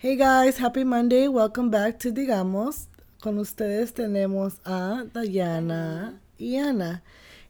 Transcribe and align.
Hey 0.00 0.16
guys, 0.16 0.56
happy 0.56 0.82
Monday. 0.82 1.28
Welcome 1.28 1.68
back 1.68 1.98
to 1.98 2.10
Digamos. 2.10 2.86
Con 3.20 3.36
ustedes 3.36 3.92
tenemos 3.92 4.58
a 4.64 5.04
Dayana 5.12 6.18
y 6.38 6.56
Ana. 6.56 7.02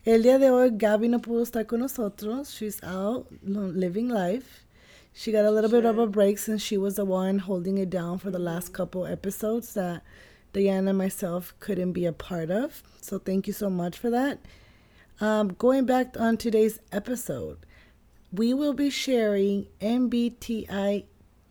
El 0.05 0.25
día 0.25 0.41
de 0.41 0.51
hoy 0.51 0.71
Gaby 0.71 1.07
no 1.07 1.21
pudo 1.21 1.43
estar 1.43 1.69
con 1.69 1.79
nosotros. 1.79 2.53
She's 2.53 2.83
out 2.83 3.29
living 3.45 4.09
life. 4.09 4.67
She 5.13 5.31
got 5.31 5.45
a 5.45 5.51
little 5.53 5.71
bit 5.71 5.85
of 5.85 5.99
a 5.99 6.09
break 6.09 6.39
since 6.39 6.61
she 6.61 6.77
was 6.77 6.97
the 6.97 7.05
one 7.05 7.39
holding 7.39 7.79
it 7.79 7.89
down 7.89 8.19
for 8.19 8.33
the 8.33 8.41
last 8.41 8.73
couple 8.73 9.07
episodes 9.07 9.75
that 9.75 10.03
Diana 10.53 10.91
and 10.91 10.99
myself 10.99 11.55
couldn't 11.61 11.93
be 11.93 12.05
a 12.05 12.13
part 12.13 12.51
of. 12.51 12.83
So 13.01 13.21
thank 13.21 13.47
you 13.47 13.53
so 13.53 13.71
much 13.71 13.97
for 13.97 14.11
that. 14.11 14.41
Um, 15.21 15.55
going 15.57 15.87
back 15.87 16.17
on 16.19 16.37
today's 16.37 16.81
episode, 16.91 17.59
we 18.33 18.53
will 18.53 18.75
be 18.75 18.91
sharing 18.91 19.69
MBTI 19.81 21.05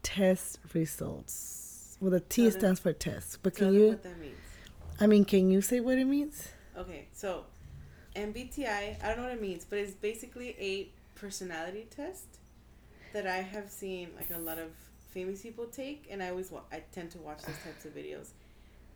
test 0.03 0.59
results. 0.73 1.97
Well, 1.99 2.11
the 2.11 2.19
T 2.21 2.49
So 2.49 2.57
stands 2.59 2.79
for 2.79 2.93
test, 2.93 3.39
but 3.43 3.55
can 3.55 3.73
you? 3.73 3.89
what 3.89 4.03
that 4.03 4.19
means. 4.19 4.35
I 4.99 5.07
mean, 5.07 5.25
can 5.25 5.49
you 5.51 5.61
say 5.61 5.79
what 5.79 5.97
it 5.97 6.05
means? 6.05 6.47
Okay, 6.77 7.07
so 7.13 7.45
MBTI, 8.15 9.01
I 9.03 9.07
don't 9.07 9.17
know 9.17 9.23
what 9.23 9.33
it 9.33 9.41
means, 9.41 9.65
but 9.65 9.79
it's 9.79 9.93
basically 9.93 10.55
a 10.59 10.89
personality 11.19 11.87
test 11.95 12.25
that 13.13 13.27
I 13.27 13.37
have 13.37 13.69
seen 13.69 14.09
like 14.15 14.29
a 14.33 14.39
lot 14.39 14.57
of 14.57 14.69
famous 15.13 15.41
people 15.41 15.65
take, 15.65 16.07
and 16.09 16.21
I 16.23 16.29
always 16.29 16.51
wa- 16.51 16.61
I 16.71 16.83
tend 16.91 17.11
to 17.11 17.17
watch 17.19 17.41
those 17.43 17.55
types 17.63 17.85
of 17.85 17.93
videos. 17.95 18.29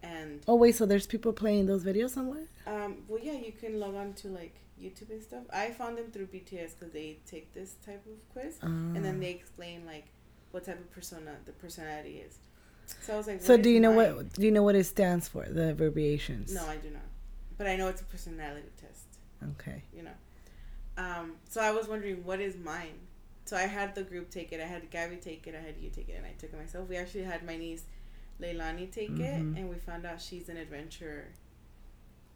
And 0.02 0.42
Oh 0.48 0.56
wait, 0.56 0.76
so 0.76 0.86
there's 0.86 1.08
people 1.08 1.32
playing 1.34 1.66
those 1.66 1.84
videos 1.84 2.12
somewhere? 2.12 2.46
um, 2.68 2.98
well, 3.08 3.20
yeah, 3.22 3.34
you 3.34 3.52
can 3.54 3.80
log 3.80 3.96
on 3.96 4.14
to 4.16 4.28
like 4.30 4.56
YouTube 4.82 5.10
and 5.12 5.22
stuff. 5.24 5.44
I 5.52 5.72
found 5.72 5.98
them 5.98 6.08
through 6.12 6.28
BTS 6.28 6.74
because 6.78 6.92
they 6.94 7.20
take 7.26 7.54
this 7.54 7.76
type 7.86 8.06
of 8.06 8.18
quiz, 8.34 8.58
and 8.62 8.96
then 9.04 9.16
Ah. 9.18 9.20
they 9.22 9.32
explain 9.32 9.86
like 9.86 10.08
what 10.54 10.64
type 10.66 10.80
of 10.80 10.90
persona 10.92 11.36
the 11.46 11.52
personality 11.52 12.22
is. 12.26 12.38
So 13.02 13.14
I 13.16 13.18
was 13.18 13.28
like, 13.28 13.42
So 13.42 13.58
do 13.58 13.70
you 13.70 13.80
know 13.80 13.94
mine? 13.94 14.16
what? 14.16 14.34
Do 14.34 14.44
you 14.44 14.52
know 14.52 14.64
what 14.64 14.76
it 14.76 14.84
stands 14.86 15.28
for? 15.28 15.44
The 15.46 15.72
abbreviations. 15.72 16.54
No, 16.54 16.66
I 16.68 16.78
do 16.78 16.90
not. 16.92 17.02
But 17.58 17.68
I 17.68 17.76
know 17.76 17.88
it's 17.88 18.02
a 18.02 18.06
personality 18.06 18.70
test. 18.80 19.06
Okay. 19.60 19.84
you 19.96 20.04
know. 20.04 20.12
Um, 20.98 21.34
so 21.50 21.60
I 21.60 21.72
was 21.72 21.88
wondering 21.88 22.24
what 22.24 22.40
is 22.40 22.56
mine. 22.56 23.00
So 23.46 23.58
I 23.58 23.64
had 23.64 23.96
the 23.96 24.04
group 24.04 24.30
take 24.30 24.54
it. 24.54 24.62
I 24.62 24.66
had 24.66 24.90
Gabby 24.92 25.16
take 25.18 25.48
it. 25.48 25.56
I 25.56 25.60
had 25.60 25.76
you 25.78 25.90
take 25.90 26.08
it, 26.08 26.14
and 26.18 26.26
I 26.26 26.32
took 26.38 26.54
it 26.54 26.58
myself. 26.60 26.88
We 26.88 26.96
actually 26.98 27.24
had 27.24 27.44
my 27.46 27.58
niece 27.58 27.84
Leilani 28.42 28.92
take 28.92 29.10
Mhm. 29.12 29.20
it, 29.20 29.60
and 29.60 29.70
we 29.70 29.76
found 29.78 30.06
out 30.06 30.22
she's 30.22 30.50
an 30.50 30.58
adventurer. 30.58 31.26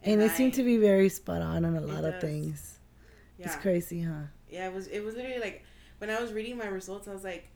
And, 0.03 0.21
it 0.21 0.31
I- 0.31 0.35
seemed 0.35 0.53
to 0.55 0.63
be 0.63 0.77
very 0.77 1.09
spot 1.09 1.41
on 1.41 1.65
on 1.65 1.75
a 1.75 1.81
lot 1.81 2.03
of 2.03 2.19
things. 2.19 2.79
yeah, 3.37 3.45
It's 3.47 3.55
crazy, 3.57 4.01
huh? 4.01 4.23
yeah. 4.49 4.67
It 4.67 4.73
was 4.73 4.87
it 4.87 5.01
was 5.03 5.15
literally 5.15 5.39
like 5.39 5.63
when 5.99 6.09
I 6.09 6.19
was 6.21 6.33
reading 6.33 6.57
my 6.57 6.67
results, 6.67 7.07
I 7.07 7.13
was 7.13 7.23
like, 7.23 7.47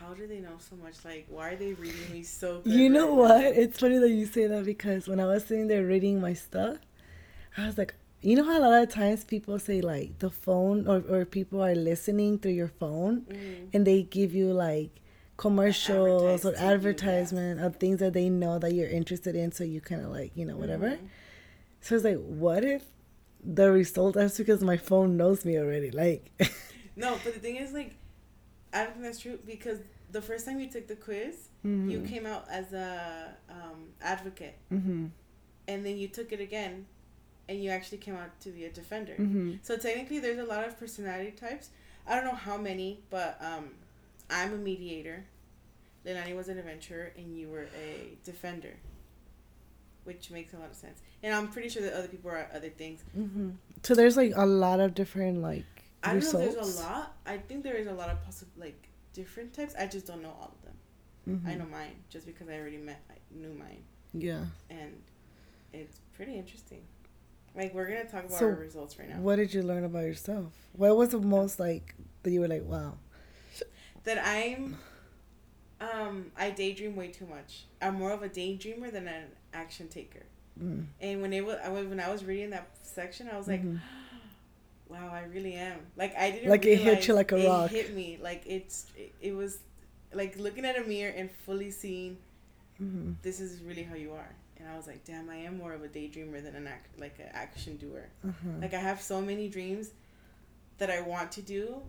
how 0.00 0.14
do 0.14 0.26
they 0.26 0.38
know 0.40 0.56
so 0.58 0.76
much? 0.76 0.94
Like, 1.04 1.26
why 1.28 1.50
are 1.50 1.56
they 1.56 1.72
reading 1.74 2.10
me 2.12 2.22
so? 2.22 2.60
Good 2.60 2.72
You 2.72 2.88
know 2.88 3.08
right 3.08 3.16
what? 3.16 3.40
now? 3.42 3.60
It's 3.62 3.78
funny 3.78 3.98
that 3.98 4.08
you 4.10 4.26
say 4.26 4.46
that 4.46 4.64
because 4.64 5.06
when 5.08 5.20
I 5.20 5.26
was 5.26 5.44
sitting 5.44 5.68
there 5.68 5.84
reading 5.84 6.20
my 6.20 6.32
stuff, 6.32 6.78
I 7.56 7.66
was 7.66 7.76
like, 7.78 7.94
you 8.22 8.36
know 8.36 8.44
how 8.44 8.58
a 8.58 8.60
lot 8.60 8.82
of 8.82 8.88
times 8.90 9.24
people 9.24 9.58
say 9.58 9.80
like 9.80 10.18
the 10.18 10.30
phone 10.30 10.86
or, 10.86 11.02
or 11.08 11.24
people 11.24 11.62
are 11.62 11.74
listening 11.74 12.38
through 12.38 12.52
your 12.52 12.68
phone 12.68 13.22
Mhm. 13.22 13.68
and 13.72 13.86
they 13.86 14.02
give 14.02 14.34
you 14.34 14.52
like 14.52 14.90
commercials 15.38 16.44
or 16.44 16.54
Advertise 16.56 17.30
to 17.30 17.36
you, 17.36 17.54
yeah. 17.56 17.64
of 17.66 17.76
things 17.76 17.98
that 18.00 18.12
they 18.12 18.28
know 18.28 18.58
that 18.58 18.74
you're 18.74 18.88
interested 18.90 19.34
in 19.34 19.52
so 19.52 19.64
you 19.64 19.80
kind 19.80 20.02
of 20.02 20.10
like 20.10 20.32
you 20.34 20.44
know 20.44 20.56
whatever 20.56 20.90
Mhm. 20.90 21.08
so 21.80 21.94
it's 21.94 22.04
like 22.04 22.18
what 22.18 22.62
if 22.62 22.84
the 23.42 23.70
result 23.72 24.16
that's 24.16 24.36
because 24.36 24.62
my 24.62 24.76
phone 24.76 25.16
knows 25.16 25.46
me 25.46 25.56
already 25.58 25.90
like 25.90 26.30
No, 26.96 27.18
but 27.24 27.32
the 27.32 27.40
thing 27.40 27.56
is, 27.56 27.72
like, 27.72 27.94
I 28.72 28.84
don't 28.84 28.92
think 28.92 29.04
that's 29.04 29.18
true 29.18 29.38
because 29.46 29.78
the 30.12 30.22
first 30.22 30.46
time 30.46 30.60
you 30.60 30.68
took 30.68 30.86
the 30.86 30.96
quiz, 30.96 31.48
you 31.64 32.02
came 32.08 32.26
out 32.26 32.46
as 32.50 32.72
a 32.72 33.34
um, 33.48 33.88
advocate, 34.00 34.56
mm-hmm. 34.72 35.06
and 35.68 35.86
then 35.86 35.96
you 35.96 36.08
took 36.08 36.32
it 36.32 36.40
again, 36.40 36.86
and 37.48 37.62
you 37.62 37.70
actually 37.70 37.98
came 37.98 38.16
out 38.16 38.40
to 38.40 38.50
be 38.50 38.64
a 38.64 38.70
defender. 38.70 39.14
Mm-hmm. 39.18 39.54
So 39.62 39.76
technically, 39.76 40.18
there's 40.20 40.38
a 40.38 40.44
lot 40.44 40.66
of 40.66 40.78
personality 40.78 41.32
types. 41.32 41.70
I 42.06 42.16
don't 42.16 42.24
know 42.24 42.34
how 42.34 42.56
many, 42.56 43.00
but 43.10 43.38
um, 43.40 43.70
I'm 44.30 44.54
a 44.54 44.56
mediator. 44.56 45.24
Leilani 46.06 46.34
was 46.34 46.48
an 46.48 46.58
adventurer, 46.58 47.12
and 47.16 47.36
you 47.36 47.48
were 47.48 47.68
a 47.76 48.16
defender, 48.24 48.74
which 50.04 50.30
makes 50.30 50.54
a 50.54 50.58
lot 50.58 50.70
of 50.70 50.76
sense. 50.76 51.00
And 51.22 51.34
I'm 51.34 51.48
pretty 51.48 51.68
sure 51.68 51.82
that 51.82 51.92
other 51.92 52.08
people 52.08 52.30
are 52.30 52.48
other 52.54 52.70
things. 52.70 53.04
Mm-hmm. 53.16 53.50
so 53.82 53.94
there's 53.94 54.16
like 54.16 54.32
a 54.34 54.46
lot 54.46 54.80
of 54.80 54.94
different 54.94 55.42
like 55.42 55.66
I 56.02 56.14
don't 56.14 56.32
know 56.32 56.40
if 56.40 56.54
there's 56.54 56.78
a 56.78 56.82
lot. 56.82 57.16
I 57.26 57.36
think 57.38 57.62
there 57.62 57.74
is 57.76 57.86
a 57.86 57.92
lot 57.92 58.08
of 58.10 58.22
possible 58.24 58.52
like 58.56 58.88
different 59.12 59.52
types. 59.52 59.74
I 59.78 59.86
just 59.86 60.06
don't 60.06 60.22
know 60.22 60.34
all 60.40 60.54
of 60.56 60.62
them. 60.64 60.76
Mhm. 61.28 61.46
I 61.50 61.54
know 61.56 61.66
mine 61.66 61.96
just 62.08 62.24
because 62.26 62.48
I 62.48 62.54
already 62.58 62.78
met. 62.78 63.00
I 63.10 63.14
knew 63.34 63.52
mine, 63.52 63.82
yeah 64.14 64.44
and 64.70 65.02
it's 65.72 66.00
pretty 66.16 66.36
interesting. 66.36 66.82
Like 67.54 67.74
we're 67.74 67.86
gonna 67.88 68.04
talk 68.04 68.24
about 68.24 68.38
So, 68.38 68.46
our 68.46 68.54
results 68.54 68.98
right 68.98 69.08
now. 69.08 69.18
what 69.20 69.36
did 69.36 69.52
you 69.52 69.62
learn 69.62 69.84
about 69.84 70.04
yourself 70.04 70.52
what 70.72 70.96
was 70.96 71.10
the 71.10 71.18
most 71.18 71.58
like 71.60 71.94
that 72.22 72.30
you 72.30 72.40
were 72.40 72.48
like 72.48 72.64
wow 72.64 72.96
that 74.04 74.18
I'm 74.24 74.76
um 75.80 76.30
I 76.36 76.50
daydream 76.50 76.96
way 76.96 77.08
too 77.08 77.26
much. 77.26 77.64
I'm 77.80 77.94
more 77.94 78.12
of 78.12 78.22
a 78.22 78.28
daydreamer 78.28 78.90
than 78.92 79.08
an 79.08 79.24
action 79.52 79.88
taker. 79.88 80.22
mm. 80.62 80.84
And 81.00 81.22
when 81.22 81.32
it 81.32 81.44
was 81.44 81.56
I 81.64 81.68
was- 81.68 81.86
when 81.86 82.00
I 82.00 82.10
was 82.10 82.24
reading 82.24 82.50
that 82.50 82.68
section, 82.82 83.28
I 83.28 83.36
was 83.36 83.48
like, 83.48 83.62
Mhm. 83.64 83.80
Wow, 84.90 85.10
I 85.12 85.22
really 85.32 85.54
am. 85.54 85.78
Like 85.96 86.16
I 86.16 86.30
didn't 86.30 86.50
Like, 86.50 86.66
it 86.66 86.78
hit 86.78 87.06
you 87.08 87.14
like 87.14 87.32
a 87.32 87.36
it 87.36 87.48
rock. 87.48 87.70
hit 87.70 87.94
me 87.94 88.18
like 88.22 88.42
it's 88.46 88.86
it, 88.96 89.14
it 89.20 89.34
was 89.36 89.58
like 90.12 90.36
looking 90.38 90.64
at 90.64 90.76
a 90.76 90.82
mirror 90.86 91.12
and 91.16 91.30
fully 91.30 91.70
seeing 91.70 92.18
Mhm. 92.82 93.16
this 93.22 93.40
is 93.40 93.60
really 93.62 93.82
how 93.82 93.94
you 93.94 94.12
are. 94.12 94.34
And 94.58 94.68
I 94.68 94.76
was 94.76 94.86
like, 94.86 95.04
damn, 95.04 95.28
I 95.30 95.36
am 95.36 95.56
more 95.58 95.72
of 95.72 95.82
a 95.82 95.88
daydreamer 95.88 96.42
than 96.42 96.54
an 96.54 96.66
act 96.66 96.98
like 96.98 97.18
an 97.18 97.28
action 97.32 97.76
doer. 97.76 98.08
Uh-huh. 98.26 98.48
Like 98.60 98.74
I 98.74 98.78
have 98.80 99.00
so 99.00 99.20
many 99.20 99.48
dreams 99.48 99.90
that 100.78 100.90
I 100.90 101.00
want 101.02 101.30
to 101.32 101.42
do, 101.42 101.82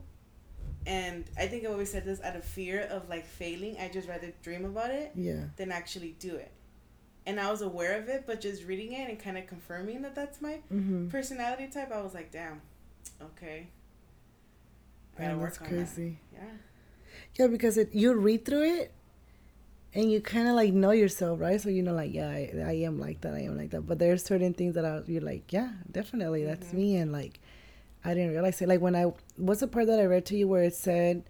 and 0.86 1.26
I 1.38 1.48
think 1.48 1.66
I 1.66 1.68
always 1.68 1.92
said 1.92 2.06
this 2.06 2.22
out 2.22 2.36
of 2.36 2.44
fear 2.44 2.82
of 2.92 3.10
like 3.10 3.26
failing. 3.26 3.78
I 3.80 3.88
just 3.90 4.08
rather 4.08 4.32
dream 4.44 4.66
about 4.66 4.92
it 4.92 5.12
yeah 5.16 5.46
than 5.58 5.72
actually 5.72 6.16
do 6.20 6.36
it. 6.36 6.52
And 7.26 7.40
I 7.40 7.52
was 7.52 7.62
aware 7.62 8.00
of 8.02 8.10
it, 8.10 8.24
but 8.26 8.42
just 8.42 8.64
reading 8.66 8.94
it 8.94 9.08
and 9.10 9.20
kind 9.20 9.38
of 9.38 9.46
confirming 9.48 10.02
that 10.02 10.16
that's 10.16 10.42
my 10.42 10.60
mm-hmm. 10.74 11.08
personality 11.10 11.68
type, 11.68 11.92
I 11.92 12.02
was 12.02 12.16
like, 12.16 12.32
damn, 12.32 12.62
okay. 13.22 13.68
I 15.20 15.36
work 15.36 15.58
that's 15.58 15.62
on 15.62 15.64
that. 15.78 15.98
Yeah. 16.34 16.40
Yeah, 17.38 17.48
because 17.48 17.78
it 17.78 17.94
you 17.94 18.14
read 18.14 18.46
through 18.46 18.64
it 18.64 18.92
and 19.94 20.12
you 20.12 20.22
kind 20.22 20.48
of 20.48 20.56
like 20.56 20.74
know 20.74 20.92
yourself, 20.92 21.40
right? 21.40 21.60
So 21.60 21.70
you 21.70 21.84
know, 21.84 21.94
like, 21.94 22.14
yeah, 22.14 22.30
I, 22.30 22.52
I 22.66 22.72
am 22.84 23.00
like 23.00 23.22
that, 23.22 23.34
I 23.34 23.42
am 23.42 23.58
like 23.58 23.72
that. 23.72 23.82
But 23.82 24.00
there's 24.00 24.24
certain 24.24 24.54
things 24.54 24.76
that 24.76 24.86
are 24.86 25.04
you're 25.08 25.22
like, 25.22 25.52
yeah, 25.54 25.70
definitely, 25.92 26.44
that's 26.46 26.68
Mhm. 26.70 26.74
me. 26.74 26.96
And 26.98 27.12
like, 27.12 27.40
I 28.04 28.14
didn't 28.14 28.32
realize 28.32 28.62
it. 28.62 28.68
Like 28.70 28.82
when 28.82 28.96
I 28.96 29.12
what's 29.38 29.60
the 29.62 29.68
part 29.68 29.88
that 29.88 30.00
I 30.00 30.06
read 30.06 30.26
to 30.28 30.38
you 30.38 30.48
where 30.48 30.64
it 30.64 30.76
said 30.76 31.24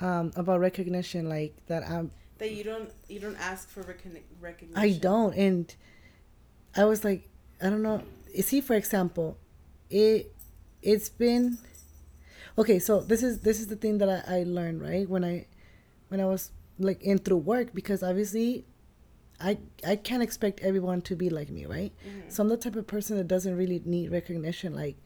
um, 0.00 0.32
about 0.36 0.60
recognition, 0.60 1.28
like 1.28 1.54
that 1.68 1.88
I'm 1.88 2.10
That 2.38 2.52
you 2.52 2.64
don't 2.64 2.90
you 3.08 3.20
don't 3.20 3.36
ask 3.36 3.68
for 3.68 3.82
recogni- 3.84 4.22
recognition. 4.40 4.76
I 4.82 4.92
don't, 4.98 5.34
and 5.36 5.74
I 6.76 6.84
was 6.84 7.04
like, 7.04 7.28
I 7.62 7.68
don't 7.70 7.82
know. 7.82 8.02
See, 8.40 8.60
for 8.60 8.74
example, 8.74 9.36
it 9.90 10.32
it's 10.82 11.08
been 11.08 11.58
okay. 12.58 12.78
So 12.78 13.00
this 13.00 13.22
is 13.22 13.40
this 13.40 13.60
is 13.60 13.66
the 13.68 13.76
thing 13.76 13.98
that 13.98 14.08
I, 14.08 14.38
I 14.38 14.42
learned 14.44 14.82
right 14.82 15.08
when 15.08 15.24
I 15.24 15.46
when 16.08 16.20
I 16.20 16.24
was 16.26 16.50
like 16.78 17.02
in 17.02 17.18
through 17.18 17.38
work 17.38 17.74
because 17.74 18.02
obviously 18.02 18.64
I 19.40 19.58
I 19.86 19.96
can't 19.96 20.22
expect 20.22 20.60
everyone 20.60 21.02
to 21.02 21.16
be 21.16 21.30
like 21.30 21.50
me, 21.50 21.66
right? 21.66 21.92
Mhm. 22.06 22.32
So 22.32 22.42
I'm 22.42 22.48
the 22.48 22.56
type 22.56 22.76
of 22.76 22.86
person 22.86 23.16
that 23.18 23.28
doesn't 23.28 23.56
really 23.56 23.82
need 23.84 24.10
recognition. 24.10 24.74
Like 24.74 24.96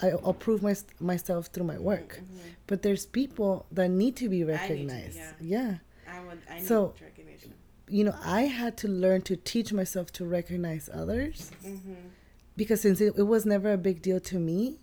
I 0.00 0.12
approve 0.24 0.62
my, 0.62 0.74
myself 0.98 1.46
through 1.46 1.64
my 1.66 1.78
work, 1.78 2.20
Mhm. 2.20 2.38
but 2.66 2.82
there's 2.82 3.06
people 3.06 3.66
that 3.70 3.88
need 3.88 4.16
to 4.16 4.28
be 4.28 4.40
to, 4.40 4.46
recognized. 4.46 5.16
yeah. 5.16 5.32
yeah 5.40 5.74
I 6.08 6.24
would. 6.24 6.38
I 6.50 6.58
need 6.58 6.66
So- 6.66 6.94
recognition. 7.00 7.54
you 7.88 8.02
know, 8.04 8.14
I 8.24 8.42
had 8.42 8.76
to 8.78 8.88
learn 8.88 9.22
to 9.22 9.36
teach 9.36 9.72
myself 9.72 10.10
to 10.14 10.24
recognize 10.24 10.88
others 10.92 11.50
Mm-hmm. 11.64 11.94
because 12.56 12.80
since 12.80 13.00
it, 13.00 13.14
it 13.16 13.24
was 13.34 13.46
never 13.46 13.72
a 13.72 13.78
big 13.78 14.02
deal 14.02 14.18
to 14.20 14.38
me, 14.40 14.78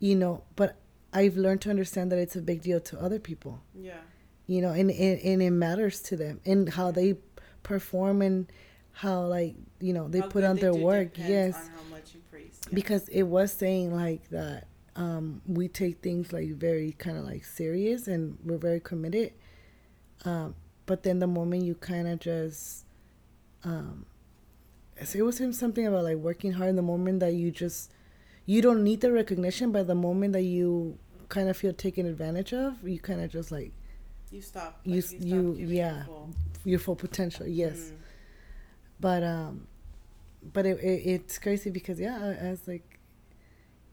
you 0.00 0.16
know, 0.16 0.42
but 0.56 0.76
I've 1.12 1.36
learned 1.36 1.60
to 1.62 1.70
understand 1.70 2.10
that 2.10 2.18
it's 2.18 2.34
a 2.36 2.42
big 2.42 2.62
deal 2.62 2.80
to 2.80 3.00
other 3.00 3.18
people, 3.20 3.62
Yeah. 3.74 3.98
you 4.46 4.60
know, 4.60 4.70
and, 4.70 4.90
and, 4.90 5.20
and 5.20 5.42
it 5.42 5.50
matters 5.50 6.00
to 6.02 6.16
them 6.16 6.40
and 6.44 6.68
how 6.68 6.90
they 6.90 7.18
perform 7.62 8.22
and 8.22 8.50
how, 8.92 9.22
like, 9.26 9.54
you 9.80 9.92
know, 9.92 10.08
they 10.08 10.20
How 10.20 10.28
put 10.28 10.42
on 10.44 10.56
they 10.56 10.62
their 10.62 10.74
work. 10.74 11.16
Yes. 11.16 11.54
On 11.54 11.60
how 11.76 11.82
much 11.90 12.14
you 12.14 12.20
praise. 12.30 12.58
Yeah. 12.68 12.74
Because 12.74 13.08
it 13.08 13.22
was 13.22 13.52
saying, 13.52 13.94
like, 13.94 14.28
that 14.30 14.66
um, 14.96 15.40
we 15.46 15.68
take 15.68 16.00
things, 16.02 16.32
like, 16.32 16.48
very 16.50 16.92
kind 16.92 17.16
of, 17.16 17.24
like, 17.24 17.44
serious 17.44 18.08
and 18.08 18.36
we're 18.44 18.58
very 18.58 18.80
committed. 18.80 19.32
Um, 20.24 20.54
but 20.86 21.02
then 21.04 21.18
the 21.20 21.26
moment 21.26 21.64
you 21.64 21.74
kind 21.76 22.08
of 22.08 22.18
just 22.18 22.84
um 23.62 24.06
so 25.04 25.18
it 25.18 25.22
was 25.22 25.38
him 25.38 25.52
something 25.52 25.86
about 25.86 26.02
like 26.04 26.16
working 26.16 26.52
hard 26.52 26.68
in 26.70 26.76
the 26.76 26.82
moment 26.82 27.20
that 27.20 27.32
you 27.34 27.50
just 27.50 27.90
you 28.52 28.60
don't 28.66 28.82
need 28.88 29.00
the 29.04 29.12
recognition 29.22 29.66
but 29.74 29.82
the 29.92 29.94
moment 30.08 30.32
that 30.36 30.42
you 30.56 30.68
kind 31.34 31.48
of 31.50 31.56
feel 31.62 31.72
taken 31.86 32.04
advantage 32.14 32.52
of 32.64 32.72
you 32.92 32.98
kind 33.10 33.20
of 33.24 33.28
just 33.38 33.50
like 33.56 33.72
you 34.36 34.40
stop. 34.50 34.80
you 34.84 35.00
like, 35.00 35.12
you, 35.12 35.18
stop 35.18 35.56
giving 35.58 35.76
yeah 35.82 36.04
full- 36.04 36.30
your 36.72 36.78
full 36.86 36.96
potential. 37.06 37.46
Yes, 37.62 37.78
Mm. 37.78 37.96
but 39.06 39.22
um, 39.36 39.52
but 40.54 40.64
it, 40.70 40.78
it 40.90 40.98
it's 41.14 41.38
crazy 41.44 41.70
because 41.78 41.98
yeah, 42.06 42.16
I, 42.28 42.46
I 42.46 42.50
was 42.54 42.64
like, 42.72 42.86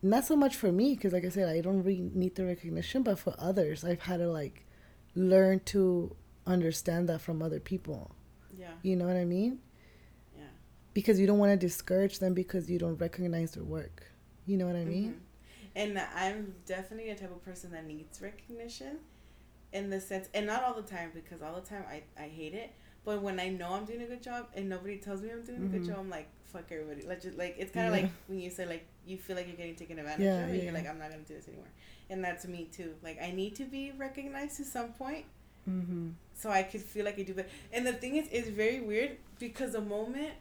not 0.01 0.23
so 0.25 0.35
much 0.43 0.55
for 0.61 0.71
me 0.79 0.87
because 0.95 1.11
like 1.13 1.25
I 1.25 1.29
said, 1.37 1.47
I 1.57 1.61
don't 1.61 1.81
really 1.83 2.09
need 2.23 2.33
the 2.35 2.45
recognition, 2.45 2.99
but 3.03 3.17
for 3.23 3.33
others, 3.49 3.83
I've 3.89 4.01
had 4.09 4.17
to 4.23 4.29
like 4.41 4.57
learn 5.15 5.59
to 5.73 6.15
understand 6.45 7.09
that 7.09 7.21
from 7.21 7.41
other 7.41 7.59
people. 7.71 8.01
Yeah. 8.63 8.73
You 8.87 8.95
know 8.95 9.07
what 9.07 9.17
I 9.17 9.25
mean? 9.25 9.59
Yeah. 10.37 10.43
Because 10.93 11.19
you 11.19 11.25
don't 11.29 11.39
want 11.43 11.51
to 11.57 11.57
discourage 11.67 12.19
them 12.19 12.33
because 12.33 12.69
you 12.71 12.77
don't 12.79 12.97
recognize 13.07 13.51
their 13.51 13.63
work. 13.63 13.97
You 14.47 14.57
know 14.57 14.65
what 14.65 14.75
I 14.75 14.85
mean? 14.85 15.13
Mhm. 15.13 15.19
And 15.75 15.99
I'm 16.15 16.55
definitely 16.65 17.11
a 17.11 17.15
type 17.15 17.31
of 17.31 17.43
person 17.45 17.71
that 17.71 17.85
needs 17.85 18.19
recognition 18.21 18.97
in 19.73 19.89
the 19.89 19.99
sense, 20.01 20.27
and 20.33 20.47
not 20.47 20.63
all 20.63 20.73
the 20.73 20.81
time 20.81 21.11
because 21.13 21.41
all 21.41 21.53
the 21.55 21.61
time 21.67 21.83
I, 21.89 22.01
I 22.19 22.27
hate 22.29 22.53
it. 22.53 22.71
But 23.05 23.21
when 23.21 23.39
I 23.39 23.49
know 23.49 23.73
I'm 23.73 23.85
doing 23.85 24.01
a 24.01 24.05
good 24.07 24.23
job 24.23 24.47
and 24.55 24.67
nobody 24.69 24.97
tells 24.97 25.21
me 25.21 25.29
I'm 25.31 25.43
doing 25.43 25.63
a 25.63 25.67
good 25.67 25.83
Mhm. 25.83 25.87
job, 25.87 25.97
I'm 25.99 26.09
like, 26.09 26.27
fuck 26.45 26.65
everybody. 26.71 27.03
Like, 27.05 27.21
just, 27.21 27.37
like 27.37 27.55
it's 27.57 27.71
kind 27.71 27.87
of 27.87 27.93
Yeah. 27.95 28.01
like 28.03 28.11
when 28.27 28.39
you 28.39 28.49
say, 28.49 28.65
like, 28.65 28.85
you 29.05 29.17
feel 29.17 29.35
like 29.35 29.47
you're 29.47 29.55
getting 29.55 29.75
taken 29.75 29.99
advantage 29.99 30.25
Yeah, 30.25 30.43
of, 30.43 30.49
and 30.49 30.57
yeah, 30.57 30.63
you're 30.63 30.73
like, 30.73 30.87
I'm 30.87 30.97
not 30.99 31.09
going 31.11 31.23
to 31.23 31.27
do 31.27 31.35
this 31.35 31.47
anymore. 31.47 31.67
And 32.09 32.23
that's 32.23 32.45
me 32.47 32.67
too. 32.71 32.95
Like, 33.03 33.21
I 33.21 33.31
need 33.31 33.55
to 33.57 33.65
be 33.65 33.91
recognized 33.91 34.57
to 34.57 34.65
some 34.65 34.93
point 34.93 35.25
Mm-hmm. 35.69 36.09
so 36.33 36.49
I 36.49 36.63
could 36.63 36.81
feel 36.81 37.03
like 37.05 37.19
I 37.19 37.23
do 37.23 37.33
better. 37.33 37.49
And 37.73 37.85
the 37.85 37.91
thing 37.93 38.15
is, 38.15 38.27
it's 38.31 38.47
very 38.49 38.79
weird 38.79 39.17
because 39.37 39.73
the 39.73 39.81
moment 39.81 40.31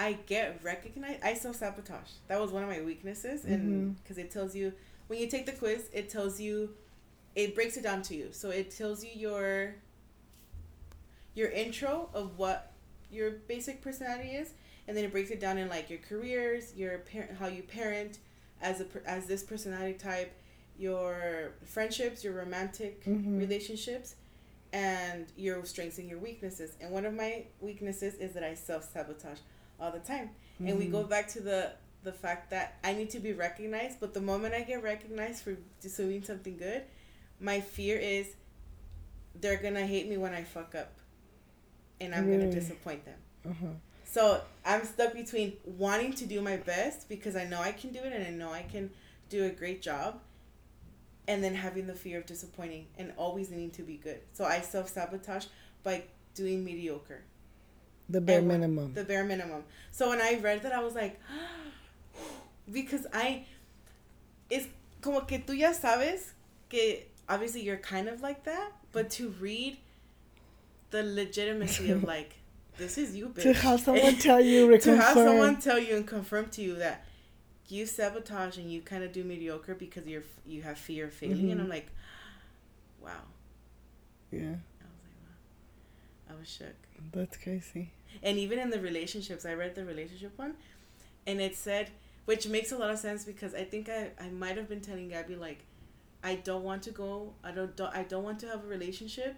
I 0.00 0.14
get 0.26 0.60
recognized, 0.64 1.22
I 1.22 1.34
self 1.34 1.56
sabotage. 1.56 2.10
That 2.28 2.40
was 2.40 2.50
one 2.52 2.62
of 2.62 2.68
my 2.70 2.80
weaknesses, 2.80 3.44
and 3.44 3.62
Mhm. 3.92 3.96
because 4.02 4.16
it 4.18 4.30
tells 4.30 4.54
you 4.56 4.72
when 5.08 5.18
you 5.18 5.26
take 5.26 5.44
the 5.46 5.52
quiz, 5.52 5.90
it 5.92 6.08
tells 6.08 6.40
you, 6.40 6.74
it 7.34 7.54
breaks 7.54 7.76
it 7.76 7.82
down 7.82 8.00
to 8.02 8.14
you. 8.14 8.28
So 8.32 8.50
it 8.50 8.70
tells 8.70 9.04
you 9.04 9.10
your 9.14 9.74
your 11.34 11.48
intro 11.50 12.08
of 12.14 12.38
what 12.38 12.72
your 13.10 13.30
basic 13.48 13.82
personality 13.82 14.30
is, 14.30 14.52
and 14.88 14.96
then 14.96 15.04
it 15.04 15.12
breaks 15.12 15.30
it 15.30 15.40
down 15.40 15.58
in 15.58 15.68
like 15.68 15.90
your 15.90 15.98
careers, 16.00 16.74
your 16.76 16.98
parent, 16.98 17.32
how 17.38 17.46
you 17.46 17.62
parent, 17.62 18.18
as 18.60 18.80
a 18.80 18.86
as 19.04 19.26
this 19.26 19.42
personality 19.42 19.94
type, 19.94 20.32
your 20.78 21.52
friendships, 21.64 22.24
your 22.24 22.32
romantic 22.34 23.04
Mhm. 23.04 23.38
relationships, 23.38 24.14
and 24.72 25.26
your 25.36 25.64
strengths 25.66 25.98
and 25.98 26.08
your 26.08 26.18
weaknesses. 26.18 26.72
And 26.80 26.90
one 26.90 27.04
of 27.04 27.14
my 27.14 27.44
weaknesses 27.60 28.14
is 28.14 28.32
that 28.32 28.42
I 28.44 28.54
self 28.54 28.90
sabotage 28.92 29.40
all 29.80 29.90
the 29.90 30.00
time. 30.00 30.30
And 30.64 30.78
we 30.78 30.86
go 30.86 31.04
back 31.04 31.28
to 31.28 31.40
the 31.40 31.72
the 32.02 32.12
fact 32.12 32.50
that 32.50 32.78
I 32.82 32.94
need 32.94 33.10
to 33.10 33.20
be 33.20 33.32
recognized, 33.32 34.00
but 34.00 34.14
the 34.14 34.20
moment 34.20 34.54
I 34.54 34.62
get 34.62 34.82
recognized 34.82 35.42
for 35.42 35.56
doing 35.96 36.22
something 36.22 36.56
good, 36.56 36.82
my 37.40 37.60
fear 37.60 37.98
is 37.98 38.26
they're 39.40 39.58
gonna 39.62 39.86
hate 39.86 40.08
me 40.08 40.16
when 40.16 40.32
I 40.34 40.44
fuck 40.44 40.74
up, 40.74 40.92
and 42.00 42.14
I'm 42.14 42.30
gonna 42.30 42.50
disappoint 42.50 43.04
them. 43.04 43.18
Uh-huh. 43.48 43.66
So 44.04 44.42
I'm 44.64 44.84
stuck 44.84 45.12
between 45.12 45.56
wanting 45.64 46.12
to 46.14 46.26
do 46.26 46.40
my 46.40 46.56
best 46.56 47.08
because 47.08 47.36
I 47.36 47.44
know 47.44 47.60
I 47.60 47.72
can 47.72 47.90
do 47.92 48.00
it 48.00 48.12
and 48.12 48.26
I 48.26 48.30
know 48.30 48.52
I 48.52 48.62
can 48.62 48.90
do 49.28 49.44
a 49.44 49.50
great 49.50 49.80
job, 49.82 50.20
and 51.28 51.44
then 51.44 51.54
having 51.54 51.86
the 51.86 51.94
fear 51.94 52.18
of 52.18 52.26
disappointing 52.26 52.86
and 52.98 53.12
always 53.16 53.50
needing 53.50 53.70
to 53.72 53.82
be 53.82 53.96
good. 53.96 54.20
So 54.32 54.44
I 54.44 54.60
self 54.60 54.88
sabotage 54.88 55.46
by 55.82 56.04
doing 56.34 56.64
mediocre, 56.64 57.22
The 58.10 58.20
bare 58.20 58.38
And 58.38 58.48
minimum. 58.48 58.92
the 58.94 59.04
bare 59.04 59.24
minimum. 59.24 59.62
So 59.92 60.08
when 60.10 60.20
I 60.20 60.34
read 60.40 60.62
that, 60.62 60.72
I 60.72 60.82
was 60.82 60.94
like, 60.94 61.20
because 62.72 63.06
I, 63.12 63.44
it's 64.48 64.66
como 65.00 65.20
que 65.22 65.38
tú 65.38 65.56
ya 65.56 65.72
sabes 65.72 66.32
que 66.68 67.04
obviously 67.28 67.62
you're 67.62 67.76
kind 67.76 68.08
of 68.08 68.20
like 68.22 68.44
that, 68.44 68.72
but 68.92 69.10
to 69.10 69.28
read 69.40 69.76
the 70.90 71.02
legitimacy 71.02 71.90
of 71.90 72.02
like, 72.14 72.34
this 72.78 72.98
is 72.98 73.14
you, 73.14 73.28
bitch. 73.28 73.42
to 73.42 73.52
have 73.54 73.80
someone 73.86 74.16
tell 74.16 74.40
you, 74.40 74.76
to 74.78 74.96
have 74.96 75.14
someone 75.14 75.56
tell 75.60 75.78
you 75.78 75.96
and 75.96 76.06
confirm 76.06 76.46
to 76.50 76.62
you 76.62 76.74
that 76.76 77.04
you 77.68 77.86
sabotage 77.86 78.56
and 78.58 78.72
you 78.72 78.80
kind 78.80 79.04
of 79.04 79.12
do 79.12 79.22
mediocre 79.22 79.74
because 79.76 80.04
you're 80.06 80.24
you 80.46 80.62
have 80.62 80.76
fear 80.78 81.06
of 81.06 81.12
failing, 81.12 81.50
and 81.52 81.60
Mhm. 81.60 81.64
I'm 81.64 81.68
like, 81.68 81.86
wow. 83.00 83.10
Yeah, 84.32 84.40
I 84.40 84.86
was 84.90 85.00
like, 85.04 85.16
wow. 85.22 86.34
I 86.34 86.38
was 86.38 86.48
shook. 86.48 86.74
that's 87.12 87.36
crazy. 87.36 87.90
And 88.22 88.38
even 88.38 88.58
in 88.58 88.70
the 88.70 88.80
relationships, 88.80 89.44
I 89.46 89.54
read 89.54 89.74
the 89.74 89.84
relationship 89.84 90.32
one, 90.36 90.54
and 91.26 91.40
it 91.40 91.56
said, 91.56 91.90
which 92.26 92.46
makes 92.48 92.70
a 92.72 92.76
lot 92.78 92.90
of 92.90 92.98
sense 92.98 93.24
because 93.24 93.54
I 93.54 93.64
think 93.64 93.88
I, 93.88 94.10
I 94.20 94.28
might 94.28 94.56
have 94.56 94.68
been 94.68 94.80
telling 94.80 95.08
Gabby 95.08 95.36
like, 95.36 95.60
I 96.22 96.34
don't 96.36 96.64
want 96.64 96.82
to 96.84 96.90
go, 96.90 97.32
I 97.42 97.50
don't, 97.50 97.74
don't 97.76 97.94
I 97.94 98.02
don't 98.04 98.22
want 98.24 98.38
to 98.40 98.46
have 98.48 98.64
a 98.64 98.68
relationship, 98.68 99.36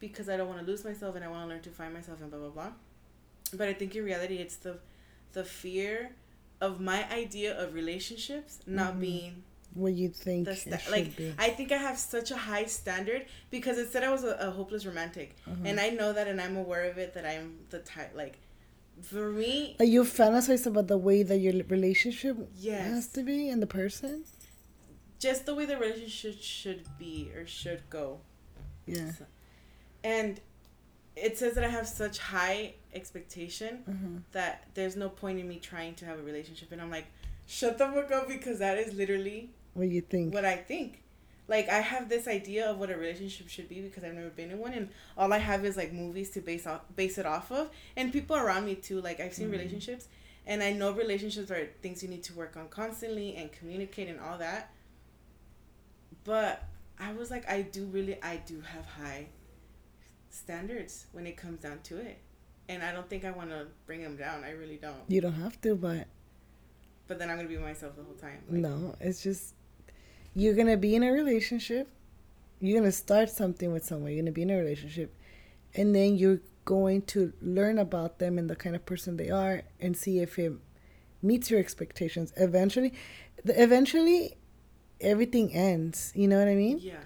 because 0.00 0.28
I 0.28 0.36
don't 0.36 0.48
want 0.48 0.60
to 0.60 0.66
lose 0.66 0.84
myself 0.84 1.16
and 1.16 1.24
I 1.24 1.28
want 1.28 1.44
to 1.44 1.48
learn 1.48 1.62
to 1.62 1.70
find 1.70 1.92
myself 1.94 2.20
and 2.20 2.30
blah 2.30 2.38
blah 2.40 2.50
blah. 2.50 2.72
But 3.54 3.68
I 3.68 3.72
think 3.72 3.96
in 3.96 4.04
reality, 4.04 4.36
it's 4.36 4.56
the, 4.56 4.78
the 5.32 5.44
fear, 5.44 6.10
of 6.60 6.80
my 6.80 7.08
idea 7.12 7.56
of 7.58 7.72
relationships 7.72 8.58
not 8.66 8.94
Mhm. 8.94 9.00
being 9.00 9.42
What 9.74 9.92
you 9.92 10.08
think 10.08 10.48
sta- 10.48 10.90
like 10.90 11.16
be. 11.16 11.32
I 11.38 11.50
think 11.50 11.70
I 11.72 11.76
have 11.76 11.98
such 11.98 12.30
a 12.30 12.36
high 12.36 12.64
standard 12.64 13.26
because 13.50 13.78
it 13.78 13.92
said 13.92 14.02
I 14.02 14.10
was 14.10 14.24
a, 14.24 14.34
a 14.40 14.50
hopeless 14.50 14.84
romantic, 14.86 15.36
Uh-huh. 15.46 15.56
and 15.64 15.78
I 15.78 15.90
know 15.90 16.12
that, 16.12 16.26
and 16.26 16.40
I'm 16.40 16.56
aware 16.56 16.84
of 16.90 16.98
it 16.98 17.14
that 17.14 17.24
I'm 17.26 17.58
the 17.70 17.78
type 17.80 18.12
like, 18.14 18.38
for 19.02 19.30
me, 19.30 19.76
Like 19.78 19.88
you 19.90 20.02
fantasize 20.04 20.66
about 20.66 20.88
the 20.88 20.98
way 20.98 21.22
that 21.22 21.38
your 21.38 21.52
relationship 21.68 22.36
Yes. 22.56 22.86
has 22.88 23.06
to 23.08 23.22
be 23.22 23.48
and 23.50 23.62
the 23.62 23.66
person. 23.68 24.24
just 25.20 25.46
the 25.46 25.54
way 25.54 25.64
the 25.66 25.76
relationship 25.76 26.40
should 26.40 26.82
be 26.98 27.30
or 27.36 27.46
should 27.46 27.82
go, 27.90 28.20
Yeah. 28.86 29.12
and 30.02 30.40
it 31.16 31.36
says 31.36 31.54
that 31.54 31.64
I 31.64 31.68
have 31.68 31.86
such 31.88 32.18
high 32.18 32.74
expectation 32.94 33.82
Uh-huh. 33.86 34.20
that 34.32 34.64
there's 34.74 34.96
no 34.96 35.08
point 35.08 35.38
in 35.40 35.46
me 35.48 35.58
trying 35.58 35.94
to 35.96 36.04
have 36.04 36.18
a 36.18 36.22
relationship, 36.22 36.72
and 36.72 36.80
I'm 36.80 36.90
like, 36.90 37.06
shut 37.46 37.78
the 37.78 37.86
fuck 37.86 38.10
up 38.12 38.28
because 38.28 38.58
that 38.60 38.78
is 38.78 38.94
literally 38.94 39.50
What 39.78 39.88
you 39.88 40.00
think? 40.00 40.34
what 40.34 40.44
I 40.44 40.56
think. 40.56 41.02
Like 41.46 41.68
I 41.68 41.78
have 41.80 42.08
this 42.08 42.26
idea 42.28 42.68
of 42.70 42.78
what 42.78 42.90
a 42.90 42.96
relationship 42.96 43.48
should 43.48 43.68
be 43.68 43.80
because 43.80 44.02
I've 44.04 44.12
never 44.14 44.28
been 44.28 44.50
in 44.50 44.58
one, 44.58 44.72
and 44.74 44.90
all 45.16 45.32
I 45.32 45.38
have 45.38 45.64
is 45.64 45.76
like 45.76 45.92
movies 45.92 46.30
to 46.30 46.40
base 46.40 46.66
off 46.66 46.82
base 46.96 47.16
it 47.16 47.24
off 47.24 47.50
of, 47.52 47.70
and 47.96 48.12
people 48.12 48.36
around 48.36 48.66
me 48.66 48.74
too. 48.74 49.00
Like 49.00 49.20
I've 49.20 49.32
seen 49.32 49.48
Mhm. 49.48 49.52
relationships, 49.52 50.08
and 50.46 50.62
I 50.62 50.72
know 50.72 50.92
relationships 50.92 51.50
are 51.50 51.66
things 51.80 52.02
you 52.02 52.08
need 52.08 52.24
to 52.24 52.34
work 52.34 52.56
on 52.56 52.68
constantly 52.68 53.36
and 53.36 53.50
communicate 53.52 54.08
and 54.08 54.20
all 54.20 54.36
that. 54.38 54.72
But 56.24 56.64
I 56.98 57.12
was 57.12 57.30
like, 57.30 57.48
I 57.48 57.62
do 57.62 57.84
really, 57.86 58.22
I 58.22 58.36
do 58.38 58.60
have 58.60 58.84
high 58.84 59.28
standards 60.30 61.06
when 61.12 61.26
it 61.26 61.36
comes 61.36 61.60
down 61.62 61.80
to 61.84 61.96
it, 61.98 62.18
and 62.68 62.82
I 62.82 62.92
don't 62.92 63.08
think 63.08 63.24
I 63.24 63.30
want 63.30 63.50
to 63.50 63.68
bring 63.86 64.02
them 64.02 64.16
down. 64.16 64.44
I 64.44 64.50
really 64.50 64.76
don't. 64.76 65.00
You 65.08 65.20
don't 65.20 65.34
have 65.34 65.60
to, 65.62 65.74
but 65.76 66.08
But 67.06 67.18
then 67.18 67.30
I'm 67.30 67.36
gonna 67.36 67.48
be 67.48 67.56
myself 67.56 67.96
the 67.96 68.02
whole 68.02 68.12
time. 68.16 68.42
Like, 68.50 68.60
no, 68.60 68.94
it's 69.00 69.22
just 69.22 69.54
you're 70.34 70.54
gonna 70.54 70.76
be 70.76 70.94
in 70.94 71.02
a 71.02 71.12
relationship. 71.12 71.88
You're 72.60 72.80
gonna 72.80 72.92
start 72.92 73.30
something 73.30 73.72
with 73.72 73.84
someone. 73.84 74.12
You're 74.12 74.22
gonna 74.22 74.32
be 74.32 74.42
in 74.42 74.50
a 74.50 74.56
relationship, 74.56 75.14
and 75.74 75.94
then 75.94 76.16
you're 76.16 76.40
going 76.64 77.02
to 77.02 77.32
learn 77.40 77.78
about 77.78 78.18
them 78.18 78.38
and 78.38 78.50
the 78.50 78.56
kind 78.56 78.76
of 78.76 78.84
person 78.84 79.16
they 79.16 79.30
are, 79.30 79.62
and 79.80 79.96
see 79.96 80.20
if 80.20 80.38
it 80.38 80.52
meets 81.22 81.50
your 81.50 81.60
expectations. 81.60 82.32
Eventually, 82.36 82.92
the, 83.44 83.60
eventually, 83.60 84.36
everything 85.00 85.52
ends. 85.54 86.12
You 86.14 86.28
know 86.28 86.38
what 86.38 86.48
I 86.48 86.54
mean? 86.54 86.78
Yeah. 86.80 87.00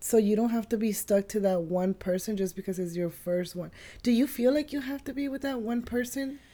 So 0.00 0.16
you 0.16 0.34
don't 0.34 0.50
have 0.50 0.68
to 0.70 0.76
be 0.76 0.90
stuck 0.90 1.28
to 1.28 1.40
that 1.40 1.62
one 1.62 1.94
person 1.94 2.36
just 2.36 2.56
because 2.56 2.78
it's 2.80 2.96
your 2.96 3.10
first 3.10 3.54
one. 3.54 3.70
Do 4.02 4.10
you 4.10 4.26
feel 4.26 4.52
like 4.52 4.72
you 4.72 4.80
have 4.80 5.04
to 5.04 5.12
be 5.12 5.28
with 5.28 5.42
that 5.42 5.60
one 5.60 5.82
person? 5.82 6.40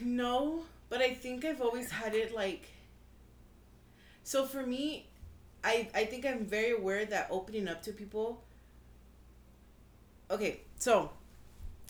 No, 0.00 0.66
but 0.88 1.00
I 1.00 1.14
think 1.14 1.44
I've 1.44 1.60
always 1.60 1.90
had 1.90 2.14
it 2.14 2.32
like. 2.32 2.73
So 4.24 4.44
for 4.46 4.64
me, 4.66 5.06
I 5.62 5.88
I 5.94 6.04
think 6.06 6.24
I'm 6.26 6.44
very 6.46 6.72
aware 6.72 7.04
that 7.04 7.28
opening 7.30 7.68
up 7.68 7.82
to 7.82 7.92
people. 7.92 8.42
Okay, 10.30 10.60
so 10.78 11.10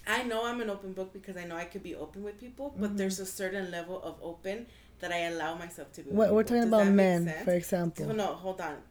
I 0.06 0.22
know 0.24 0.44
I'm 0.44 0.60
an 0.60 0.68
open 0.68 0.92
book 0.92 1.12
because 1.12 1.36
I 1.36 1.44
know 1.44 1.56
I 1.56 1.64
could 1.64 1.82
be 1.82 1.94
open 1.94 2.22
with 2.24 2.38
people, 2.38 2.74
but 2.76 2.92
Mhm. 2.92 2.96
there's 2.98 3.20
a 3.20 3.26
certain 3.26 3.70
level 3.70 4.02
of 4.02 4.16
open 4.22 4.66
that 5.00 5.12
I 5.12 5.20
allow 5.30 5.54
myself 5.54 5.92
to 5.94 6.02
be. 6.02 6.10
What 6.10 6.32
we're 6.32 6.42
people. 6.44 6.56
talking 6.60 6.70
Does 6.70 6.80
about 6.88 6.92
men, 6.92 7.44
for 7.44 7.52
example. 7.52 8.06
So, 8.06 8.12
no, 8.12 8.26
hold 8.34 8.60
on. 8.60 8.82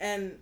And 0.00 0.38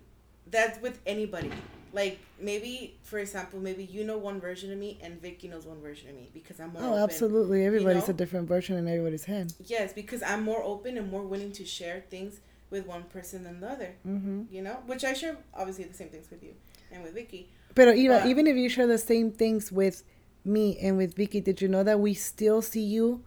that's 0.49 0.81
with 0.81 0.99
anybody. 1.05 1.51
Like 1.93 2.19
maybe, 2.39 2.95
for 3.03 3.19
example, 3.19 3.59
maybe 3.59 3.83
you 3.83 4.03
know 4.03 4.17
one 4.17 4.39
version 4.39 4.71
of 4.71 4.77
me 4.77 4.97
and 5.01 5.21
Vicky 5.21 5.47
knows 5.47 5.65
one 5.65 5.81
version 5.81 6.09
of 6.09 6.15
me 6.15 6.29
because 6.33 6.59
I'm 6.59 6.73
more 6.73 6.81
Oh, 6.83 6.89
open. 6.91 6.99
absolutely. 7.03 7.65
Everybody's 7.65 8.07
know? 8.07 8.13
a 8.13 8.17
different 8.17 8.47
version 8.47 8.77
in 8.77 8.87
everybody's 8.87 9.25
head. 9.25 9.53
Yes, 9.65 9.93
because 9.93 10.21
I'm 10.23 10.43
more 10.43 10.63
open 10.63 10.97
and 10.97 11.09
more 11.09 11.23
willing 11.23 11.51
to 11.53 11.65
share 11.65 12.03
things 12.09 12.39
with 12.69 12.85
one 12.85 13.03
person 13.03 13.43
than 13.43 13.59
the 13.61 13.69
other. 13.69 13.95
Mm-hmm. 14.07 14.43
You 14.51 14.61
know, 14.61 14.77
which 14.85 15.03
I 15.05 15.13
share 15.13 15.37
obviously 15.53 15.85
the 15.85 15.93
same 15.93 16.09
things 16.09 16.29
with 16.29 16.43
you 16.43 16.53
and 16.91 17.03
with 17.03 17.13
Vicky. 17.13 17.49
But 17.75 17.95
even 17.97 18.17
But- 18.17 18.27
even 18.27 18.47
if 18.47 18.55
you 18.55 18.69
share 18.69 18.87
the 18.87 18.97
same 18.97 19.31
things 19.31 19.71
with 19.71 20.03
me 20.43 20.77
and 20.79 20.97
with 20.97 21.15
Vicky, 21.15 21.41
did 21.41 21.61
you 21.61 21.67
know 21.67 21.83
that 21.83 21.99
we 21.99 22.13
still 22.13 22.61
see 22.61 22.83
you? 22.83 23.23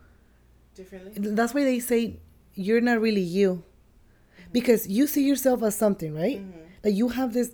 Differently. 0.74 1.30
That's 1.32 1.52
why 1.54 1.64
they 1.64 1.80
say 1.80 2.20
you're 2.54 2.80
not 2.80 3.00
really 3.00 3.20
you, 3.20 3.62
because 4.52 4.86
you 4.88 5.06
see 5.06 5.26
yourself 5.26 5.62
as 5.62 5.74
something, 5.74 6.14
right? 6.14 6.38
Mhm. 6.40 6.52
Like 6.84 6.94
you 6.94 7.08
have 7.08 7.32
this 7.32 7.52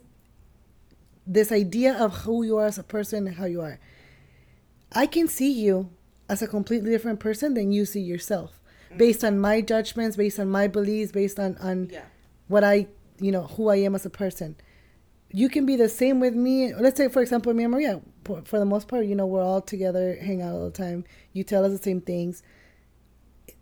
this 1.27 1.51
idea 1.53 1.95
of 1.95 2.19
who 2.19 2.43
you 2.45 2.57
are 2.59 2.67
as 2.67 2.79
a 2.79 2.83
person 2.83 3.27
and 3.27 3.37
how 3.37 3.45
you 3.47 3.61
are. 3.61 3.79
I 4.93 5.07
can 5.07 5.27
see 5.29 5.51
you 5.53 5.91
as 6.29 6.43
a 6.43 6.47
completely 6.47 6.91
different 6.91 7.21
person 7.21 7.55
than 7.55 7.73
you 7.73 7.85
see 7.85 8.01
yourself, 8.01 8.61
Mm-hmm. 8.89 8.99
based 8.99 9.25
on 9.25 9.39
my 9.41 9.61
judgments, 9.61 10.17
based 10.17 10.39
on 10.39 10.49
my 10.49 10.69
beliefs, 10.69 11.11
based 11.13 11.41
on 11.41 11.57
on 11.59 11.89
Yeah. 11.93 12.05
what 12.47 12.63
I, 12.63 12.87
you 13.21 13.33
know, 13.33 13.43
who 13.43 13.69
I 13.69 13.77
am 13.77 13.95
as 13.97 14.07
a 14.07 14.11
person. 14.11 14.55
You 15.33 15.49
can 15.49 15.67
be 15.67 15.75
the 15.75 15.89
same 15.89 16.21
with 16.21 16.35
me. 16.35 16.73
Let's 16.73 16.97
say, 16.97 17.09
for 17.09 17.21
example, 17.21 17.53
me 17.53 17.65
and 17.65 17.73
Maria. 17.73 18.01
For 18.25 18.43
for 18.45 18.59
the 18.61 18.65
most 18.65 18.87
part, 18.87 19.07
you 19.07 19.17
know, 19.17 19.27
we're 19.27 19.43
all 19.43 19.61
together, 19.61 20.17
hang 20.21 20.41
out 20.41 20.55
all 20.55 20.65
the 20.67 20.71
time. 20.71 21.05
You 21.33 21.43
tell 21.43 21.65
us 21.65 21.73
the 21.73 21.83
same 21.83 22.01
things. 22.01 22.43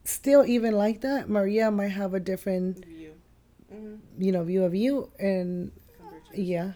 Still, 0.05 0.45
even 0.45 0.75
like 0.77 1.01
that, 1.01 1.31
Maria 1.31 1.71
might 1.71 1.89
have 1.89 2.13
a 2.13 2.21
different, 2.21 2.85
View. 2.85 3.13
Mm-hmm. 3.73 4.23
you 4.23 4.31
know, 4.33 4.45
view 4.45 4.63
of 4.65 4.75
you, 4.75 5.11
and 5.19 5.73
yeah. 6.35 6.73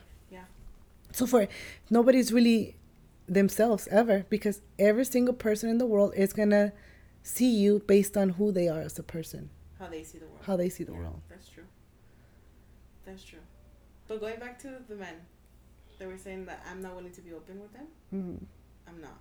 Yeah. 1.20 1.26
So 1.26 1.26
for 1.26 1.48
nobody's 1.90 2.32
really 2.32 2.76
themselves 3.26 3.88
ever 3.90 4.25
because 4.30 4.62
every 4.78 5.04
single 5.04 5.34
person 5.34 5.68
in 5.68 5.78
the 5.78 5.87
world 5.87 6.12
is 6.16 6.32
gonna 6.32 6.72
see 7.22 7.50
you 7.50 7.80
based 7.87 8.16
on 8.16 8.30
who 8.30 8.52
they 8.52 8.68
are 8.68 8.80
as 8.80 8.98
a 8.98 9.02
person, 9.02 9.50
How 9.78 9.88
they 9.88 10.02
see 10.02 10.18
the 10.18 10.26
world. 10.26 10.40
how 10.46 10.56
they 10.56 10.68
see 10.70 10.84
the 10.84 10.92
Yeah, 10.92 10.98
world. 10.98 11.20
That's 11.28 11.48
true. 11.48 11.64
That's 13.04 13.22
true. 13.25 13.40
But 14.06 14.20
going 14.20 14.38
back 14.40 14.58
to 14.60 14.68
the 14.88 14.94
men, 14.96 15.14
they 15.98 16.06
were 16.06 16.16
saying 16.16 16.46
that 16.46 16.64
I'm 16.70 16.80
not 16.80 16.94
willing 16.96 17.12
to 17.12 17.20
be 17.20 17.32
open 17.32 17.60
with 17.60 17.72
them. 17.75 17.87
Mhm. 18.12 18.46
I'm 18.88 19.00
not. 19.00 19.18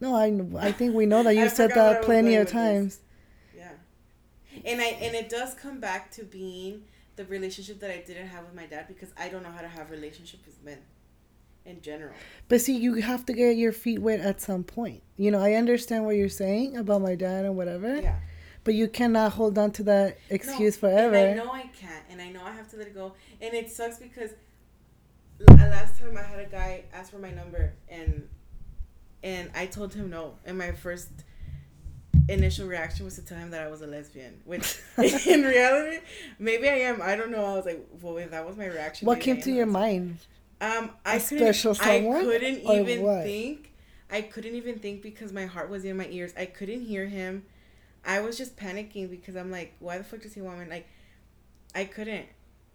No, 0.00 0.16
I 0.16 0.26
I 0.68 0.72
think 0.72 0.94
we 0.94 1.06
know 1.06 1.22
that 1.22 1.30
I 1.38 1.42
you 1.44 1.48
said 1.48 1.70
forgot 1.70 1.76
where 1.76 1.90
I 1.90 1.92
that 1.94 2.02
plenty 2.04 2.34
of 2.34 2.40
with 2.40 2.48
this. 2.48 2.52
times. 2.52 3.00
Yeah. 3.56 3.72
And 4.64 4.80
I 4.80 4.86
and 5.04 5.14
it 5.14 5.28
does 5.28 5.54
come 5.54 5.78
back 5.80 6.10
to 6.12 6.24
being 6.24 6.82
the 7.16 7.24
relationship 7.26 7.78
that 7.80 7.90
I 7.90 7.98
didn't 7.98 8.28
have 8.28 8.44
with 8.46 8.54
my 8.54 8.66
dad 8.66 8.88
because 8.88 9.10
I 9.16 9.28
don't 9.28 9.42
know 9.44 9.52
how 9.52 9.60
to 9.60 9.68
have 9.68 9.90
relationship 9.90 10.40
with 10.46 10.60
men 10.64 10.78
in 11.64 11.80
general. 11.80 12.14
But 12.48 12.60
see, 12.60 12.76
you 12.76 12.94
have 12.94 13.24
to 13.26 13.32
get 13.32 13.56
your 13.56 13.72
feet 13.72 14.00
wet 14.00 14.20
at 14.20 14.40
some 14.40 14.64
point. 14.64 15.02
You 15.16 15.30
know, 15.30 15.38
I 15.40 15.54
understand 15.54 16.04
what 16.04 16.16
you're 16.16 16.28
saying 16.28 16.76
about 16.76 17.02
my 17.02 17.14
dad 17.14 17.44
and 17.44 17.56
whatever, 17.56 17.96
Yeah. 18.00 18.16
but 18.64 18.74
you 18.74 18.88
cannot 18.88 19.32
hold 19.32 19.56
on 19.58 19.70
to 19.72 19.82
that 19.84 20.18
excuse 20.30 20.80
No, 20.82 20.88
forever. 20.88 21.14
And 21.14 21.40
I 21.40 21.44
know 21.44 21.50
I 21.52 21.62
can't, 21.62 22.04
and 22.10 22.20
I 22.20 22.30
know 22.30 22.42
I 22.44 22.52
have 22.52 22.68
to 22.72 22.76
let 22.76 22.88
it 22.88 22.94
go. 22.94 23.12
And 23.40 23.54
it 23.54 23.70
sucks 23.70 23.98
because 23.98 24.30
uh, 25.48 25.54
last 25.54 25.98
time 26.00 26.16
I 26.16 26.22
had 26.22 26.38
a 26.40 26.46
guy 26.46 26.84
ask 26.92 27.10
for 27.10 27.18
my 27.18 27.30
number, 27.30 27.72
and 27.88 28.28
and 29.22 29.50
I 29.54 29.66
told 29.66 29.94
him 29.94 30.10
no. 30.10 30.34
And 30.44 30.58
my 30.58 30.72
first 30.72 31.08
initial 32.28 32.66
reaction 32.68 33.04
was 33.04 33.16
to 33.16 33.22
tell 33.22 33.38
him 33.38 33.50
that 33.50 33.62
I 33.62 33.68
was 33.68 33.82
a 33.82 33.86
lesbian, 33.86 34.40
which 34.44 34.78
in 35.26 35.42
reality, 35.42 35.98
maybe 36.38 36.68
I 36.68 36.74
am. 36.74 37.00
I 37.02 37.16
don't 37.16 37.30
know. 37.30 37.44
I 37.44 37.54
was 37.56 37.66
like, 37.66 37.86
well, 38.00 38.16
if 38.18 38.30
that 38.30 38.46
was 38.46 38.56
my 38.56 38.66
reaction. 38.66 39.06
what 39.06 39.20
came 39.20 39.36
I 39.38 39.40
to 39.40 39.50
your 39.52 39.66
lesbian. 39.66 39.72
mind? 40.06 40.18
Um, 40.62 40.92
I 41.04 41.16
A 41.16 41.20
couldn't, 41.20 41.38
special 41.38 41.74
someone? 41.74 42.18
I 42.18 42.22
couldn't 42.22 42.60
even 42.60 43.02
what? 43.02 43.24
think. 43.24 43.72
I 44.10 44.22
couldn't 44.22 44.54
even 44.54 44.78
think 44.78 45.02
because 45.02 45.32
my 45.32 45.46
heart 45.46 45.70
was 45.70 45.84
in 45.84 45.96
my 45.98 46.06
ears. 46.08 46.32
I 46.38 46.46
couldn't 46.46 46.82
hear 46.82 47.06
him. 47.06 47.44
I 48.04 48.20
was 48.20 48.38
just 48.38 48.56
panicking 48.56 49.10
because 49.10 49.36
I'm 49.36 49.50
like, 49.50 49.74
why 49.80 49.98
the 49.98 50.04
fuck 50.04 50.22
does 50.22 50.34
he 50.34 50.42
want 50.42 50.60
me? 50.60 50.66
Like, 50.70 50.88
I 51.74 51.84
couldn't. 51.86 52.26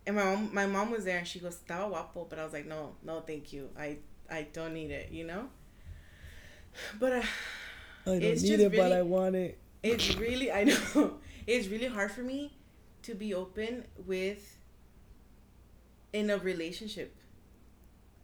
And 0.08 0.15
my 0.17 0.24
mom, 0.25 0.50
my 0.53 0.67
mom 0.67 0.91
was 0.91 1.06
there, 1.06 1.20
and 1.20 1.27
she 1.27 1.39
goes, 1.39 1.58
"Estaba 1.58 1.89
guapo," 1.89 2.27
but 2.29 2.39
I 2.39 2.46
was 2.46 2.53
like, 2.53 2.65
no, 2.67 2.96
no, 3.03 3.22
thank 3.22 3.53
you. 3.53 3.70
I, 3.77 3.98
I 4.32 4.48
don't 4.53 4.74
need 4.74 4.91
it, 4.91 5.12
you 5.12 5.25
know. 5.25 5.50
But 7.00 7.13
uh, 7.13 7.22
I 8.06 8.20
don't 8.20 8.41
need 8.41 8.60
it, 8.60 8.75
but 8.75 8.91
I 8.91 9.01
want 9.01 9.36
it. 9.36 9.58
it's 9.84 10.15
really 10.17 10.51
I 10.51 10.65
know 10.65 11.20
it's 11.48 11.67
really 11.67 11.88
hard 11.88 12.12
for 12.12 12.22
me 12.22 12.53
to 13.03 13.15
be 13.15 13.34
open 13.34 13.86
with 14.06 14.58
in 16.13 16.29
a 16.29 16.38
relationship. 16.38 17.15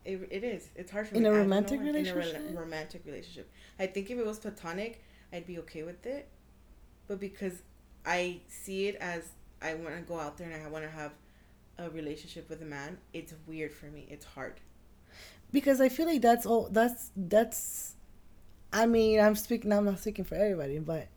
It, 0.05 0.27
it 0.31 0.43
is. 0.43 0.69
It's 0.75 0.91
hard 0.91 1.07
for 1.07 1.15
In 1.15 1.23
me. 1.23 1.29
a 1.29 1.31
I 1.31 1.35
don't 1.37 1.49
know 1.49 1.55
romantic 1.55 1.79
why. 1.79 1.87
In 1.87 1.89
a 2.07 2.15
relationship? 2.15 2.41
romantic 2.57 3.01
relationship. 3.05 3.51
I 3.79 3.87
think 3.87 4.09
if 4.11 4.17
it 4.17 4.25
was 4.25 4.39
platonic, 4.39 5.01
I'd 5.31 5.45
be 5.47 5.59
okay 5.59 5.83
with 5.83 6.05
it. 6.05 6.27
But 7.07 7.19
because 7.19 7.61
I 8.05 8.41
see 8.47 8.87
it 8.87 8.95
as 8.95 9.23
I 9.61 9.75
want 9.75 9.95
to 9.95 10.01
go 10.01 10.19
out 10.19 10.37
there 10.37 10.49
and 10.51 10.63
I 10.63 10.69
want 10.69 10.83
to 10.85 10.91
have 10.91 11.11
a 11.77 11.89
relationship 11.89 12.49
with 12.49 12.61
a 12.61 12.65
man, 12.65 12.97
it's 13.13 13.33
weird 13.47 13.73
for 13.73 13.87
me. 13.87 14.07
It's 14.09 14.25
hard. 14.25 14.59
because 15.51 15.79
I 15.81 15.89
feel 15.89 16.07
like 16.07 16.21
that's 16.21 16.45
all 16.45 16.67
that's 16.71 17.11
that's 17.15 17.95
I 18.73 18.85
mean, 18.87 19.19
I'm 19.19 19.35
speaking 19.35 19.71
I'm 19.71 19.85
not 19.85 19.99
speaking 19.99 20.25
for 20.25 20.35
everybody, 20.35 20.79
but 20.79 21.07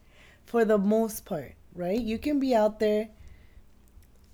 for 0.45 0.65
the 0.65 0.79
most 0.79 1.25
part, 1.25 1.55
right? 1.75 2.01
You 2.01 2.19
can 2.19 2.39
be 2.41 2.55
out 2.55 2.79
there 2.81 3.09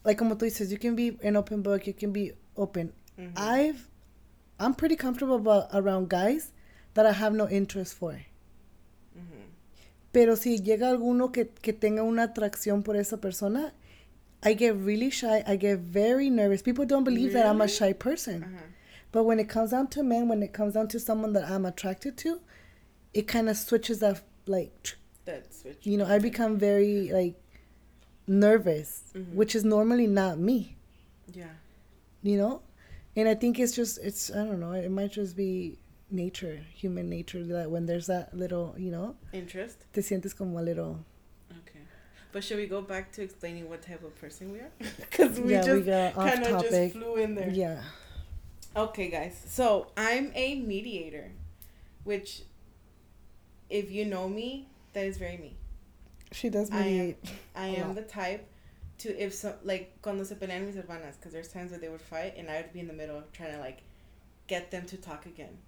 like 0.05 0.19
como 0.19 0.35
tú 0.35 0.47
dices, 0.47 0.71
you 0.71 0.79
can 0.79 0.95
be 0.97 1.19
an 1.23 1.37
open 1.37 1.63
book, 1.63 1.87
you 1.87 1.93
can 1.95 2.13
be 2.13 2.33
open. 2.57 2.93
Mhm. 3.19 3.33
I've 3.37 3.89
I'm 4.63 4.75
pretty 4.75 4.97
comfortable 4.97 5.37
about, 5.37 5.69
around 5.73 6.09
guys 6.09 6.53
that 6.95 7.05
I 7.07 7.13
have 7.13 7.35
no 7.35 7.49
interest 7.49 7.95
for. 7.95 8.21
Pero 10.13 10.35
si 10.35 10.59
llega 10.59 10.91
alguno 10.91 11.33
que, 11.33 11.47
que 11.63 11.73
tenga 11.73 12.03
una 12.03 12.25
atracción 12.29 12.85
por 12.85 12.97
esa 12.97 13.17
persona, 13.17 13.73
I 14.43 14.53
get 14.55 14.77
really 14.77 15.09
shy. 15.09 15.43
I 15.47 15.57
get 15.57 15.79
very 15.79 16.29
nervous. 16.29 16.61
People 16.61 16.85
don't 16.85 17.05
believe 17.05 17.33
that 17.33 17.47
I'm 17.47 17.63
a 17.63 17.69
shy 17.69 17.95
person. 17.95 18.43
Uh-huh. 18.45 18.67
But 19.11 19.25
when 19.25 19.39
it 19.41 19.49
comes 19.49 19.71
down 19.71 19.89
to 19.89 20.03
men, 20.03 20.29
when 20.29 20.43
it 20.43 20.53
comes 20.53 20.75
down 20.75 20.89
to 20.89 21.01
someone 21.01 21.33
that 21.33 21.49
I'm 21.51 21.65
attracted 21.65 22.19
to, 22.19 22.41
it 23.15 23.27
kind 23.27 23.49
of 23.49 23.57
switches 23.57 24.01
that 24.01 24.21
like 24.47 24.71
tr- 24.83 24.97
That's 25.25 25.65
you 25.83 25.97
know, 25.97 26.05
I 26.07 26.19
become 26.19 26.59
very 26.59 27.11
like 27.11 27.37
nervous, 28.27 29.05
Mhm. 29.15 29.35
which 29.35 29.55
is 29.55 29.65
normally 29.65 30.07
not 30.07 30.39
me, 30.39 30.77
Yeah. 31.33 31.55
you 32.23 32.37
know? 32.37 32.61
And 33.17 33.29
I 33.29 33.35
think 33.35 33.59
it's 33.59 33.73
just 33.75 33.99
it's 33.99 34.31
I 34.31 34.45
don't 34.45 34.61
know, 34.61 34.73
it 34.73 34.91
might 34.91 35.13
just 35.13 35.37
be 35.37 35.79
nature, 36.11 36.61
human 36.75 37.09
nature 37.09 37.45
that 37.45 37.71
when 37.71 37.87
there's 37.87 38.07
that 38.07 38.35
little, 38.35 38.75
you 38.79 38.91
know, 38.91 39.17
Interest. 39.33 39.79
te 39.93 40.01
sientes 40.01 40.37
como 40.37 40.59
a 40.59 40.63
little 40.63 40.99
Okay. 41.51 41.81
But 42.33 42.43
should 42.45 42.57
we 42.59 42.67
go 42.67 42.81
back 42.81 43.13
to 43.13 43.23
explaining 43.23 43.69
what 43.69 43.83
type 43.83 44.03
of 44.05 44.15
person 44.21 44.53
we 44.53 44.59
are? 44.61 44.71
Because 45.01 45.39
we 45.41 45.53
yeah, 45.53 45.63
just 45.63 45.87
kind 46.15 46.43
of 46.47 46.63
just 46.63 46.93
flew 46.93 47.17
in 47.17 47.35
there. 47.35 47.51
Yeah. 47.51 47.83
Okay, 48.75 49.09
guys. 49.11 49.39
So 49.47 49.89
I'm 49.99 50.33
a 50.35 50.55
mediator, 50.55 51.31
which, 52.05 52.43
if 53.69 53.91
you 53.91 54.07
know 54.07 54.29
me, 54.31 54.69
that 54.95 55.05
is 55.05 55.19
very 55.19 55.37
me. 55.37 55.57
She 56.33 56.49
does 56.49 56.71
I 56.71 56.79
am- 56.79 56.85
mediate. 56.85 57.19
I 57.55 57.67
am 57.67 57.95
the 57.95 58.01
type 58.03 58.47
to 59.03 59.23
if 59.23 59.35
so 59.35 59.55
like 59.65 60.01
cuando 60.03 60.25
se 60.25 60.35
pelean 60.35 60.67
mis 60.67 60.77
hermanas, 60.77 61.17
because 61.17 61.33
there's 61.33 61.49
times 61.49 61.71
where 61.71 61.81
they 61.81 61.89
would 61.89 62.01
fight 62.01 62.35
and 62.37 62.51
I 62.51 62.57
would 62.57 62.73
be 62.73 62.81
in 62.81 62.87
the 62.87 62.93
middle 62.93 63.23
trying 63.33 63.53
to 63.53 63.59
like 63.59 63.83
get 64.47 64.71
them 64.71 64.87
to 64.87 64.97
talk 64.97 65.27
again. 65.27 65.59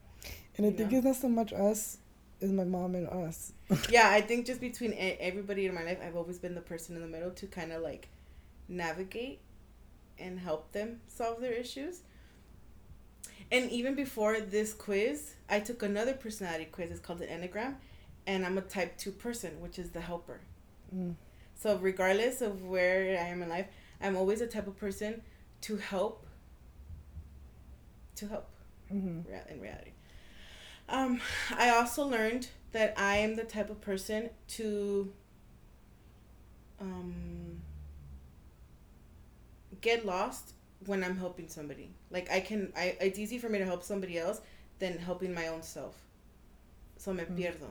And 0.57 0.67
I 0.67 0.71
think 0.71 0.93
know? 0.93 0.99
it's 0.99 1.07
not 1.07 1.17
so 1.17 1.29
much 1.29 1.53
us, 1.53 1.99
it's 2.41 2.53
my 2.53 2.64
mom 2.64 2.95
and 2.95 3.09
us. 3.09 3.53
yeah, 3.91 4.11
I 4.11 4.21
think 4.21 4.47
just 4.47 4.61
between 4.61 4.95
everybody 4.99 5.67
in 5.67 5.75
my 5.75 5.85
life, 5.85 5.99
I've 6.05 6.17
always 6.17 6.38
been 6.38 6.55
the 6.55 6.61
person 6.61 6.97
in 6.97 7.03
the 7.03 7.09
middle 7.09 7.31
to 7.31 7.47
kind 7.47 7.73
of 7.73 7.83
like 7.83 8.09
navigate 8.69 9.41
and 10.19 10.38
help 10.38 10.73
them 10.73 11.00
solve 11.09 11.41
their 11.41 11.53
issues. 11.53 12.03
And 13.50 13.71
even 13.71 13.95
before 13.95 14.41
this 14.41 14.73
quiz, 14.73 15.35
I 15.49 15.61
took 15.61 15.83
another 15.83 16.14
personality 16.14 16.67
quiz. 16.67 16.91
It's 16.91 17.00
called 17.00 17.19
the 17.19 17.26
Enneagram, 17.26 17.75
and 18.26 18.45
I'm 18.45 18.59
a 18.59 18.62
type 18.62 18.97
2 18.97 19.12
person, 19.12 19.61
which 19.61 19.79
is 19.79 19.91
the 19.91 20.00
helper. 20.00 20.41
Mm. 20.95 21.14
So, 21.54 21.76
regardless 21.76 22.42
of 22.42 22.64
where 22.64 23.18
I 23.18 23.28
am 23.28 23.42
in 23.42 23.49
life, 23.49 23.66
I'm 24.00 24.16
always 24.16 24.40
the 24.40 24.46
type 24.46 24.66
of 24.66 24.76
person 24.76 25.23
to 25.62 25.76
help. 25.76 26.26
To 28.16 28.28
help 28.28 28.49
hmm 28.88 29.20
in 29.50 29.61
reality. 29.61 29.90
Um, 30.88 31.20
I 31.56 31.70
also 31.70 32.06
learned 32.06 32.49
that 32.73 32.94
I 32.96 33.16
am 33.16 33.37
the 33.37 33.44
type 33.44 33.70
of 33.70 33.80
person 33.80 34.30
to 34.49 35.12
um, 36.80 37.61
get 39.80 40.04
lost 40.04 40.52
when 40.87 41.02
I'm 41.02 41.16
helping 41.16 41.49
somebody. 41.49 41.90
Like 42.11 42.30
I 42.30 42.40
can, 42.40 42.73
I 42.76 42.96
it's 43.00 43.18
easy 43.18 43.38
for 43.38 43.49
me 43.49 43.58
to 43.58 43.64
help 43.64 43.82
somebody 43.82 44.18
else 44.18 44.40
than 44.78 44.99
helping 44.99 45.34
my 45.34 45.49
own 45.49 45.62
self. 45.62 45.96
So 46.96 47.12
me 47.12 47.25
Mm. 47.25 47.37
pierdo 47.37 47.70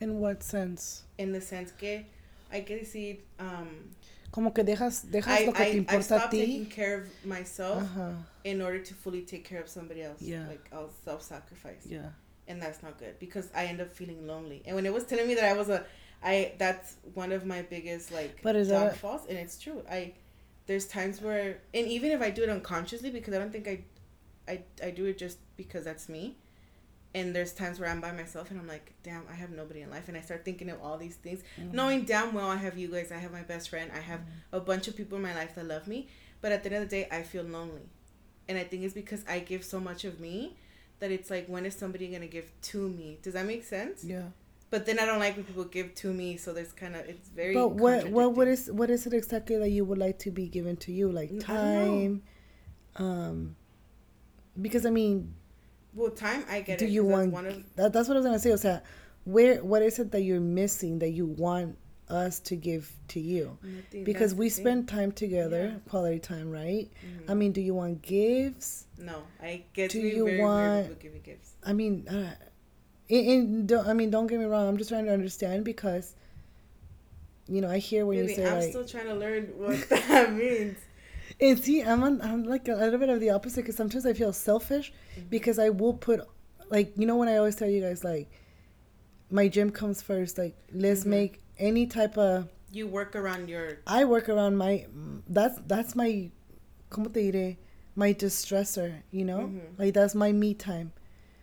In 0.00 0.20
what 0.20 0.42
sense? 0.42 1.02
in 1.18 1.32
the 1.32 1.40
sense 1.40 1.72
que 1.72 2.04
hay 2.50 2.62
que 2.64 2.76
decir 2.78 3.20
um, 3.38 3.90
Como 4.30 4.52
que 4.52 4.62
dejas, 4.62 5.10
dejas 5.10 5.40
I, 5.40 5.46
lo 5.46 5.52
que 5.52 5.64
te 5.64 5.70
I, 5.70 5.74
I 5.74 5.76
importa 5.78 5.98
a 5.98 6.02
stopped 6.02 6.30
taking 6.32 6.66
ti. 6.66 6.70
care 6.70 6.94
of 7.02 7.08
myself 7.24 7.82
Ajá. 7.82 8.14
in 8.44 8.60
order 8.60 8.78
to 8.78 8.94
fully 8.94 9.22
take 9.22 9.44
care 9.44 9.60
of 9.60 9.68
somebody 9.68 10.02
else. 10.02 10.20
Yeah. 10.20 10.46
Like 10.46 10.68
I'll 10.72 10.90
self-sacrifice. 11.04 11.86
Yeah. 11.86 12.10
and 12.46 12.60
that's 12.62 12.82
not 12.82 12.98
good 12.98 13.18
because 13.18 13.50
I 13.54 13.66
end 13.66 13.80
up 13.80 13.92
feeling 13.94 14.26
lonely. 14.26 14.62
And 14.66 14.74
when 14.74 14.86
it 14.86 14.92
was 14.92 15.04
telling 15.04 15.26
me 15.28 15.34
that 15.34 15.44
I 15.44 15.52
was 15.52 15.68
a, 15.68 15.84
I 16.22 16.52
that's 16.58 16.96
one 17.14 17.30
of 17.32 17.44
my 17.46 17.62
biggest 17.62 18.10
like 18.10 18.40
But 18.42 18.56
is 18.56 18.68
that 18.68 18.90
downfalls, 18.90 19.26
and 19.28 19.38
it's 19.38 19.58
true. 19.58 19.82
I 19.90 20.14
there's 20.66 20.86
times 20.86 21.20
where, 21.22 21.60
and 21.72 21.86
even 21.86 22.10
if 22.10 22.20
I 22.20 22.30
do 22.30 22.42
it 22.42 22.48
unconsciously, 22.50 23.10
because 23.10 23.32
I 23.34 23.38
don't 23.38 23.52
think 23.52 23.66
I, 23.68 23.84
I 24.46 24.60
I 24.82 24.90
do 24.90 25.04
it 25.06 25.16
just 25.18 25.38
because 25.56 25.84
that's 25.84 26.08
me. 26.08 26.36
And 27.14 27.34
there's 27.34 27.52
times 27.54 27.80
where 27.80 27.88
I'm 27.88 28.00
by 28.00 28.12
myself 28.12 28.50
and 28.50 28.60
I'm 28.60 28.68
like, 28.68 28.92
damn, 29.02 29.22
I 29.30 29.34
have 29.34 29.50
nobody 29.50 29.80
in 29.80 29.90
life, 29.90 30.08
and 30.08 30.16
I 30.16 30.20
start 30.20 30.44
thinking 30.44 30.68
of 30.68 30.80
all 30.82 30.98
these 30.98 31.16
things, 31.16 31.40
Mm-hmm. 31.58 31.74
knowing 31.74 32.04
damn 32.04 32.34
well 32.34 32.48
I 32.48 32.56
have 32.56 32.76
you 32.76 32.88
guys, 32.88 33.10
I 33.10 33.16
have 33.18 33.32
my 33.32 33.42
best 33.42 33.70
friend, 33.70 33.90
I 33.94 34.00
have 34.00 34.20
a 34.52 34.60
bunch 34.60 34.88
of 34.88 34.96
people 34.96 35.16
in 35.16 35.22
my 35.22 35.34
life 35.34 35.54
that 35.54 35.66
love 35.66 35.86
me, 35.88 36.08
but 36.42 36.52
at 36.52 36.62
the 36.62 36.72
end 36.72 36.84
of 36.84 36.90
the 36.90 36.96
day, 36.96 37.08
I 37.10 37.22
feel 37.22 37.44
lonely. 37.44 37.88
and 38.48 38.56
I 38.58 38.64
think 38.64 38.82
it's 38.82 38.94
because 38.94 39.24
I 39.28 39.38
give 39.40 39.64
so 39.64 39.78
much 39.80 40.04
of 40.04 40.20
me 40.20 40.56
that 41.00 41.10
it's 41.10 41.30
like 41.30 41.46
when 41.48 41.64
is 41.66 41.74
somebody 41.74 42.08
gonna 42.08 42.26
give 42.26 42.50
to 42.62 42.88
me? 42.88 43.18
Does 43.22 43.32
that 43.34 43.46
make 43.46 43.64
sense? 43.64 44.04
Yeah. 44.04 44.24
But 44.70 44.84
then 44.84 44.98
I 44.98 45.06
don't 45.06 45.18
like 45.18 45.34
when 45.36 45.44
people 45.46 45.64
give 45.64 45.94
to 45.96 46.12
me, 46.12 46.36
so 46.36 46.52
there's 46.52 46.72
kind 46.72 46.94
of 46.94 47.06
it's 47.08 47.28
very. 47.30 47.54
But 47.54 47.68
what 47.70 48.08
what 48.10 48.32
what 48.34 48.48
is 48.48 48.70
what 48.70 48.90
is 48.90 49.06
it 49.06 49.14
exactly 49.14 49.56
that 49.56 49.70
you 49.70 49.84
would 49.86 49.96
like 49.98 50.18
to 50.20 50.30
be 50.30 50.46
given 50.48 50.76
to 50.78 50.92
you? 50.92 51.10
Like 51.10 51.30
know. 51.30 51.40
time, 51.40 52.22
um, 52.96 53.56
because 54.60 54.84
I 54.84 54.90
mean, 54.90 55.34
Well, 55.94 56.10
time 56.10 56.44
I 56.48 56.60
get 56.60 56.78
do 56.78 56.84
it. 56.84 56.90
you 56.90 57.02
that's 57.02 57.12
want 57.12 57.32
one 57.32 57.46
of 57.46 57.76
that, 57.76 57.92
that's 57.92 58.08
what 58.08 58.16
I 58.16 58.20
was 58.20 58.26
gonna 58.26 58.38
say. 58.38 58.52
O 58.52 58.56
sea, 58.56 58.80
where 59.24 59.62
what 59.64 59.82
is 59.82 59.98
it 59.98 60.10
that 60.12 60.22
you're 60.22 60.40
missing 60.40 60.98
that 61.00 61.10
you 61.10 61.26
want 61.26 61.76
us 62.08 62.40
to 62.40 62.56
give 62.56 62.90
to 63.08 63.20
you? 63.20 63.58
Because 64.04 64.34
we 64.34 64.48
spend 64.48 64.88
time 64.88 65.12
together, 65.12 65.72
Yeah. 65.74 65.90
quality 65.90 66.18
time, 66.18 66.50
right? 66.50 66.88
Mhm. 67.04 67.30
I 67.30 67.34
mean, 67.34 67.52
do 67.52 67.60
you 67.60 67.74
want 67.74 68.00
gifts? 68.02 68.86
No, 68.98 69.22
I 69.42 69.64
get 69.74 69.90
Do 69.90 70.00
you 70.00 70.24
very 70.24 70.40
want- 70.40 70.98
giving 71.00 71.20
gifts. 71.22 71.52
I 71.64 71.72
mean, 71.74 72.06
uh, 72.08 72.34
and, 73.10 73.70
I 73.72 73.92
mean, 73.92 74.10
don't 74.10 74.26
get 74.26 74.38
me 74.38 74.44
wrong. 74.46 74.68
I'm 74.68 74.76
just 74.78 74.90
trying 74.90 75.04
to 75.06 75.12
understand 75.12 75.64
because, 75.64 76.14
you 77.46 77.60
know, 77.60 77.68
I 77.70 77.78
hear 77.78 78.04
when 78.06 78.18
Baby, 78.18 78.28
you 78.30 78.36
say 78.36 78.46
I'm 78.46 78.58
like, 78.60 78.70
still 78.70 78.84
trying 78.86 79.06
to 79.06 79.14
learn 79.14 79.44
what 79.56 79.88
that 79.88 80.32
means. 80.32 80.76
And 81.40 81.58
see, 81.62 81.82
I'm 81.82 82.02
on, 82.02 82.20
I'm 82.22 82.44
like 82.44 82.68
a 82.68 82.74
little 82.74 82.98
bit 82.98 83.08
of 83.08 83.20
the 83.20 83.30
opposite 83.30 83.62
because 83.62 83.76
sometimes 83.76 84.06
I 84.06 84.12
feel 84.12 84.32
selfish 84.32 84.92
Mm-hmm. 85.16 85.28
because 85.28 85.58
I 85.58 85.68
will 85.70 85.94
put, 85.94 86.20
like, 86.70 86.92
you 86.96 87.06
know, 87.06 87.16
when 87.16 87.28
I 87.28 87.36
always 87.36 87.56
tell 87.56 87.68
you 87.68 87.80
guys, 87.80 88.04
like, 88.04 88.30
my 89.30 89.48
gym 89.48 89.70
comes 89.70 90.00
first. 90.02 90.38
Like, 90.38 90.56
let's 90.72 91.04
Mhm. 91.04 91.06
make 91.06 91.40
any 91.58 91.86
type 91.86 92.16
of. 92.16 92.48
You 92.72 92.86
work 92.86 93.14
around 93.16 93.48
your. 93.48 93.78
I 93.86 94.04
work 94.04 94.28
around 94.28 94.56
my. 94.56 94.86
That's 95.28 95.58
that's 95.66 95.94
my, 95.94 96.30
como 96.90 97.08
te 97.10 97.30
diré, 97.32 97.56
my 97.94 98.12
distressor. 98.14 99.02
You 99.10 99.24
know, 99.24 99.38
Mhm. 99.50 99.78
like 99.78 99.94
that's 99.94 100.14
my 100.14 100.32
me 100.32 100.54
time. 100.54 100.92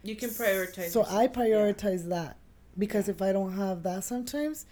You 0.03 0.15
can 0.15 0.29
prioritize. 0.29 0.89
So 0.89 1.01
I 1.03 1.23
yourself, 1.23 1.37
yeah. 1.37 1.43
prioritize 1.43 2.09
that 2.09 2.37
because 2.77 3.07
Yeah. 3.07 3.15
if 3.15 3.21
I 3.21 3.31
don't 3.31 3.53
have 3.53 3.83
that 3.83 4.03
sometimes, 4.03 4.65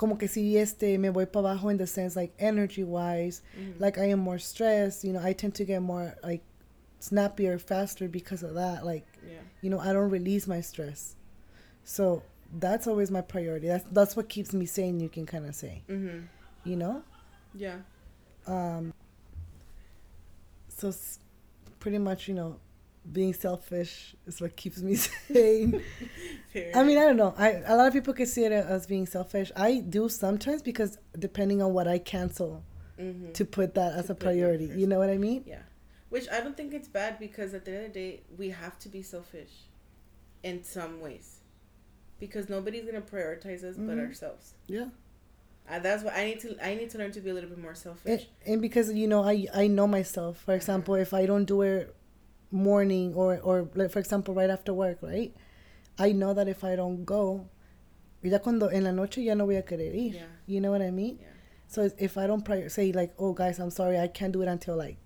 como 0.00 0.16
que 0.16 0.26
si 0.28 0.56
este 0.56 0.96
me 0.98 1.10
voy 1.10 1.26
para 1.26 1.40
abajo 1.52 1.70
in 1.70 1.76
the 1.76 1.86
sense 1.86 2.16
like 2.16 2.32
energy 2.38 2.82
wise, 2.82 3.42
Mhm. 3.54 3.78
like 3.78 3.98
I 3.98 4.06
am 4.06 4.18
more 4.20 4.38
stressed. 4.38 5.04
You 5.04 5.12
know, 5.12 5.20
I 5.22 5.34
tend 5.34 5.54
to 5.56 5.64
get 5.66 5.82
more 5.82 6.16
like 6.22 6.40
snappier 7.00 7.58
faster 7.58 8.08
because 8.08 8.42
of 8.42 8.54
that. 8.54 8.82
Like 8.86 9.04
Yeah. 9.22 9.42
you 9.60 9.68
know, 9.68 9.78
I 9.78 9.92
don't 9.92 10.08
release 10.10 10.46
my 10.46 10.62
stress. 10.62 11.16
So 11.84 12.22
that's 12.58 12.86
always 12.86 13.10
my 13.10 13.20
priority. 13.20 13.68
That's 13.68 13.84
that's 13.92 14.16
what 14.16 14.30
keeps 14.30 14.54
me 14.54 14.64
sane. 14.64 15.00
You 15.00 15.10
can 15.10 15.26
kind 15.26 15.44
of 15.44 15.54
say, 15.54 15.82
Mhm. 15.86 16.28
you 16.64 16.76
know. 16.76 17.02
Yeah. 17.54 17.80
Um. 18.46 18.94
So 20.68 20.88
s- 20.88 21.18
pretty 21.78 21.98
much, 21.98 22.26
you 22.26 22.32
know, 22.34 22.56
being 23.10 23.32
selfish 23.34 24.14
is 24.26 24.40
what 24.40 24.56
keeps 24.56 24.78
me 24.82 24.94
sane. 25.32 25.82
I 26.74 26.82
mean, 26.84 26.98
I 26.98 27.02
don't 27.04 27.16
know. 27.16 27.34
I 27.36 27.62
a 27.66 27.76
lot 27.76 27.86
of 27.88 27.92
people 27.92 28.12
can 28.14 28.26
see 28.26 28.44
it 28.44 28.52
as 28.52 28.86
being 28.86 29.06
selfish. 29.06 29.50
I 29.56 29.78
do 29.80 30.08
sometimes 30.08 30.62
because 30.62 30.98
depending 31.18 31.62
on 31.62 31.72
what 31.72 31.88
I 31.88 31.98
cancel 31.98 32.62
Mhm. 32.98 33.32
to 33.32 33.44
put 33.46 33.74
that 33.74 33.94
as 33.94 34.06
To 34.06 34.12
a 34.12 34.14
put 34.14 34.34
you 34.34 34.42
priority. 34.42 34.66
You 34.66 34.86
know 34.86 34.98
what 34.98 35.08
I 35.08 35.16
mean? 35.16 35.44
Yeah. 35.46 35.62
Which 36.10 36.28
I 36.30 36.40
don't 36.40 36.56
think 36.56 36.74
it's 36.74 36.88
bad 36.88 37.18
because 37.18 37.54
at 37.54 37.64
the 37.64 37.70
end 37.72 37.86
of 37.86 37.92
the 37.94 37.98
day, 38.00 38.20
we 38.36 38.50
have 38.50 38.78
to 38.80 38.88
be 38.88 39.00
selfish 39.02 39.52
in 40.42 40.62
some 40.64 41.00
ways. 41.00 41.38
Because 42.18 42.48
nobody's 42.50 42.84
gonna 42.84 43.00
prioritize 43.00 43.64
us 43.64 43.76
but 43.76 43.96
Mhm. 43.96 44.06
ourselves. 44.06 44.52
Yeah. 44.66 44.88
Uh, 45.68 45.78
that's 45.78 46.02
what 46.02 46.14
I 46.14 46.24
need 46.26 46.40
to. 46.40 46.56
I 46.66 46.74
need 46.74 46.90
to 46.90 46.98
learn 46.98 47.12
to 47.12 47.20
be 47.20 47.30
a 47.30 47.34
little 47.34 47.48
bit 47.48 47.58
more 47.58 47.70
And, 47.70 47.78
selfish. 47.78 48.28
and 48.44 48.60
because 48.60 48.92
you 48.92 49.06
know, 49.08 49.22
I 49.22 49.46
I 49.54 49.66
know 49.68 49.86
myself. 49.86 50.38
For 50.38 50.52
example, 50.54 50.94
if 50.96 51.14
I 51.14 51.24
don't 51.26 51.44
do 51.46 51.62
it 51.62 51.94
morning 52.50 53.14
or 53.14 53.38
or 53.38 53.68
like 53.74 53.90
for 53.90 53.98
example 53.98 54.34
right 54.34 54.50
after 54.50 54.72
work, 54.74 54.98
right? 55.02 55.34
I 55.98 56.12
know 56.12 56.34
that 56.34 56.48
if 56.48 56.64
I 56.64 56.76
don't 56.76 57.04
go, 57.04 57.48
ya 58.22 58.38
cuando 58.38 58.68
en 58.68 58.84
la 58.84 58.90
noche 58.92 59.18
ya 59.18 59.34
no 59.34 59.46
voy 59.46 59.56
a 59.56 59.62
querer 59.62 59.94
ir. 59.94 60.14
Yeah. 60.14 60.22
You 60.46 60.60
know 60.60 60.70
what 60.70 60.82
I 60.82 60.90
mean? 60.90 61.18
Yeah. 61.20 61.26
So 61.68 61.88
if 61.98 62.16
I 62.18 62.26
don't 62.26 62.44
prior- 62.44 62.68
say 62.68 62.90
like, 62.92 63.12
oh 63.18 63.32
guys, 63.32 63.58
I'm 63.60 63.70
sorry, 63.70 63.98
I 63.98 64.08
can't 64.08 64.32
do 64.32 64.42
it 64.42 64.48
until 64.48 64.76
like, 64.76 64.96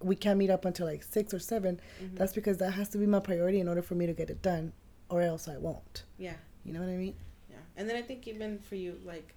we 0.00 0.16
can't 0.16 0.38
meet 0.38 0.48
up 0.50 0.64
until 0.64 0.86
like 0.86 1.02
six 1.02 1.34
or 1.34 1.38
7 1.40 1.80
Mhm. 2.02 2.16
That's 2.16 2.32
because 2.32 2.58
that 2.58 2.72
has 2.72 2.88
to 2.90 2.98
be 2.98 3.06
my 3.06 3.20
priority 3.20 3.60
in 3.60 3.68
order 3.68 3.82
for 3.82 3.94
me 3.94 4.06
to 4.06 4.12
get 4.14 4.30
it 4.30 4.40
done, 4.42 4.72
or 5.10 5.20
else 5.22 5.48
I 5.48 5.58
won't. 5.58 6.04
Yeah. 6.18 6.34
You 6.64 6.72
know 6.72 6.80
what 6.80 6.88
I 6.88 6.96
mean? 6.96 7.14
Yeah. 7.50 7.56
And 7.76 7.88
then 7.88 7.96
I 7.96 8.02
think 8.02 8.26
even 8.28 8.58
for 8.58 8.76
you, 8.76 8.98
like, 9.04 9.34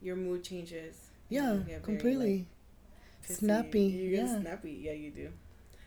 your 0.00 0.16
mood 0.16 0.44
changes. 0.44 1.10
Yeah, 1.28 1.56
get 1.56 1.66
very, 1.66 1.80
completely. 1.82 2.36
like. 3.28 3.36
Snappy, 3.38 3.80
You 3.80 4.10
yeah. 4.16 4.40
snappy. 4.40 4.72
Yeah, 4.84 4.92
you 4.92 5.10
do. 5.10 5.28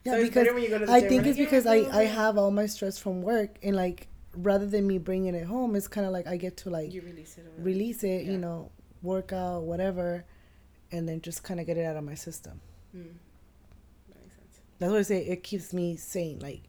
Yeah, 0.08 0.14
so 0.14 0.22
because 0.22 0.48
when 0.54 0.64
you 0.64 0.70
go 0.70 0.80
to 0.80 0.86
the 0.86 0.92
I 0.92 1.02
think 1.02 1.26
it's 1.26 1.38
because 1.38 1.66
I, 1.66 1.78
I 1.92 2.04
have 2.06 2.38
all 2.38 2.52
my 2.52 2.66
stress 2.66 2.98
from 2.98 3.22
work 3.22 3.58
and 3.62 3.76
like 3.76 4.08
rather 4.36 4.66
than 4.66 4.88
me 4.88 4.98
bringing 5.00 5.36
it 5.36 5.46
home, 5.46 5.76
it's 5.76 5.88
kind 5.88 6.06
of 6.08 6.14
like 6.14 6.28
I 6.28 6.38
get 6.38 6.58
to 6.58 6.70
like 6.70 6.94
you 6.94 7.02
release 7.02 7.38
it. 7.38 7.46
release 7.58 8.04
it, 8.04 8.24
Yeah. 8.26 8.32
you 8.32 8.38
know, 8.38 8.72
work 9.02 9.34
out, 9.34 9.64
whatever, 9.64 10.26
and 10.92 11.08
then 11.08 11.22
just 11.22 11.44
kind 11.44 11.60
of 11.60 11.66
get 11.66 11.78
it 11.78 11.86
out 11.86 11.98
of 11.98 12.04
my 12.04 12.16
system. 12.16 12.62
Mm. 12.96 13.04
That 14.10 14.22
makes 14.22 14.36
sense. 14.36 14.60
That's 14.80 14.92
what 14.92 15.00
I 15.00 15.04
say. 15.04 15.26
It 15.26 15.44
keeps 15.44 15.74
me 15.74 15.96
sane. 15.98 16.40
Like 16.40 16.62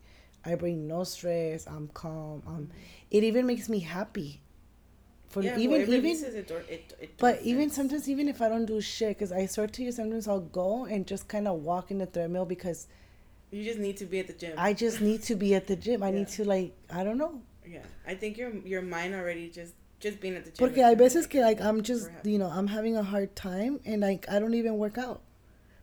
I 0.45 0.55
bring 0.57 0.89
no 0.89 1.05
stress. 1.05 1.67
I'm 1.67 1.89
calm. 1.89 2.41
Mm-hmm. 2.41 2.49
Um, 2.49 2.71
it 3.11 3.23
even 3.25 3.47
makes 3.47 3.69
me 3.69 3.81
happy. 3.81 4.41
For 5.29 5.43
yeah, 5.43 5.59
even 5.59 5.71
well, 5.73 5.81
it 5.83 6.05
even 6.05 6.37
it, 6.37 6.51
or 6.51 6.61
it, 6.61 6.97
it 7.01 7.19
But 7.19 7.43
even 7.43 7.69
sometimes, 7.69 8.09
even 8.09 8.29
if 8.29 8.41
I 8.41 8.49
don't 8.49 8.65
do 8.65 8.81
shit, 8.81 9.11
because 9.11 9.31
I 9.31 9.45
swear 9.45 9.67
to 9.67 9.83
you, 9.85 9.93
sometimes 9.93 10.27
I'll 10.27 10.41
go 10.41 10.87
and 10.87 11.07
just 11.07 11.29
kind 11.29 11.47
of 11.47 11.61
walk 11.63 11.91
in 11.91 11.99
the 11.99 12.07
treadmill 12.07 12.47
because 12.47 12.89
you 13.51 13.65
just 13.65 13.79
need 13.79 13.97
to 13.99 14.05
be 14.07 14.19
at 14.21 14.27
the 14.27 14.33
gym. 14.35 14.55
I 14.57 14.73
just 14.75 15.01
need 15.01 15.23
to 15.25 15.35
be 15.37 15.55
at 15.55 15.67
the 15.67 15.77
gym. 15.77 16.03
I 16.03 16.09
Yeah. 16.11 16.19
need 16.19 16.29
to 16.29 16.45
like, 16.45 16.73
I 16.91 17.05
don't 17.05 17.19
know. 17.19 17.43
yeah, 17.67 17.85
I 18.07 18.15
think 18.15 18.39
your 18.39 18.51
your 18.65 18.83
mind 18.83 19.15
already 19.15 19.49
just 19.51 19.75
just 20.01 20.21
being 20.21 20.35
at 20.37 20.45
the 20.45 20.51
gym. 20.51 20.69
Porque 20.69 20.77
hay 20.83 20.95
kinda 20.97 21.27
que 21.29 21.41
like 21.41 21.61
I'm 21.61 21.83
just, 21.83 22.11
you 22.25 22.39
know, 22.39 22.49
I'm 22.49 22.67
having 22.69 22.97
a 22.97 23.03
hard 23.03 23.35
time 23.37 23.81
and 23.85 24.01
like 24.03 24.29
I 24.29 24.39
don't 24.39 24.55
even 24.55 24.79
work 24.79 24.97
out, 24.99 25.21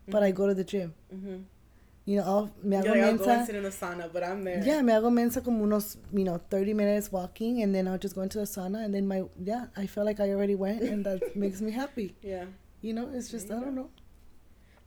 but 0.08 0.22
I 0.22 0.30
go 0.32 0.46
to 0.46 0.54
the 0.54 0.64
gym. 0.64 0.94
Mhm. 1.14 1.44
You 2.06 2.16
know, 2.18 2.22
I'll 2.24 2.50
me 2.62 2.76
hago 2.76 2.90
like, 2.90 3.02
I'll 3.02 3.18
go 3.18 3.30
and 3.30 3.46
sit 3.46 3.54
in 3.56 3.62
the 3.64 3.70
sauna, 3.70 4.12
but 4.12 4.22
I'm 4.22 4.44
there. 4.44 4.62
Yeah, 4.64 4.80
me 4.82 4.92
hago 4.92 5.12
mensa 5.12 5.40
como 5.40 5.64
unos, 5.66 5.96
you 6.12 6.24
know, 6.24 6.38
30 6.50 6.72
minutes 6.72 7.10
walking 7.10 7.62
and 7.62 7.74
then 7.74 7.88
I'll 7.88 7.98
just 7.98 8.14
go 8.14 8.22
into 8.22 8.38
the 8.38 8.44
sauna 8.44 8.84
and 8.84 8.94
then 8.94 9.08
my, 9.08 9.24
yeah, 9.42 9.66
I 9.76 9.86
feel 9.86 10.04
like 10.04 10.20
I 10.20 10.30
already 10.30 10.54
went 10.54 10.82
and 10.82 11.04
that 11.04 11.34
makes 11.44 11.60
me 11.60 11.72
happy. 11.72 12.14
Yeah, 12.22 12.44
You 12.80 12.94
know, 12.94 13.10
it's 13.12 13.28
just, 13.30 13.50
I 13.50 13.54
don't 13.60 13.74
know. 13.74 13.90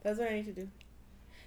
that's 0.02 0.18
what 0.18 0.28
I 0.30 0.34
need 0.36 0.46
to 0.46 0.52
do. 0.52 0.68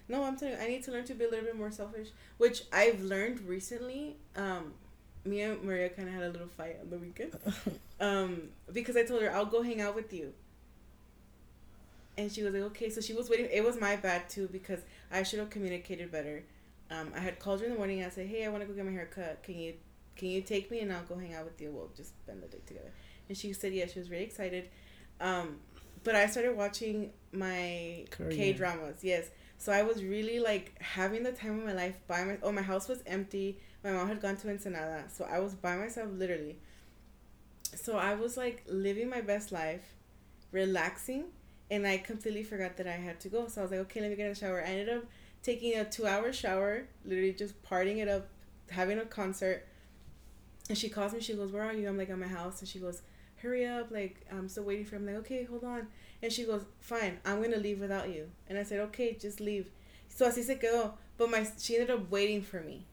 No, 0.09 0.23
I'm 0.23 0.37
telling 0.37 0.55
you, 0.55 0.59
I 0.59 0.67
need 0.67 0.83
to 0.83 0.91
learn 0.91 1.05
to 1.05 1.13
be 1.13 1.25
a 1.25 1.29
little 1.29 1.45
bit 1.45 1.55
more 1.55 1.71
selfish, 1.71 2.09
which 2.37 2.63
I've 2.71 3.01
learned 3.01 3.41
recently. 3.47 4.17
Um, 4.35 4.73
me 5.25 5.41
and 5.41 5.63
Maria 5.63 5.89
kind 5.89 6.07
of 6.07 6.13
had 6.13 6.23
a 6.23 6.29
little 6.29 6.47
fight 6.47 6.77
on 6.81 6.89
the 6.89 6.97
weekend. 6.97 7.37
um, 7.99 8.49
because 8.71 8.97
I 8.97 9.03
told 9.03 9.21
her 9.21 9.31
I'll 9.33 9.45
go 9.45 9.61
hang 9.61 9.81
out 9.81 9.95
with 9.95 10.11
you. 10.13 10.33
And 12.17 12.31
she 12.31 12.43
was 12.43 12.53
like, 12.53 12.63
okay. 12.63 12.89
So 12.89 13.01
she 13.01 13.13
was 13.13 13.29
waiting. 13.29 13.47
It 13.51 13.63
was 13.63 13.79
my 13.79 13.95
bad 13.95 14.29
too 14.29 14.47
because 14.51 14.79
I 15.11 15.23
should 15.23 15.39
have 15.39 15.49
communicated 15.49 16.11
better. 16.11 16.43
Um, 16.91 17.11
I 17.15 17.19
had 17.19 17.39
called 17.39 17.61
her 17.61 17.65
in 17.65 17.71
the 17.71 17.77
morning. 17.77 17.99
and 17.99 18.07
I 18.07 18.09
said, 18.09 18.27
hey, 18.27 18.45
I 18.45 18.49
want 18.49 18.61
to 18.61 18.67
go 18.67 18.73
get 18.73 18.85
my 18.85 18.91
hair 18.91 19.09
cut. 19.13 19.41
Can 19.41 19.57
you, 19.57 19.73
can 20.15 20.27
you 20.27 20.41
take 20.41 20.69
me 20.69 20.81
and 20.81 20.91
I'll 20.93 21.03
go 21.03 21.17
hang 21.17 21.33
out 21.33 21.45
with 21.45 21.59
you. 21.59 21.71
We'll 21.71 21.89
just 21.95 22.09
spend 22.19 22.43
the 22.43 22.47
day 22.47 22.59
together. 22.67 22.91
And 23.29 23.37
she 23.37 23.53
said, 23.53 23.73
yeah. 23.73 23.87
She 23.87 23.99
was 23.99 24.11
really 24.11 24.23
excited. 24.23 24.69
Um, 25.19 25.57
but 26.03 26.15
I 26.15 26.27
started 26.27 26.55
watching 26.55 27.11
my 27.31 28.05
K 28.29 28.53
dramas. 28.53 28.99
Yes. 29.01 29.29
So 29.57 29.71
I 29.71 29.83
was 29.83 30.03
really 30.03 30.39
like 30.39 30.79
having 30.81 31.23
the 31.23 31.31
time 31.31 31.59
of 31.59 31.65
my 31.65 31.73
life 31.73 31.95
by 32.07 32.23
my. 32.23 32.37
Oh, 32.43 32.51
my 32.51 32.61
house 32.61 32.87
was 32.87 33.01
empty. 33.05 33.59
My 33.83 33.91
mom 33.91 34.07
had 34.07 34.21
gone 34.21 34.37
to 34.37 34.49
Ensenada, 34.49 35.05
so 35.09 35.25
I 35.25 35.39
was 35.39 35.53
by 35.55 35.75
myself 35.77 36.09
literally. 36.13 36.57
So 37.75 37.97
I 37.97 38.15
was 38.15 38.37
like 38.37 38.63
living 38.67 39.09
my 39.09 39.21
best 39.21 39.51
life, 39.51 39.83
relaxing, 40.51 41.25
and 41.71 41.87
I 41.87 41.97
completely 41.97 42.43
forgot 42.43 42.77
that 42.77 42.87
I 42.87 42.91
had 42.91 43.19
to 43.21 43.29
go. 43.29 43.47
So 43.47 43.61
I 43.61 43.63
was 43.63 43.71
like, 43.71 43.79
okay, 43.81 44.01
let 44.01 44.09
me 44.09 44.15
get 44.15 44.27
in 44.27 44.33
the 44.33 44.39
shower. 44.39 44.61
I 44.61 44.69
ended 44.69 44.89
up 44.89 45.03
taking 45.41 45.77
a 45.77 45.85
two-hour 45.85 46.31
shower, 46.33 46.87
literally 47.03 47.33
just 47.33 47.61
partying 47.63 47.97
it 47.97 48.07
up, 48.07 48.27
having 48.69 48.99
a 48.99 49.05
concert. 49.05 49.67
And 50.69 50.77
she 50.77 50.89
calls 50.89 51.13
me. 51.13 51.19
She 51.19 51.33
goes, 51.33 51.51
"Where 51.51 51.63
are 51.63 51.73
you?" 51.73 51.87
I'm 51.89 51.97
like, 51.97 52.09
"At 52.09 52.17
my 52.17 52.27
house." 52.27 52.59
And 52.61 52.69
she 52.69 52.79
goes, 52.79 53.01
"Hurry 53.37 53.65
up! 53.65 53.91
Like 53.91 54.25
I'm 54.31 54.47
still 54.47 54.63
waiting 54.63 54.85
for." 54.85 54.95
Him. 54.95 55.07
I'm 55.07 55.15
like, 55.15 55.23
"Okay, 55.25 55.43
hold 55.43 55.63
on." 55.63 55.87
And 56.23 56.31
she 56.31 56.45
goes, 56.45 56.63
"Fine, 56.79 57.19
I'm 57.25 57.41
gonna 57.43 57.57
leave 57.57 57.79
without 57.79 58.07
you." 58.09 58.31
And 58.47 58.57
I 58.57 58.63
said, 58.63 58.79
"Okay, 58.79 59.13
just 59.19 59.39
leave." 59.39 59.67
So 60.07 60.25
así 60.27 60.41
se 60.43 60.55
quedó. 60.55 60.93
But 61.17 61.29
my 61.29 61.45
she 61.59 61.75
ended 61.75 61.91
up 61.91 62.09
waiting 62.09 62.41
for 62.41 62.62
me, 62.62 62.86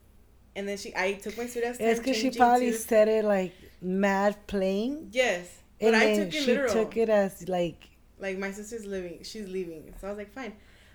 and 0.55 0.67
then 0.67 0.77
she 0.77 0.93
I 0.95 1.13
took 1.13 1.35
my 1.37 1.45
ass 1.45 1.53
time. 1.55 1.75
It's 1.79 1.99
because 1.99 2.17
she 2.17 2.29
probably 2.29 2.71
to- 2.71 2.77
said 2.77 3.07
it 3.07 3.25
like 3.25 3.53
mad 3.81 4.35
playing. 4.47 5.07
yes, 5.11 5.47
but 5.79 5.87
And 5.87 5.95
I 5.95 6.15
took 6.17 6.27
it 6.27 6.33
she 6.33 6.45
literal. 6.45 6.73
took 6.73 6.97
it 6.97 7.09
as 7.09 7.47
like, 7.47 7.87
like 8.19 8.37
my 8.37 8.51
sister's 8.51 8.85
living 8.85 9.19
she's 9.23 9.47
leaving 9.47 9.91
so 9.99 10.05
i 10.05 10.09
was 10.11 10.17
like 10.19 10.31
fine 10.31 10.53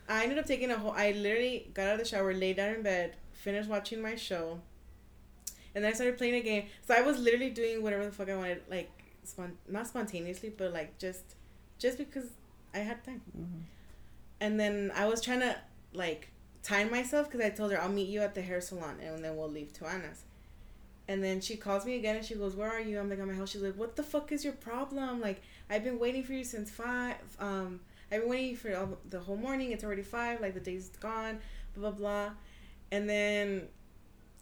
i 0.09 0.23
ended 0.23 0.39
up 0.39 0.47
taking 0.47 0.71
a 0.71 0.79
whole 0.79 0.93
i 0.93 1.11
literally 1.11 1.69
got 1.75 1.89
out 1.89 1.95
of 1.95 1.99
the 1.99 2.05
shower 2.05 2.33
laid 2.33 2.55
down 2.57 2.73
in 2.75 2.83
bed 2.83 3.17
finished 3.33 3.69
watching 3.69 4.01
my 4.01 4.15
show 4.15 4.61
and 5.75 5.83
then 5.83 5.91
i 5.91 5.95
started 5.95 6.17
playing 6.17 6.35
a 6.35 6.41
game 6.41 6.67
so 6.87 6.95
i 6.95 7.01
was 7.01 7.19
literally 7.19 7.51
doing 7.51 7.83
whatever 7.83 8.05
the 8.05 8.13
fuck 8.13 8.29
i 8.31 8.37
wanted 8.37 8.63
like 8.71 8.91
spon- 9.25 9.59
not 9.69 9.89
spontaneously 9.89 10.51
but 10.51 10.73
like 10.73 10.97
just 10.99 11.35
just 11.79 11.99
because 11.99 12.27
i 12.75 12.79
had 12.79 13.03
time 13.05 13.21
and 14.41 14.59
then 14.61 14.93
i 14.95 15.07
was 15.07 15.21
trying 15.21 15.41
to 15.41 15.57
like 15.93 16.29
time 16.63 16.91
myself 16.91 17.31
because 17.31 17.45
I 17.47 17.51
told 17.51 17.71
her 17.71 17.81
I'll 17.81 17.89
meet 17.89 18.09
you 18.09 18.21
at 18.23 18.35
the 18.35 18.43
hair 18.43 18.61
salon 18.61 18.99
and 19.01 19.25
then 19.25 19.37
we'll 19.37 19.49
leave 19.49 19.73
to 19.75 19.87
Anna's. 19.87 20.25
And 21.07 21.23
then 21.23 21.41
she 21.41 21.57
calls 21.57 21.87
me 21.87 21.95
again 21.95 22.17
and 22.17 22.25
she 22.25 22.35
goes, 22.35 22.57
"Where 22.57 22.69
are 22.69 22.81
you?" 22.81 22.99
I'm 22.99 23.09
like, 23.09 23.21
"I'm 23.21 23.31
"At 23.31 23.35
my 23.35 23.39
house." 23.39 23.51
She's 23.51 23.63
like, 23.63 23.77
"What 23.77 23.95
the 23.95 24.03
fuck 24.03 24.33
is 24.33 24.43
your 24.43 24.53
problem? 24.55 25.21
Like, 25.21 25.41
I've 25.71 25.85
been 25.85 26.01
waiting 26.01 26.25
for 26.25 26.33
you 26.33 26.43
since 26.43 26.69
five. 26.73 27.15
Um, 27.39 27.79
I've 28.11 28.23
been 28.23 28.29
waiting 28.29 28.57
for 28.57 28.77
all 28.77 28.99
the 29.09 29.21
whole 29.21 29.37
morning. 29.37 29.71
It's 29.71 29.85
already 29.85 30.03
five. 30.03 30.41
Like 30.41 30.55
the 30.55 30.61
day's 30.61 30.89
gone. 30.99 31.39
Blah 31.77 31.93
blah 31.93 31.99
blah." 32.01 32.31
And 32.91 33.09
then 33.09 33.69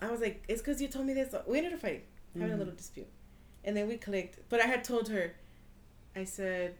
I 0.01 0.11
was 0.11 0.23
like, 0.23 0.43
"It's 0.49 0.63
because 0.63 0.81
you 0.81 0.89
told 0.89 1.05
me 1.05 1.13
this." 1.13 1.35
We 1.47 1.59
ended 1.59 1.75
up 1.75 1.81
fighting, 1.81 2.05
having 2.33 2.49
Mhm. 2.53 2.55
a 2.55 2.57
little 2.57 2.75
dispute, 2.75 3.09
and 3.65 3.77
then 3.77 3.87
we 3.87 3.99
clicked. 3.99 4.39
But 4.49 4.61
I 4.63 4.67
had 4.67 4.83
told 4.83 5.11
her, 5.11 5.35
I 6.17 6.25
said, 6.25 6.77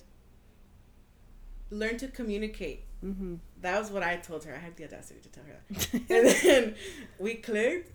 "Learn 1.71 1.97
to 1.99 2.09
communicate." 2.09 2.85
Mm-hmm. 3.05 3.35
That 3.61 3.79
was 3.81 3.91
what 3.91 4.03
I 4.03 4.17
told 4.17 4.45
her. 4.45 4.55
I 4.55 4.59
had 4.59 4.77
the 4.77 4.85
audacity 4.85 5.21
to 5.21 5.29
tell 5.29 5.45
her 5.45 5.61
that. 5.71 5.95
And 6.11 6.29
then 6.29 6.75
we 7.19 7.35
clicked. 7.35 7.91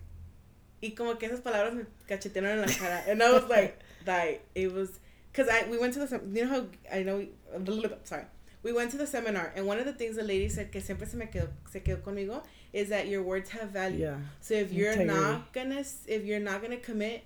Y 0.82 0.92
como 0.96 1.14
que 1.16 1.28
esas 1.28 1.40
palabras 1.42 1.74
me 1.74 1.84
cachetearon 2.08 2.52
en 2.54 2.60
la 2.62 2.66
cara. 2.68 3.02
And 3.06 3.22
I 3.22 3.32
was 3.32 3.48
like, 3.48 3.78
like, 4.06 4.46
it 4.54 4.72
was. 4.72 4.98
Because 5.32 5.48
I 5.48 5.68
we 5.68 5.78
went 5.78 5.92
to 5.94 6.00
the. 6.00 6.08
sem- 6.08 6.34
You 6.34 6.44
know 6.44 6.50
how. 6.50 6.66
I 6.92 7.02
know. 7.02 7.26
Little. 7.58 7.98
Sorry. 8.04 8.24
We 8.62 8.72
went 8.72 8.90
to 8.92 8.98
the 8.98 9.06
seminar. 9.06 9.52
And 9.56 9.66
one 9.66 9.78
of 9.78 9.84
the 9.86 9.92
things 9.92 10.16
the 10.16 10.22
lady 10.22 10.48
said 10.48 10.70
que 10.72 10.80
siempre 10.80 11.06
se 11.06 11.16
me 11.16 11.26
quedó, 11.26 11.48
se 11.70 11.80
quedó 11.80 12.02
conmigo 12.02 12.42
is 12.72 12.88
that 12.90 13.08
your 13.08 13.22
words 13.22 13.50
have 13.50 13.70
value. 13.70 14.00
yeah. 14.06 14.16
So 14.40 14.54
if 14.54 14.72
you're 14.72 14.92
Integrity. 14.92 15.20
not 15.20 15.52
gonna 15.52 15.84
if 16.06 16.24
you're 16.24 16.40
not 16.40 16.60
gonna 16.62 16.76
commit 16.76 17.24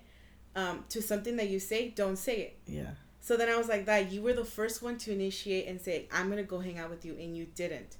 um, 0.56 0.84
to 0.90 1.02
something 1.02 1.36
that 1.36 1.48
you 1.48 1.58
say, 1.60 1.88
don't 1.90 2.16
say 2.16 2.36
it. 2.40 2.58
Yeah. 2.66 2.90
So 3.24 3.38
then 3.38 3.48
I 3.48 3.56
was 3.56 3.68
like, 3.70 3.86
that 3.86 4.12
you 4.12 4.20
were 4.20 4.34
the 4.34 4.44
first 4.44 4.82
one 4.82 4.98
to 4.98 5.10
initiate 5.10 5.66
and 5.66 5.80
say, 5.80 6.06
I'm 6.12 6.28
gonna 6.28 6.42
go 6.42 6.58
hang 6.58 6.78
out 6.78 6.90
with 6.90 7.06
you, 7.06 7.14
and 7.18 7.34
you 7.34 7.46
didn't. 7.54 7.96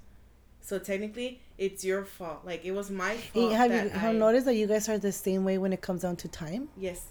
So 0.61 0.77
technically, 0.77 1.41
it's 1.57 1.83
your 1.83 2.05
fault. 2.05 2.41
Like 2.45 2.63
it 2.63 2.73
was 2.73 2.91
my 2.91 3.17
fault. 3.17 3.51
have 3.53 3.71
that 3.71 3.83
you 3.85 3.89
have 3.89 4.15
I- 4.15 4.19
noticed 4.19 4.45
that 4.45 4.53
you 4.53 4.67
guys 4.67 4.87
are 4.87 4.99
the 4.99 5.11
same 5.11 5.43
way 5.43 5.57
when 5.57 5.73
it 5.73 5.81
comes 5.81 6.03
down 6.03 6.15
to 6.17 6.27
time? 6.27 6.69
Yes, 6.77 7.07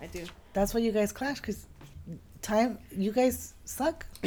I 0.00 0.06
do. 0.06 0.24
That's 0.54 0.72
why 0.72 0.80
you 0.80 0.92
guys 0.92 1.12
clash 1.12 1.40
because 1.40 1.66
time. 2.40 2.78
You 2.90 3.12
guys 3.12 3.52
suck. 3.66 4.06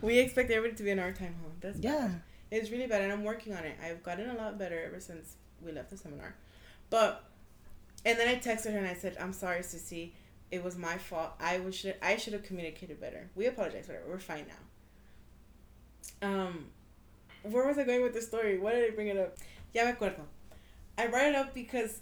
we 0.00 0.18
expect 0.18 0.50
everybody 0.50 0.74
to 0.74 0.82
be 0.84 0.90
in 0.90 0.98
our 0.98 1.12
time 1.12 1.34
home. 1.42 1.52
That's 1.60 1.78
bad. 1.78 1.82
Yeah. 1.82 2.10
It's 2.50 2.70
really 2.70 2.86
bad, 2.86 3.02
and 3.02 3.12
I'm 3.12 3.24
working 3.24 3.52
on 3.52 3.64
it. 3.64 3.76
I've 3.84 4.02
gotten 4.02 4.30
a 4.30 4.34
lot 4.34 4.58
better 4.58 4.82
ever 4.86 5.00
since 5.00 5.36
we 5.62 5.70
left 5.70 5.90
the 5.90 5.98
seminar. 5.98 6.34
But, 6.88 7.24
and 8.06 8.18
then 8.18 8.26
I 8.26 8.36
texted 8.36 8.72
her 8.72 8.78
and 8.78 8.86
I 8.86 8.94
said, 8.94 9.18
"I'm 9.20 9.34
sorry, 9.34 9.60
Sissy. 9.60 10.12
It 10.50 10.62
was 10.62 10.76
my 10.76 10.98
fault. 10.98 11.32
I 11.40 11.58
was 11.60 11.74
should 11.74 11.96
I 12.02 12.16
should 12.16 12.32
have 12.32 12.42
communicated 12.44 13.00
better. 13.00 13.28
We 13.34 13.46
apologize. 13.46 13.88
Whatever. 13.88 14.06
We're 14.08 14.18
fine 14.18 14.46
now." 14.48 16.28
Um, 16.28 16.66
where 17.42 17.66
was 17.66 17.78
I 17.78 17.84
going 17.84 18.02
with 18.02 18.14
the 18.14 18.22
story? 18.22 18.58
Why 18.58 18.72
did 18.72 18.92
I 18.92 18.94
bring 18.94 19.08
it 19.08 19.16
up? 19.18 19.36
Ya 19.74 19.84
me 19.84 19.92
acuerdo. 19.92 20.20
I 20.96 21.08
brought 21.08 21.26
it 21.26 21.34
up 21.34 21.54
because, 21.54 22.00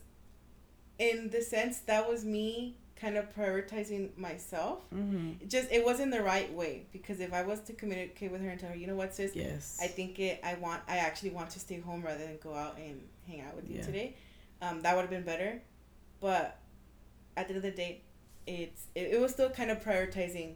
in 0.99 1.31
the 1.31 1.41
sense, 1.41 1.79
that 1.81 2.09
was 2.09 2.25
me 2.25 2.77
kind 2.95 3.17
of 3.17 3.35
prioritizing 3.35 4.17
myself. 4.17 4.81
Mm-hmm. 4.95 5.49
Just 5.49 5.73
it 5.73 5.85
wasn't 5.85 6.13
the 6.13 6.23
right 6.23 6.53
way 6.53 6.87
because 6.93 7.21
if 7.21 7.33
I 7.33 7.43
was 7.43 7.61
to 7.61 7.73
communicate 7.73 8.31
with 8.31 8.43
her 8.43 8.51
and 8.51 8.61
tell 8.61 8.69
her, 8.69 8.77
you 8.77 8.87
know 8.87 8.95
what, 8.95 9.15
sis, 9.15 9.35
Yes. 9.35 9.79
I 9.83 9.87
think 9.87 10.19
it. 10.21 10.41
I 10.45 10.55
want. 10.55 10.83
I 10.87 10.99
actually 10.99 11.31
want 11.31 11.51
to 11.51 11.59
stay 11.61 11.81
home 11.81 12.03
rather 12.03 12.19
than 12.25 12.39
go 12.43 12.55
out 12.55 12.77
and 12.79 13.01
hang 13.27 13.41
out 13.41 13.57
with 13.57 13.69
you 13.69 13.77
Yeah. 13.77 13.83
today. 13.87 14.17
Um, 14.61 14.83
that 14.83 14.95
would 14.95 15.01
have 15.03 15.11
been 15.11 15.25
better, 15.25 15.61
but 16.21 16.59
at 17.37 17.49
the 17.49 17.55
end 17.55 17.57
of 17.57 17.63
the 17.63 17.77
day, 17.77 18.03
it's 18.47 18.87
it, 18.95 19.13
it 19.15 19.21
was 19.21 19.33
still 19.33 19.51
kind 19.51 19.71
of 19.71 19.83
prioritizing 19.83 20.55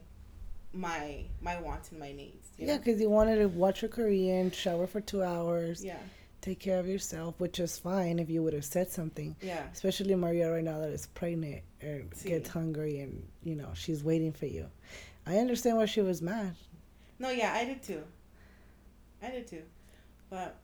my 0.73 1.25
my 1.41 1.61
wants 1.61 1.91
and 1.91 2.01
my 2.01 2.13
needs. 2.13 2.49
Yeah, 2.59 2.79
because 2.79 3.01
you 3.01 3.11
wanted 3.11 3.37
to 3.37 3.47
watch 3.49 3.83
your 3.83 3.89
Korean, 3.91 4.51
shower 4.51 4.87
for 4.87 5.01
two 5.01 5.23
hours, 5.23 5.85
Yeah. 5.85 5.99
take 6.41 6.59
care 6.59 6.79
of 6.79 6.87
yourself, 6.87 7.35
which 7.39 7.59
is 7.61 7.79
fine 7.79 8.19
if 8.19 8.31
you 8.31 8.43
would 8.43 8.53
have 8.55 8.65
said 8.65 8.91
something. 8.91 9.37
Yeah. 9.43 9.65
Especially 9.73 10.15
Maria 10.15 10.51
right 10.51 10.65
now 10.65 10.79
that 10.79 10.91
is 10.91 11.07
pregnant 11.09 11.63
and 11.81 12.13
gets 12.25 12.49
hungry 12.49 13.01
and 13.01 13.27
you 13.45 13.55
know 13.55 13.71
she's 13.75 14.03
waiting 14.03 14.33
for 14.33 14.47
you. 14.47 14.67
I 15.27 15.39
understand 15.39 15.77
why 15.77 15.87
she 15.87 16.01
was 16.03 16.23
mad. 16.23 16.55
No. 17.19 17.31
Yeah. 17.31 17.53
I 17.53 17.65
did 17.65 17.83
too. 17.83 18.03
I 19.23 19.31
did 19.31 19.47
too, 19.49 19.63
but 20.29 20.57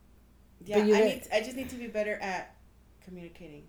yeah. 0.64 0.78
But 0.78 0.94
I 0.94 1.00
need. 1.00 1.22
I 1.32 1.40
just 1.40 1.56
need 1.56 1.70
to 1.70 1.76
be 1.76 1.86
better 1.86 2.14
at 2.20 2.54
communicating. 3.04 3.64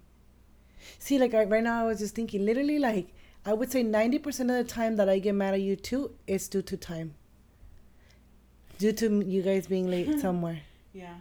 See, 0.99 1.17
like 1.17 1.31
right 1.33 1.63
now, 1.63 1.81
I 1.81 1.85
was 1.87 1.99
just 1.99 2.13
thinking, 2.13 2.45
literally, 2.45 2.77
like 2.79 3.07
I 3.45 3.53
would 3.53 3.71
say 3.71 3.83
ninety 3.83 4.19
percent 4.19 4.49
of 4.51 4.57
the 4.57 4.63
time 4.63 4.95
that 4.95 5.09
I 5.09 5.19
get 5.19 5.35
mad 5.35 5.53
at 5.53 5.61
you 5.61 5.75
too 5.75 6.11
is 6.27 6.47
due 6.47 6.61
to 6.61 6.77
time, 6.77 7.13
due 8.79 8.93
to 8.93 9.21
you 9.21 9.41
guys 9.41 9.67
being 9.67 9.87
late 9.89 10.19
somewhere, 10.25 10.61
Yeah. 10.93 11.15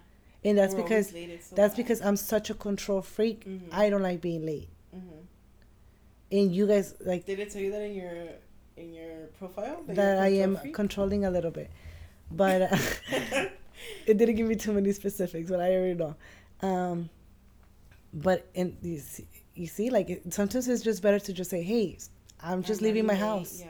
and 0.44 0.58
that's 0.58 0.74
We're 0.74 0.82
because 0.82 1.12
late, 1.12 1.42
so 1.44 1.56
that's 1.56 1.74
bad. 1.74 1.76
because 1.82 2.00
I'm 2.00 2.16
such 2.16 2.48
a 2.50 2.54
control 2.54 3.02
freak. 3.02 3.44
Mhm. 3.44 3.72
I 3.72 3.90
don't 3.90 4.02
like 4.02 4.20
being 4.20 4.46
late, 4.46 4.68
Mhm. 4.94 5.26
and 6.30 6.54
you 6.54 6.66
guys 6.66 6.94
like 7.00 7.26
Did 7.26 7.40
it 7.40 7.50
tell 7.50 7.62
you 7.62 7.72
that 7.72 7.82
in 7.82 7.94
your 7.94 8.28
in 8.76 8.94
your 8.94 9.26
profile 9.38 9.82
that, 9.88 10.18
a 10.18 10.20
I 10.20 10.28
am 10.28 10.56
freak? 10.56 10.74
controlling 10.74 11.24
a 11.24 11.30
little 11.30 11.50
bit, 11.50 11.70
but 12.30 12.62
uh, 12.72 12.76
it 14.06 14.16
didn't 14.16 14.36
give 14.36 14.46
me 14.46 14.54
too 14.54 14.72
many 14.72 14.92
specifics, 14.92 15.50
but 15.50 15.60
I 15.60 15.74
already 15.74 15.94
know. 15.94 16.14
Um, 16.60 17.10
but 18.14 18.46
in 18.54 18.76
you 18.82 18.98
see, 19.00 19.26
you 19.54 19.66
see, 19.66 19.90
like 19.90 20.08
it, 20.10 20.32
sometimes 20.32 20.68
it's 20.68 20.82
just 20.82 21.02
better 21.02 21.18
to 21.18 21.32
just 21.32 21.50
say, 21.50 21.62
"Hey, 21.62 21.98
I'm 22.40 22.62
just 22.62 22.80
I'm 22.80 22.86
leaving 22.86 23.06
my 23.06 23.12
late, 23.14 23.20
house," 23.20 23.60
Yeah. 23.60 23.68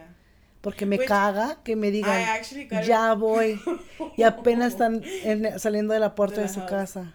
porque 0.62 0.86
me 0.86 0.96
Which- 0.98 1.08
caga 1.08 1.56
que 1.64 1.74
me 1.76 1.88
I 1.88 1.92
digan. 1.92 2.06
actually 2.36 2.64
got 2.64 2.86
Ya 2.86 3.14
voy. 3.14 3.58
Y 4.16 4.22
apenas 4.24 4.74
están 4.74 5.02
en- 5.24 5.58
saliendo 5.58 5.92
de 5.94 6.00
la 6.00 6.14
puerta 6.14 6.36
De 6.36 6.42
de 6.42 6.48
su 6.48 6.60
house. 6.60 6.70
casa. 6.70 7.14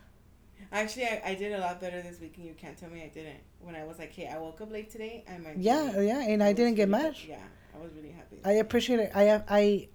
Actually, 0.72 1.06
I, 1.06 1.32
I 1.32 1.36
did 1.36 1.54
a 1.54 1.60
lot 1.60 1.80
better 1.80 2.02
this 2.02 2.20
week, 2.20 2.36
and 2.38 2.46
you 2.46 2.54
can't 2.54 2.78
tell 2.78 2.90
me 2.90 3.02
I 3.02 3.08
didn't. 3.08 3.40
When 3.62 3.74
I 3.76 3.86
was 3.86 3.98
like, 4.00 4.12
"Hey, 4.14 4.28
I 4.28 4.38
woke 4.38 4.60
up 4.62 4.70
late 4.72 4.90
today," 4.90 5.24
I 5.28 5.38
might. 5.38 5.58
Yeah, 5.58 5.92
late. 5.96 6.08
yeah, 6.08 6.20
and 6.28 6.44
I 6.44 6.48
was 6.50 6.56
didn't 6.56 6.76
get 6.76 6.90
really- 6.90 7.04
mad. 7.04 7.16
Yeah, 7.28 7.38
I 7.74 7.78
was 7.82 7.92
really 7.96 8.12
happy. 8.12 8.38
I 8.44 8.54
appreciate 8.60 9.00
it. 9.00 9.12
I 9.16 9.42
I 9.48 9.88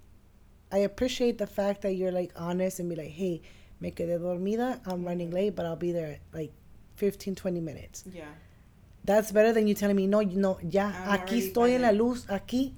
I 0.72 0.78
appreciate 0.78 1.36
the 1.36 1.46
fact 1.46 1.82
that 1.82 1.92
you're 1.92 2.10
like 2.12 2.32
honest 2.36 2.80
and 2.80 2.88
be 2.88 2.96
like, 2.96 3.10
"Hey, 3.10 3.42
me 3.80 3.90
quedé 3.90 4.18
dormida. 4.18 4.80
I'm 4.86 5.04
running 5.04 5.28
Mhm. 5.30 5.34
late, 5.34 5.54
but 5.54 5.66
I'll 5.66 5.76
be 5.76 5.92
there 5.92 6.12
at 6.12 6.20
like 6.32 6.52
15 6.96 7.34
20 7.34 7.60
minutes." 7.60 8.04
yeah. 8.10 8.24
That's 9.04 9.32
better 9.32 9.52
than 9.52 9.66
you 9.66 9.74
telling 9.74 9.96
me, 9.96 10.06
"No, 10.06 10.20
you 10.20 10.36
no, 10.38 10.58
ya, 10.62 10.92
I'm 10.94 11.18
aquí 11.20 11.38
estoy 11.52 11.74
en 11.74 11.82
la 11.82 11.90
luz, 11.90 12.26
aquí." 12.26 12.72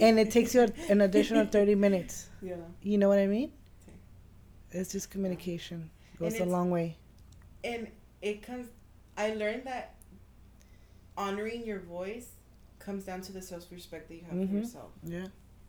And 0.00 0.18
it 0.18 0.30
takes 0.30 0.54
you 0.54 0.66
an 0.88 1.00
additional 1.00 1.44
30 1.52 1.74
minutes. 1.74 2.28
Yeah. 2.40 2.54
You 2.82 2.96
know 2.96 3.08
what 3.08 3.18
I 3.18 3.26
mean? 3.26 3.52
Okay. 3.86 4.78
It's 4.80 4.92
just 4.92 5.10
communication. 5.10 5.90
And 6.12 6.18
Goes 6.30 6.40
a 6.40 6.44
long 6.44 6.70
way. 6.70 6.96
And 7.64 7.88
it 8.22 8.42
comes. 8.42 8.68
I 9.18 9.34
learned 9.34 9.64
that 9.66 9.94
honoring 11.16 11.66
your 11.66 11.80
voice 11.80 12.28
comes 12.78 13.04
down 13.04 13.20
to 13.22 13.32
the 13.32 13.42
self 13.42 13.70
respect 13.70 14.08
that 14.08 14.14
you 14.14 14.22
have 14.30 14.38
Mhm. 14.38 14.48
for 14.48 14.54
yourself. 14.56 14.92
Yeah. 15.02 15.26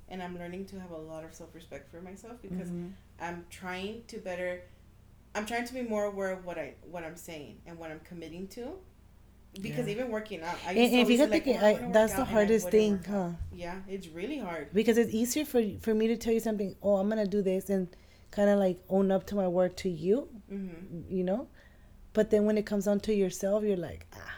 And 0.08 0.22
I'm 0.22 0.38
learning 0.38 0.66
to 0.68 0.80
have 0.80 0.92
a 0.92 0.98
lot 0.98 1.24
of 1.26 1.34
self 1.34 1.54
respect 1.56 1.90
for 1.90 2.02
myself 2.02 2.42
because 2.42 2.70
Mhm. 2.70 2.92
I'm 3.20 3.46
trying 3.50 4.04
to 4.08 4.18
better 4.20 4.62
I'm 5.34 5.46
trying 5.46 5.66
to 5.66 5.74
be 5.74 5.82
more 5.82 6.04
aware 6.06 6.30
of 6.32 6.46
what 6.46 6.58
I 6.58 6.76
what 6.90 7.04
I'm 7.06 7.16
saying 7.16 7.62
and 7.66 7.78
what 7.80 7.90
I'm 7.92 8.02
committing 8.02 8.48
to. 8.50 8.78
Because 9.60 9.86
Yeah. 9.86 9.94
even 9.94 10.10
working 10.12 10.42
out, 10.44 10.56
I 10.66 10.70
And, 10.72 10.78
used 10.80 10.92
to 10.94 10.98
and 10.98 11.06
always 11.06 11.20
fíjate 11.20 11.30
like, 11.32 11.48
"Oh, 11.48 11.90
I, 11.90 11.92
that's 11.92 12.14
the 12.14 12.22
and 12.22 12.30
hardest 12.30 12.70
thing, 12.70 13.04
huh? 13.04 13.30
Yeah, 13.54 13.76
it's 13.88 14.08
really 14.08 14.38
hard. 14.40 14.70
because 14.74 14.98
it's 14.98 15.14
easier 15.14 15.46
for 15.46 15.62
for 15.82 15.94
me 15.94 16.08
to 16.08 16.16
tell 16.18 16.34
you 16.34 16.40
something 16.40 16.76
oh 16.82 16.96
i'm 16.98 17.10
gonna 17.10 17.28
do 17.28 17.42
this 17.42 17.70
and 17.70 17.88
kind 18.32 18.50
of 18.50 18.58
like 18.60 18.78
own 18.90 19.12
up 19.12 19.26
to 19.28 19.36
my 19.36 19.48
word 19.48 19.76
to 19.84 19.90
you 19.90 20.30
hmm 20.50 20.70
you 21.10 21.24
know 21.24 21.48
but 22.14 22.30
then 22.30 22.46
when 22.46 22.58
it 22.58 22.66
comes 22.66 22.86
down 22.86 23.00
to 23.08 23.14
yourself 23.14 23.64
you're 23.64 23.78
like 23.90 24.06
ah 24.16 24.34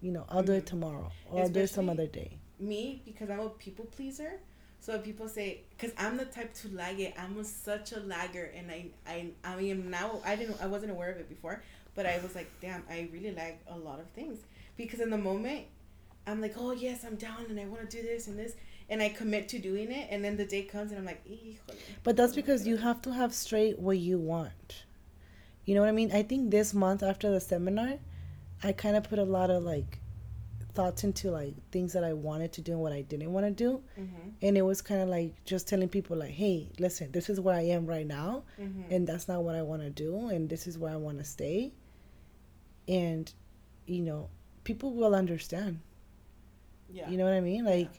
you 0.00 0.10
know 0.12 0.24
i'll 0.30 0.42
do 0.42 0.52
it 0.52 0.64
Mhm. 0.64 0.72
tomorrow 0.72 1.10
or 1.30 1.42
i'll 1.42 1.48
do 1.48 1.60
it 1.60 1.68
some 1.68 1.88
other 1.90 2.06
day 2.06 2.30
Me, 2.58 3.02
because 3.04 3.28
I'm 3.30 3.40
a 3.40 3.48
people 3.50 3.84
pleaser. 3.96 4.32
So 4.80 4.98
people 4.98 5.28
say, 5.28 5.62
because 5.70 5.92
I'm 5.98 6.16
the 6.16 6.24
type 6.26 6.52
to 6.62 6.68
lag 6.68 7.00
it. 7.00 7.12
I'm 7.18 7.38
a, 7.38 7.44
such 7.44 7.92
a 7.92 8.00
lagger, 8.00 8.46
and 8.56 8.70
I, 8.70 8.80
I, 9.06 9.16
I 9.42 9.60
am 9.62 9.90
now. 9.90 10.20
I 10.24 10.36
didn't. 10.36 10.58
I 10.62 10.66
wasn't 10.66 10.92
aware 10.92 11.10
of 11.10 11.18
it 11.18 11.28
before, 11.28 11.56
but 11.96 12.04
I 12.06 12.18
was 12.24 12.34
like, 12.34 12.50
damn, 12.60 12.82
I 12.88 13.08
really 13.12 13.32
lag 13.32 13.54
a 13.66 13.78
lot 13.88 13.98
of 13.98 14.08
things 14.18 14.38
because 14.76 15.00
in 15.00 15.10
the 15.10 15.18
moment, 15.18 15.66
I'm 16.26 16.40
like, 16.40 16.54
oh 16.58 16.72
yes, 16.72 17.04
I'm 17.04 17.16
down, 17.16 17.46
and 17.48 17.58
I 17.60 17.66
want 17.66 17.88
to 17.90 17.96
do 17.96 18.02
this 18.02 18.26
and 18.28 18.38
this, 18.38 18.54
and 18.88 19.02
I 19.02 19.08
commit 19.10 19.48
to 19.50 19.58
doing 19.58 19.90
it, 19.92 20.08
and 20.10 20.24
then 20.24 20.36
the 20.36 20.44
day 20.46 20.62
comes, 20.62 20.90
and 20.90 20.98
I'm 21.00 21.04
like, 21.06 21.24
híjole. 21.26 21.58
but 22.02 22.16
that's 22.16 22.34
because 22.34 22.66
you 22.66 22.76
have 22.78 23.00
to 23.02 23.12
have 23.12 23.34
straight 23.34 23.78
what 23.78 23.98
you 23.98 24.18
want 24.18 24.84
you 25.66 25.74
know 25.74 25.80
what 25.80 25.88
i 25.88 25.92
mean 25.92 26.12
i 26.12 26.22
think 26.22 26.50
this 26.50 26.74
month 26.74 27.02
after 27.02 27.30
the 27.30 27.40
seminar 27.40 27.94
i 28.62 28.70
kind 28.70 28.96
of 28.96 29.02
put 29.04 29.18
a 29.18 29.24
lot 29.24 29.48
of 29.48 29.62
like 29.62 29.98
thoughts 30.74 31.04
into 31.04 31.30
like 31.30 31.54
things 31.70 31.94
that 31.94 32.04
i 32.04 32.12
wanted 32.12 32.52
to 32.52 32.60
do 32.60 32.72
and 32.72 32.80
what 32.82 32.92
i 32.92 33.00
didn't 33.00 33.32
want 33.32 33.46
to 33.46 33.50
do 33.50 33.80
Mm-hmm. 33.98 34.28
and 34.42 34.58
it 34.58 34.62
was 34.62 34.82
kind 34.82 35.00
of 35.00 35.08
like 35.08 35.32
just 35.46 35.66
telling 35.66 35.88
people 35.88 36.18
like 36.18 36.32
hey 36.32 36.68
listen 36.78 37.10
this 37.12 37.30
is 37.30 37.40
where 37.40 37.54
i 37.56 37.62
am 37.62 37.86
right 37.86 38.06
now 38.06 38.42
Mm-hmm. 38.60 38.92
and 38.92 39.06
that's 39.06 39.26
not 39.26 39.42
what 39.42 39.54
I 39.54 39.62
want 39.62 39.80
to 39.80 39.88
do, 39.90 40.28
and 40.28 40.50
this 40.50 40.66
is 40.66 40.76
where 40.76 40.92
I 40.92 40.96
want 40.96 41.16
to 41.18 41.24
stay. 41.24 41.72
And, 42.86 43.32
you 43.86 44.02
know, 44.02 44.28
people 44.64 44.92
will 44.92 45.14
understand. 45.14 45.80
yeah. 46.90 47.08
You 47.08 47.16
know 47.16 47.24
what 47.24 47.34
I 47.34 47.40
mean? 47.40 47.64
Like, 47.64 47.90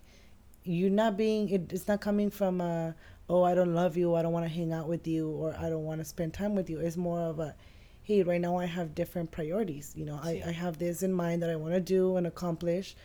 you're 0.64 0.90
not 0.90 1.16
being. 1.18 1.50
It, 1.50 1.72
it's 1.74 1.88
not 1.88 2.02
coming 2.02 2.30
from 2.30 2.60
a, 2.62 2.96
oh, 3.30 3.44
I 3.44 3.54
don't 3.56 3.74
love 3.74 3.98
you, 3.98 4.16
I 4.16 4.22
don't 4.22 4.32
want 4.34 4.46
to 4.46 4.52
hang 4.54 4.72
out 4.74 4.88
with 4.88 5.08
you, 5.08 5.30
or 5.30 5.56
I 5.60 5.70
don't 5.70 5.84
want 5.84 6.00
to 6.02 6.06
spend 6.06 6.34
time 6.34 6.56
with 6.56 6.70
you. 6.70 6.80
It's 6.80 6.98
more 6.98 7.20
of 7.22 7.40
a, 7.40 7.56
hey, 8.04 8.24
right 8.24 8.42
now 8.42 8.58
I 8.58 8.66
have 8.66 8.96
different 8.96 9.32
priorities. 9.32 9.94
You 9.96 10.06
know, 10.06 10.20
I, 10.22 10.32
Yeah. 10.34 10.50
I 10.50 10.52
have 10.52 10.78
this 10.80 11.04
in 11.04 11.14
mind 11.14 11.42
that 11.44 11.50
I 11.50 11.56
want 11.56 11.74
to 11.74 11.80
do 11.82 12.18
and 12.18 12.26
accomplish, 12.28 12.96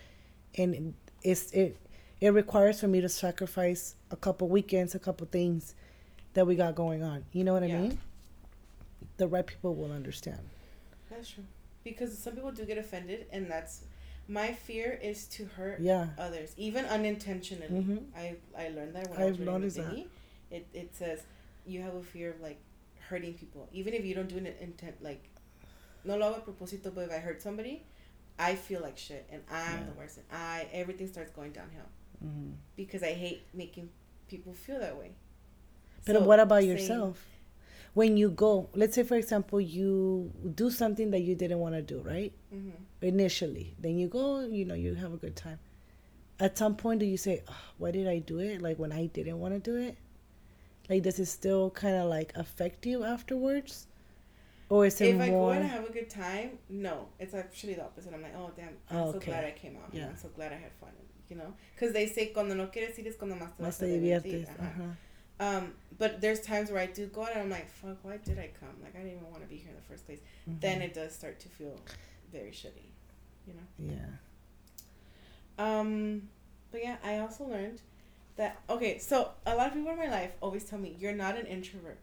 and 0.56 0.94
it's 1.22 1.52
it 1.52 1.76
it 2.20 2.30
requires 2.34 2.80
for 2.80 2.88
me 2.88 3.00
to 3.00 3.08
sacrifice 3.08 3.94
a 4.10 4.16
couple 4.16 4.48
weekends, 4.48 4.94
a 4.94 4.98
couple 4.98 5.26
things 5.26 5.74
that 6.34 6.46
we 6.46 6.54
got 6.54 6.74
going 6.74 7.02
on. 7.02 7.24
You 7.32 7.44
know 7.44 7.52
what 7.54 7.62
I 7.62 7.66
Yeah. 7.66 7.80
mean? 7.80 7.98
The 9.16 9.26
right 9.26 9.46
people 9.46 9.74
will 9.74 9.90
understand. 9.92 10.40
That's 11.10 11.30
true. 11.30 11.44
Because 11.84 12.16
some 12.16 12.34
people 12.34 12.52
do 12.52 12.64
get 12.64 12.78
offended, 12.78 13.26
and 13.32 13.50
that's 13.50 13.84
my 14.28 14.52
fear 14.52 14.98
is 15.02 15.26
to 15.28 15.44
hurt 15.46 15.80
Yeah. 15.80 16.08
others, 16.18 16.52
even 16.56 16.84
unintentionally. 16.84 17.68
Mhm. 17.82 18.04
I 18.14 18.36
I 18.56 18.68
learned 18.68 18.94
that 18.94 19.08
when 19.10 19.20
I 19.20 19.24
was 19.26 19.32
I've 19.34 19.46
reading 19.46 19.68
the 19.68 19.82
that. 19.82 20.06
It 20.50 20.66
it 20.74 20.94
says 20.94 21.22
you 21.66 21.80
have 21.82 21.94
a 21.94 22.02
fear 22.02 22.30
of 22.30 22.40
like 22.40 22.58
hurting 23.08 23.34
people, 23.34 23.68
even 23.72 23.94
if 23.94 24.04
you 24.04 24.14
don't 24.14 24.28
do 24.28 24.36
it 24.36 24.56
intent 24.60 25.02
like 25.02 25.22
no 26.04 26.16
lo 26.16 26.32
hago 26.32 26.38
a 26.38 26.52
propósito, 26.52 26.94
but 26.94 27.04
if 27.08 27.10
I 27.12 27.18
hurt 27.18 27.42
somebody, 27.42 27.84
I 28.38 28.54
feel 28.56 28.80
like 28.82 28.96
shit, 28.98 29.26
and 29.30 29.42
I'm 29.50 29.80
Yeah. 29.80 29.86
the 29.86 29.92
worst, 29.92 30.18
and 30.18 30.26
I 30.30 30.68
everything 30.72 31.08
starts 31.08 31.30
going 31.32 31.52
downhill 31.52 31.88
hmm 32.20 32.52
because 32.76 33.02
I 33.02 33.12
hate 33.14 33.42
making 33.54 33.88
people 34.28 34.52
feel 34.52 34.78
that 34.80 34.96
way. 34.98 35.12
But 36.04 36.14
So, 36.16 36.24
what 36.24 36.40
about 36.40 36.62
saying- 36.62 36.70
yourself? 36.70 37.26
When 37.94 38.16
you 38.16 38.30
go, 38.30 38.68
let's 38.74 38.94
say 38.94 39.02
for 39.02 39.16
example, 39.16 39.60
you 39.60 40.30
do 40.54 40.70
something 40.70 41.10
that 41.10 41.20
you 41.20 41.34
didn't 41.34 41.58
want 41.58 41.74
to 41.74 41.82
do, 41.82 42.00
right? 42.00 42.32
Mhm. 42.52 42.72
Initially, 43.02 43.74
then 43.80 43.98
you 43.98 44.08
go, 44.08 44.40
you 44.40 44.64
know, 44.64 44.74
you 44.74 44.94
have 44.94 45.12
a 45.12 45.16
good 45.16 45.34
time. 45.36 45.58
At 46.38 46.56
some 46.56 46.76
point, 46.76 47.00
do 47.00 47.06
you 47.06 47.16
say, 47.16 47.42
"Ugh, 47.48 47.54
"Why 47.78 47.90
did 47.90 48.06
I 48.06 48.18
do 48.18 48.38
it?" 48.40 48.62
Like 48.62 48.78
when 48.78 48.92
I 48.92 49.06
didn't 49.06 49.38
want 49.40 49.54
to 49.54 49.60
do 49.60 49.76
it. 49.76 49.96
Like, 50.88 51.02
does 51.02 51.18
it 51.18 51.26
still 51.26 51.70
kind 51.70 51.96
of 51.96 52.08
like 52.08 52.32
affect 52.36 52.86
you 52.86 53.04
afterwards, 53.04 53.86
or 54.68 54.86
is 54.86 55.00
it 55.00 55.14
If 55.14 55.20
I 55.20 55.26
go 55.26 55.32
more? 55.32 55.54
and 55.54 55.64
have 55.68 55.86
a 55.88 55.92
good 55.92 56.10
time, 56.10 56.58
no, 56.68 57.08
it's 57.18 57.34
actually 57.34 57.74
the 57.74 57.84
opposite. 57.84 58.12
I'm 58.14 58.22
like, 58.22 58.34
oh 58.36 58.50
damn, 58.56 58.76
I'm 58.90 58.96
Oh, 58.98 59.12
so 59.12 59.18
okay. 59.18 59.30
glad 59.32 59.44
I 59.44 59.52
came 59.52 59.76
out. 59.76 59.92
Yeah. 59.92 60.08
I'm 60.08 60.16
so 60.16 60.28
glad 60.30 60.52
I 60.52 60.56
had 60.56 60.72
fun. 60.80 60.90
You 61.28 61.36
know, 61.36 61.54
because 61.74 61.92
they 61.92 62.06
say 62.08 62.26
cuando 62.32 62.54
no 62.56 62.66
quieres 62.72 62.98
ir 62.98 63.06
es 63.06 63.16
cuando 63.16 63.36
más 63.36 63.56
te 63.56 63.62
Más 63.62 63.78
te 63.78 63.84
a 63.84 63.88
divertir. 63.88 64.32
diviertes. 64.32 64.48
Ajá. 64.48 64.66
Ajá. 64.66 64.96
Um, 65.40 65.72
but 65.98 66.20
there's 66.20 66.40
times 66.40 66.70
where 66.70 66.80
I 66.80 66.86
do 66.86 67.06
go 67.06 67.22
out 67.22 67.32
and 67.32 67.40
I'm 67.40 67.50
like, 67.50 67.68
fuck, 67.70 67.96
why 68.02 68.18
did 68.18 68.38
I 68.38 68.50
come? 68.60 68.68
Like 68.82 68.94
I 68.94 68.98
didn't 68.98 69.16
even 69.16 69.30
want 69.30 69.42
to 69.42 69.48
be 69.48 69.56
here 69.56 69.70
in 69.70 69.74
the 69.76 69.82
first 69.82 70.06
place. 70.06 70.20
Then 70.46 70.80
Mhm. 70.80 70.84
it 70.84 70.94
does 70.94 71.12
start 71.14 71.40
to 71.40 71.48
feel 71.48 71.76
very 72.30 72.50
shitty. 72.50 72.90
You 73.46 73.54
know. 73.54 73.94
yeah. 73.96 74.06
Um, 75.58 76.28
but 76.70 76.82
yeah, 76.82 76.96
I 77.02 77.18
also 77.18 77.44
learned 77.44 77.80
that 78.36 78.60
okay. 78.68 78.98
So 78.98 79.30
a 79.46 79.54
lot 79.56 79.68
of 79.68 79.74
people 79.74 79.90
in 79.90 79.96
my 79.98 80.08
life 80.10 80.32
always 80.40 80.64
tell 80.64 80.78
me 80.78 80.94
you're 80.98 81.14
not 81.14 81.36
an 81.36 81.46
introvert. 81.46 81.98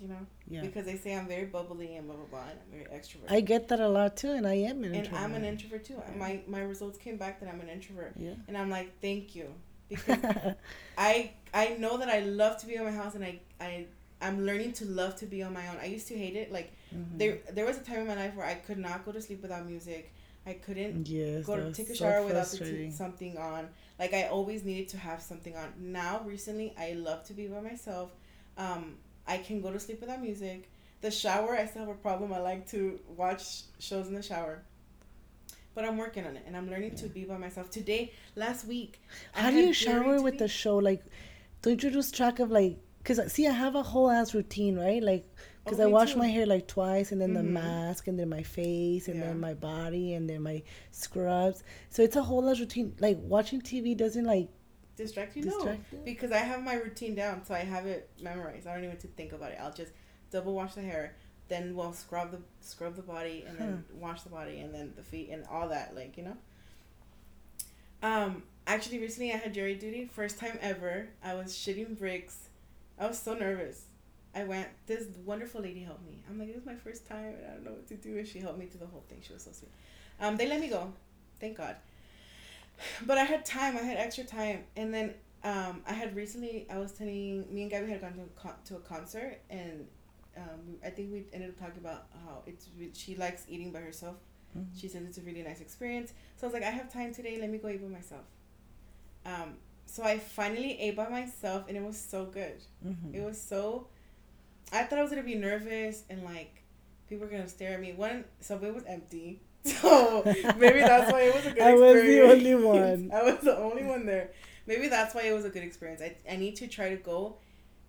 You 0.00 0.08
know, 0.08 0.26
Yeah. 0.46 0.60
because 0.60 0.84
they 0.84 0.96
say 0.98 1.14
I'm 1.16 1.26
very 1.26 1.46
bubbly 1.46 1.96
and 1.96 2.06
blah 2.06 2.16
blah 2.16 2.26
blah, 2.26 2.48
and 2.50 2.58
I'm 2.60 2.70
very 2.70 2.84
extrovert. 2.84 3.30
I 3.30 3.40
get 3.40 3.68
that 3.68 3.80
a 3.80 3.88
lot 3.88 4.16
too, 4.16 4.32
and 4.32 4.46
I 4.46 4.54
am 4.54 4.78
an 4.84 4.84
and 4.86 4.96
introvert. 4.96 5.20
I'm 5.22 5.34
an 5.34 5.44
introvert 5.44 5.84
too. 5.86 5.94
Yeah. 6.06 6.16
My 6.16 6.40
my 6.46 6.60
results 6.60 6.98
came 6.98 7.16
back 7.16 7.40
that 7.40 7.48
I'm 7.48 7.60
an 7.60 7.68
introvert, 7.70 8.12
Yeah. 8.16 8.34
and 8.46 8.58
I'm 8.58 8.68
like, 8.68 9.00
thank 9.00 9.34
you, 9.34 9.54
because 9.88 10.54
I 10.98 11.32
I 11.54 11.76
know 11.78 11.96
that 11.98 12.08
I 12.08 12.20
love 12.20 12.58
to 12.58 12.66
be 12.66 12.78
on 12.78 12.84
my 12.84 12.92
house, 12.92 13.14
and 13.14 13.24
I 13.24 13.40
I 13.60 13.86
I'm 14.20 14.46
learning 14.46 14.72
to 14.74 14.84
love 14.86 15.16
to 15.16 15.26
be 15.26 15.42
on 15.42 15.52
my 15.52 15.66
own. 15.68 15.76
I 15.80 15.86
used 15.86 16.08
to 16.08 16.16
hate 16.16 16.36
it. 16.36 16.52
Like 16.52 16.72
Mhm. 16.94 17.18
there 17.18 17.38
there 17.52 17.66
was 17.66 17.76
a 17.78 17.80
time 17.82 17.98
in 18.00 18.06
my 18.06 18.14
life 18.16 18.34
where 18.34 18.46
I 18.46 18.54
could 18.54 18.78
not 18.78 19.04
go 19.04 19.12
to 19.12 19.20
sleep 19.20 19.42
without 19.42 19.66
music. 19.66 20.12
I 20.46 20.54
couldn't 20.54 21.08
Yes. 21.08 21.44
go 21.44 21.56
to 21.56 21.72
take 21.72 21.88
a 21.90 21.96
so 21.96 22.04
shower 22.04 22.24
without 22.24 22.46
the 22.48 22.58
t- 22.58 22.90
something 22.90 23.36
on. 23.36 23.68
Like 23.98 24.14
I 24.14 24.28
always 24.28 24.64
needed 24.64 24.88
to 24.90 24.98
have 24.98 25.20
something 25.20 25.56
on. 25.56 25.72
Now 25.78 26.22
recently, 26.24 26.72
I 26.78 26.92
love 26.92 27.24
to 27.24 27.32
be 27.34 27.46
by 27.48 27.60
myself. 27.60 28.10
Um, 28.56 28.96
I 29.26 29.38
can 29.38 29.60
go 29.60 29.72
to 29.72 29.80
sleep 29.80 30.00
without 30.00 30.22
music. 30.22 30.70
The 31.00 31.10
shower, 31.10 31.54
I 31.56 31.66
still 31.66 31.80
have 31.86 31.90
a 31.90 31.94
problem. 31.98 32.32
I 32.32 32.38
like 32.38 32.66
to 32.70 33.00
watch 33.16 33.62
shows 33.80 34.06
in 34.08 34.14
the 34.14 34.22
shower. 34.22 34.62
But 35.76 35.84
I'm 35.84 35.98
working 35.98 36.24
on 36.26 36.38
it, 36.38 36.44
and 36.46 36.56
I'm 36.56 36.70
learning 36.70 36.94
to 36.96 37.06
be 37.06 37.24
by 37.26 37.36
myself. 37.36 37.68
Today, 37.68 38.10
last 38.34 38.66
week, 38.66 38.98
How 39.34 39.50
do 39.50 39.58
you 39.58 39.74
shower 39.74 40.22
with 40.22 40.38
the 40.38 40.48
show? 40.48 40.76
Like, 40.78 41.04
don't 41.60 41.82
you 41.82 41.90
lose 41.90 42.10
track 42.10 42.38
of 42.40 42.50
like? 42.50 42.78
Cause 43.04 43.20
see, 43.30 43.46
I 43.46 43.52
have 43.52 43.74
a 43.74 43.82
whole 43.82 44.10
ass 44.10 44.32
routine, 44.34 44.78
right? 44.78 45.02
Like, 45.02 45.26
cause 45.66 45.78
Oh, 45.78 45.82
I 45.82 45.86
wash 45.86 46.14
too. 46.14 46.18
my 46.18 46.28
hair 46.28 46.46
like 46.46 46.66
twice, 46.66 47.12
and 47.12 47.20
then 47.20 47.34
the 47.34 47.42
Mhm. 47.42 47.52
mask, 47.52 48.08
and 48.08 48.18
then 48.18 48.30
my 48.30 48.42
face, 48.42 49.06
and 49.06 49.18
Yeah. 49.18 49.26
then 49.26 49.38
my 49.38 49.52
body, 49.52 50.14
and 50.14 50.30
then 50.30 50.40
my 50.42 50.62
scrubs. 50.92 51.62
So 51.90 52.02
it's 52.02 52.16
a 52.16 52.22
whole 52.22 52.48
ass 52.48 52.58
routine. 52.58 52.96
Like 52.98 53.18
watching 53.20 53.60
TV 53.60 53.94
doesn't 53.94 54.24
like 54.24 54.48
distract 54.96 55.36
you? 55.36 55.44
No, 55.44 55.72
you. 55.92 55.98
because 56.06 56.32
I 56.32 56.38
have 56.38 56.62
my 56.64 56.76
routine 56.76 57.14
down, 57.14 57.44
so 57.44 57.52
I 57.52 57.58
have 57.74 57.84
it 57.84 58.08
memorized. 58.22 58.66
I 58.66 58.72
don't 58.72 58.84
even 58.84 58.92
have 58.92 59.00
to 59.02 59.08
think 59.08 59.32
about 59.32 59.52
it. 59.52 59.58
I'll 59.60 59.74
just 59.74 59.92
double 60.30 60.54
wash 60.54 60.74
the 60.74 60.80
hair, 60.80 61.14
then 61.48 61.74
we'll 61.76 61.92
scrub 61.92 62.30
the 62.32 62.38
scrub 62.60 62.96
the 62.96 63.02
body, 63.02 63.44
and 63.46 63.58
then 63.58 63.84
wash 63.94 64.22
the 64.22 64.30
body, 64.30 64.60
and 64.60 64.74
then 64.74 64.92
the 64.96 65.02
feet, 65.02 65.30
and 65.30 65.44
all 65.50 65.68
that. 65.68 65.94
Like 65.94 66.16
you 66.16 66.24
know. 66.24 66.36
Um. 68.02 68.42
Actually, 68.66 68.98
recently 68.98 69.32
I 69.32 69.36
had 69.36 69.54
jury 69.54 69.74
duty. 69.74 70.10
First 70.12 70.38
time 70.38 70.58
ever. 70.60 71.08
I 71.22 71.34
was 71.34 71.52
shitting 71.54 71.96
bricks. 71.96 72.48
I 72.98 73.06
was 73.06 73.18
so 73.18 73.34
nervous. 73.34 73.84
I 74.34 74.44
went. 74.44 74.68
This 74.86 75.06
wonderful 75.24 75.60
lady 75.60 75.82
helped 75.82 76.04
me. 76.04 76.22
I'm 76.28 76.38
like, 76.38 76.48
this 76.48 76.58
is 76.58 76.66
my 76.66 76.74
first 76.74 77.06
time, 77.06 77.34
and 77.38 77.46
I 77.46 77.54
don't 77.54 77.64
know 77.64 77.72
what 77.72 77.86
to 77.88 77.94
do. 77.94 78.18
And 78.18 78.26
she 78.26 78.40
helped 78.40 78.58
me 78.58 78.66
through 78.66 78.80
the 78.80 78.86
whole 78.86 79.04
thing. 79.08 79.18
She 79.26 79.32
was 79.32 79.42
so 79.42 79.52
sweet. 79.52 79.70
Um. 80.20 80.36
They 80.36 80.48
let 80.48 80.60
me 80.60 80.68
go. 80.68 80.92
Thank 81.40 81.56
God. 81.56 81.76
But 83.06 83.18
I 83.18 83.24
had 83.24 83.44
time. 83.44 83.76
I 83.76 83.80
had 83.80 83.96
extra 83.96 84.24
time, 84.24 84.64
and 84.76 84.92
then 84.92 85.14
um, 85.44 85.82
I 85.86 85.92
had 85.92 86.16
recently. 86.16 86.66
I 86.70 86.78
was 86.78 86.92
telling 86.92 87.46
me 87.52 87.62
and 87.62 87.70
Gabby 87.70 87.88
had 87.90 88.00
gone 88.00 88.14
to 88.14 88.22
a, 88.22 88.40
con- 88.40 88.60
to 88.66 88.76
a 88.76 88.80
concert, 88.80 89.38
and 89.48 89.86
um, 90.36 90.76
I 90.84 90.90
think 90.90 91.12
we 91.12 91.24
ended 91.32 91.50
up 91.50 91.58
talking 91.58 91.78
about 91.80 92.06
how 92.24 92.42
it's 92.46 92.68
she 92.94 93.14
likes 93.16 93.44
eating 93.48 93.72
by 93.72 93.80
herself. 93.80 94.16
Mhm. 94.56 94.66
She 94.78 94.88
says 94.88 95.02
it's 95.04 95.18
a 95.18 95.22
really 95.22 95.42
nice 95.42 95.60
experience. 95.60 96.12
So 96.36 96.46
I 96.46 96.48
was 96.48 96.54
like, 96.54 96.62
I 96.62 96.70
have 96.70 96.92
time 96.92 97.12
today. 97.14 97.38
Let 97.40 97.50
me 97.50 97.58
go 97.58 97.68
eat 97.68 97.82
by 97.82 97.88
myself. 97.88 98.24
Um, 99.24 99.54
so 99.86 100.02
I 100.02 100.18
finally 100.18 100.78
ate 100.80 100.96
by 100.96 101.08
myself, 101.08 101.64
and 101.68 101.76
it 101.76 101.82
was 101.82 101.98
so 101.98 102.26
good. 102.26 102.62
Mhm. 102.84 103.14
It 103.14 103.22
was 103.24 103.40
so. 103.40 103.88
I 104.72 104.82
thought 104.84 104.98
I 104.98 105.02
was 105.02 105.10
gonna 105.10 105.22
be 105.22 105.36
nervous 105.36 106.02
and 106.10 106.24
like 106.24 106.62
people 107.08 107.24
were 107.26 107.30
gonna 107.30 107.48
stare 107.48 107.74
at 107.74 107.80
me. 107.80 107.92
One 107.92 108.24
subway 108.40 108.70
was 108.72 108.84
empty, 108.84 109.40
so 109.64 110.22
maybe 110.58 110.80
that's 110.80 111.12
why 111.12 111.22
it 111.22 111.34
was 111.34 111.46
a 111.46 111.50
good 111.50 111.62
I 111.70 111.74
was 111.74 111.92
the 111.94 111.98
experience. 111.98 112.32
only 112.34 112.54
one. 112.54 113.10
I 113.14 113.22
was 113.22 113.38
the 113.42 113.56
only 113.56 113.84
one 113.84 114.06
there. 114.06 114.30
Maybe 114.66 114.88
that's 114.88 115.14
why 115.14 115.22
it 115.22 115.32
was 115.32 115.44
a 115.44 115.50
good 115.50 115.62
experience. 115.62 116.02
I, 116.02 116.16
I 116.30 116.36
need 116.36 116.56
to 116.56 116.66
try 116.66 116.88
to 116.90 116.96
go 116.96 117.36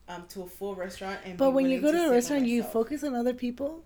um, 0.07 0.25
to 0.29 0.43
a 0.43 0.47
full 0.47 0.75
restaurant 0.75 1.19
and. 1.25 1.37
But 1.37 1.51
when 1.51 1.69
you 1.69 1.81
go 1.81 1.91
to 1.91 1.97
sit 1.97 2.07
a 2.07 2.11
restaurant, 2.11 2.45
you 2.45 2.63
focus 2.63 3.03
on 3.03 3.15
other 3.15 3.33
people. 3.33 3.83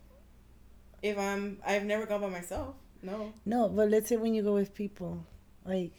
If 1.02 1.18
I'm, 1.18 1.58
I've 1.66 1.84
never 1.86 2.06
gone 2.06 2.22
by 2.22 2.30
myself. 2.30 2.76
No. 3.02 3.34
No, 3.46 3.68
but 3.70 3.90
let's 3.90 4.10
say 4.10 4.18
when 4.18 4.34
you 4.36 4.44
go 4.44 4.54
with 4.54 4.76
people, 4.76 5.26
like, 5.66 5.94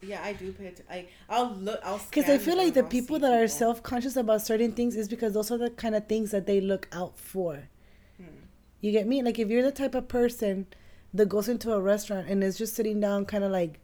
Yeah, 0.00 0.22
I 0.22 0.32
do 0.32 0.52
pay. 0.52 0.72
I 0.90 1.06
I'll 1.28 1.50
look. 1.54 1.80
I'll. 1.84 1.98
because 1.98 2.30
I 2.30 2.38
feel 2.38 2.56
like 2.56 2.72
the 2.74 2.82
I'll 2.82 2.88
people 2.88 3.18
that 3.18 3.32
are 3.32 3.48
self 3.48 3.82
conscious 3.82 4.16
about 4.16 4.42
certain 4.42 4.72
things 4.72 4.96
is 4.96 5.08
because 5.08 5.34
those 5.34 5.50
are 5.50 5.58
the 5.58 5.70
kind 5.70 5.94
of 5.94 6.06
things 6.06 6.30
that 6.30 6.46
they 6.46 6.60
look 6.60 6.88
out 6.92 7.18
for. 7.18 7.68
Hmm. 8.16 8.24
You 8.80 8.92
get 8.92 9.06
me? 9.06 9.22
Like 9.22 9.38
if 9.38 9.48
you're 9.48 9.62
the 9.62 9.72
type 9.72 9.94
of 9.94 10.08
person 10.08 10.66
that 11.12 11.28
goes 11.28 11.48
into 11.48 11.72
a 11.72 11.80
restaurant 11.80 12.28
and 12.28 12.42
is 12.44 12.56
just 12.56 12.74
sitting 12.74 13.00
down, 13.00 13.24
kind 13.26 13.42
of 13.44 13.50
like, 13.50 13.80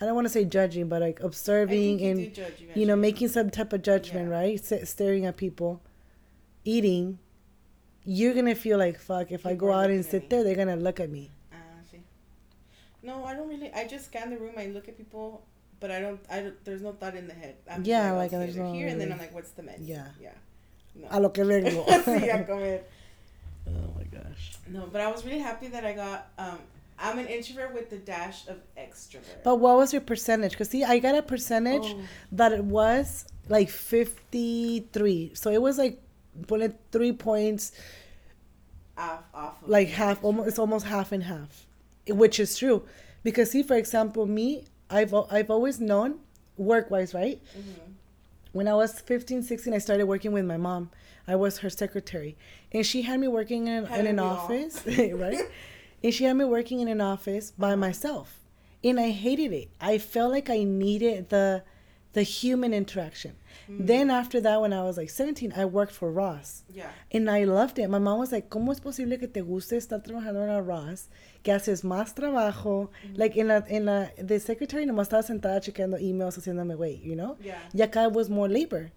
I 0.00 0.06
don't 0.06 0.14
want 0.14 0.26
to 0.26 0.32
say 0.32 0.44
judging, 0.44 0.88
but 0.88 1.02
like 1.02 1.20
observing 1.20 1.98
you 2.00 2.10
and 2.10 2.34
judge 2.34 2.54
you 2.74 2.86
know 2.86 2.96
making 2.96 3.28
some 3.28 3.50
type 3.50 3.72
of 3.72 3.82
judgment, 3.82 4.28
Yeah. 4.30 4.34
right? 4.38 4.72
S- 4.72 4.88
staring 4.88 5.26
at 5.26 5.36
people, 5.36 5.80
eating. 6.64 7.18
You're 8.04 8.32
gonna 8.34 8.54
feel 8.54 8.78
like 8.78 8.98
fuck. 8.98 9.30
If 9.30 9.44
I 9.44 9.54
go 9.54 9.72
out 9.72 9.90
and 9.90 10.04
sit 10.04 10.30
there, 10.30 10.42
they're 10.42 10.56
gonna 10.56 10.76
look 10.76 11.00
at 11.00 11.10
me. 11.10 11.30
Ah, 11.52 11.56
see. 11.90 12.00
No, 13.02 13.24
I 13.24 13.34
don't 13.34 13.46
really. 13.48 13.70
I 13.74 13.86
just 13.86 14.06
scan 14.06 14.30
the 14.30 14.38
room. 14.38 14.54
I 14.56 14.66
look 14.68 14.88
at 14.88 14.96
people, 14.96 15.42
but 15.80 15.90
I 15.90 16.00
don't. 16.00 16.18
I 16.30 16.40
don't, 16.40 16.64
there's 16.64 16.80
no 16.80 16.92
thought 16.92 17.14
in 17.14 17.28
the 17.28 17.34
head. 17.34 17.56
I'm 17.70 17.80
just 17.84 17.88
Yeah, 17.88 18.12
like, 18.12 18.28
okay, 18.32 18.38
there's 18.38 18.56
no 18.56 18.72
here, 18.72 18.88
and 18.88 18.98
then 18.98 19.12
I'm 19.12 19.18
like, 19.18 19.34
what's 19.34 19.50
the 19.50 19.62
menu? 19.62 19.84
Yeah. 19.94 20.06
Yeah. 20.18 20.30
No. 20.94 21.08
A 21.10 21.20
lo 21.20 21.28
que 21.28 21.44
vengo. 21.44 21.84
sí, 22.04 22.34
a 22.34 22.42
comer. 22.44 22.80
oh 23.68 23.92
my 23.98 24.04
gosh. 24.04 24.52
No, 24.66 24.88
but 24.90 25.02
I 25.02 25.08
was 25.10 25.24
really 25.26 25.38
happy 25.40 25.68
that 25.68 25.84
I 25.84 25.92
got. 25.92 26.28
Um, 26.38 26.58
I'm 27.00 27.18
an 27.18 27.26
introvert 27.26 27.72
with 27.74 27.88
the 27.90 27.96
dash 27.96 28.46
of 28.48 28.58
extrovert. 28.76 29.42
But 29.42 29.56
what 29.56 29.76
was 29.76 29.92
your 29.92 30.02
percentage? 30.02 30.52
Because 30.52 30.68
see, 30.68 30.84
I 30.84 30.98
got 30.98 31.14
a 31.14 31.22
percentage 31.22 31.82
Oh, 31.96 32.00
that 32.32 32.52
it 32.52 32.64
was 32.64 33.24
like 33.48 33.70
53. 33.70 35.32
So 35.34 35.50
it 35.50 35.62
was 35.62 35.78
like 35.78 36.02
bullet 36.34 36.78
three 36.92 37.12
points, 37.12 37.72
off, 38.96 39.22
off. 39.34 39.62
Of 39.62 39.68
like 39.68 39.88
half, 39.88 40.22
almost, 40.22 40.48
it's 40.48 40.58
almost 40.58 40.86
half 40.86 41.10
and 41.12 41.22
half, 41.24 41.66
which 42.08 42.38
is 42.38 42.56
true. 42.56 42.84
Because 43.22 43.50
see, 43.52 43.62
for 43.62 43.76
example, 43.76 44.26
me, 44.26 44.64
I've, 44.90 45.14
I've 45.30 45.50
always 45.50 45.80
known 45.80 46.18
work 46.56 46.90
wise, 46.90 47.14
right? 47.14 47.40
Mhm. 47.56 47.94
When 48.52 48.66
I 48.68 48.74
was 48.74 49.00
15, 49.00 49.42
16, 49.42 49.72
I 49.72 49.78
started 49.78 50.06
working 50.06 50.32
with 50.32 50.44
my 50.44 50.56
mom. 50.56 50.90
I 51.26 51.36
was 51.36 51.58
her 51.58 51.70
secretary. 51.70 52.36
And 52.72 52.84
she 52.84 53.02
had 53.02 53.20
me 53.20 53.28
working 53.28 53.68
in, 53.68 53.86
in 53.86 54.06
an 54.06 54.18
office, 54.18 54.82
right? 54.86 55.42
And 56.02 56.14
she 56.14 56.24
had 56.24 56.36
me 56.36 56.44
working 56.44 56.80
in 56.80 56.88
an 56.88 57.00
office 57.00 57.50
by 57.50 57.74
myself. 57.74 58.40
And 58.82 58.98
I 58.98 59.10
hated 59.10 59.52
it. 59.52 59.70
I 59.80 59.98
felt 59.98 60.32
like 60.32 60.48
I 60.48 60.64
needed 60.64 61.28
the 61.28 61.62
the 62.12 62.22
human 62.22 62.74
interaction. 62.74 63.36
Mm. 63.70 63.86
Then 63.86 64.10
after 64.10 64.40
that, 64.40 64.60
when 64.60 64.72
I 64.72 64.82
was 64.82 64.96
like 64.96 65.10
17, 65.10 65.52
I 65.56 65.64
worked 65.64 65.92
for 65.92 66.10
Ross. 66.10 66.64
Yeah. 66.72 66.90
And 67.12 67.30
I 67.30 67.44
loved 67.44 67.78
it. 67.78 67.88
My 67.88 67.98
mom 67.98 68.18
was 68.18 68.32
like, 68.32 68.50
¿Cómo 68.50 68.72
es 68.72 68.80
posible 68.80 69.18
que 69.18 69.28
te 69.28 69.42
guste 69.42 69.76
estar 69.76 70.02
trabajando 70.02 70.42
en 70.42 70.66
Ross? 70.66 71.08
Que 71.42 71.52
haces 71.52 71.84
más 71.84 72.14
trabajo. 72.14 72.88
Mm-hmm. 72.88 73.16
Like, 73.16 73.36
in 73.36 73.48
la, 73.48 73.62
en 73.68 73.84
la, 73.86 74.08
the 74.18 74.40
secretary 74.40 74.86
nomás 74.86 75.08
estaba 75.08 75.22
sentada 75.22 75.60
chequeando 75.60 75.98
emails, 75.98 76.36
haciéndome 76.36 76.76
wait, 76.76 77.00
you 77.02 77.14
know? 77.14 77.36
Yeah. 77.40 77.60
Y 77.72 77.80
acá 77.80 78.12
was 78.12 78.28
more 78.28 78.48
labor. 78.48 78.90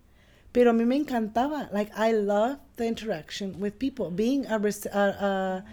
Pero 0.52 0.72
a 0.72 0.74
mí 0.74 0.86
me 0.86 1.04
encantaba. 1.04 1.72
Like, 1.72 1.92
I 1.96 2.12
love 2.14 2.58
the 2.78 2.88
interaction 2.88 3.60
with 3.60 3.78
people. 3.78 4.10
Being 4.10 4.46
a, 4.48 4.58
a, 4.58 5.00
a, 5.00 5.66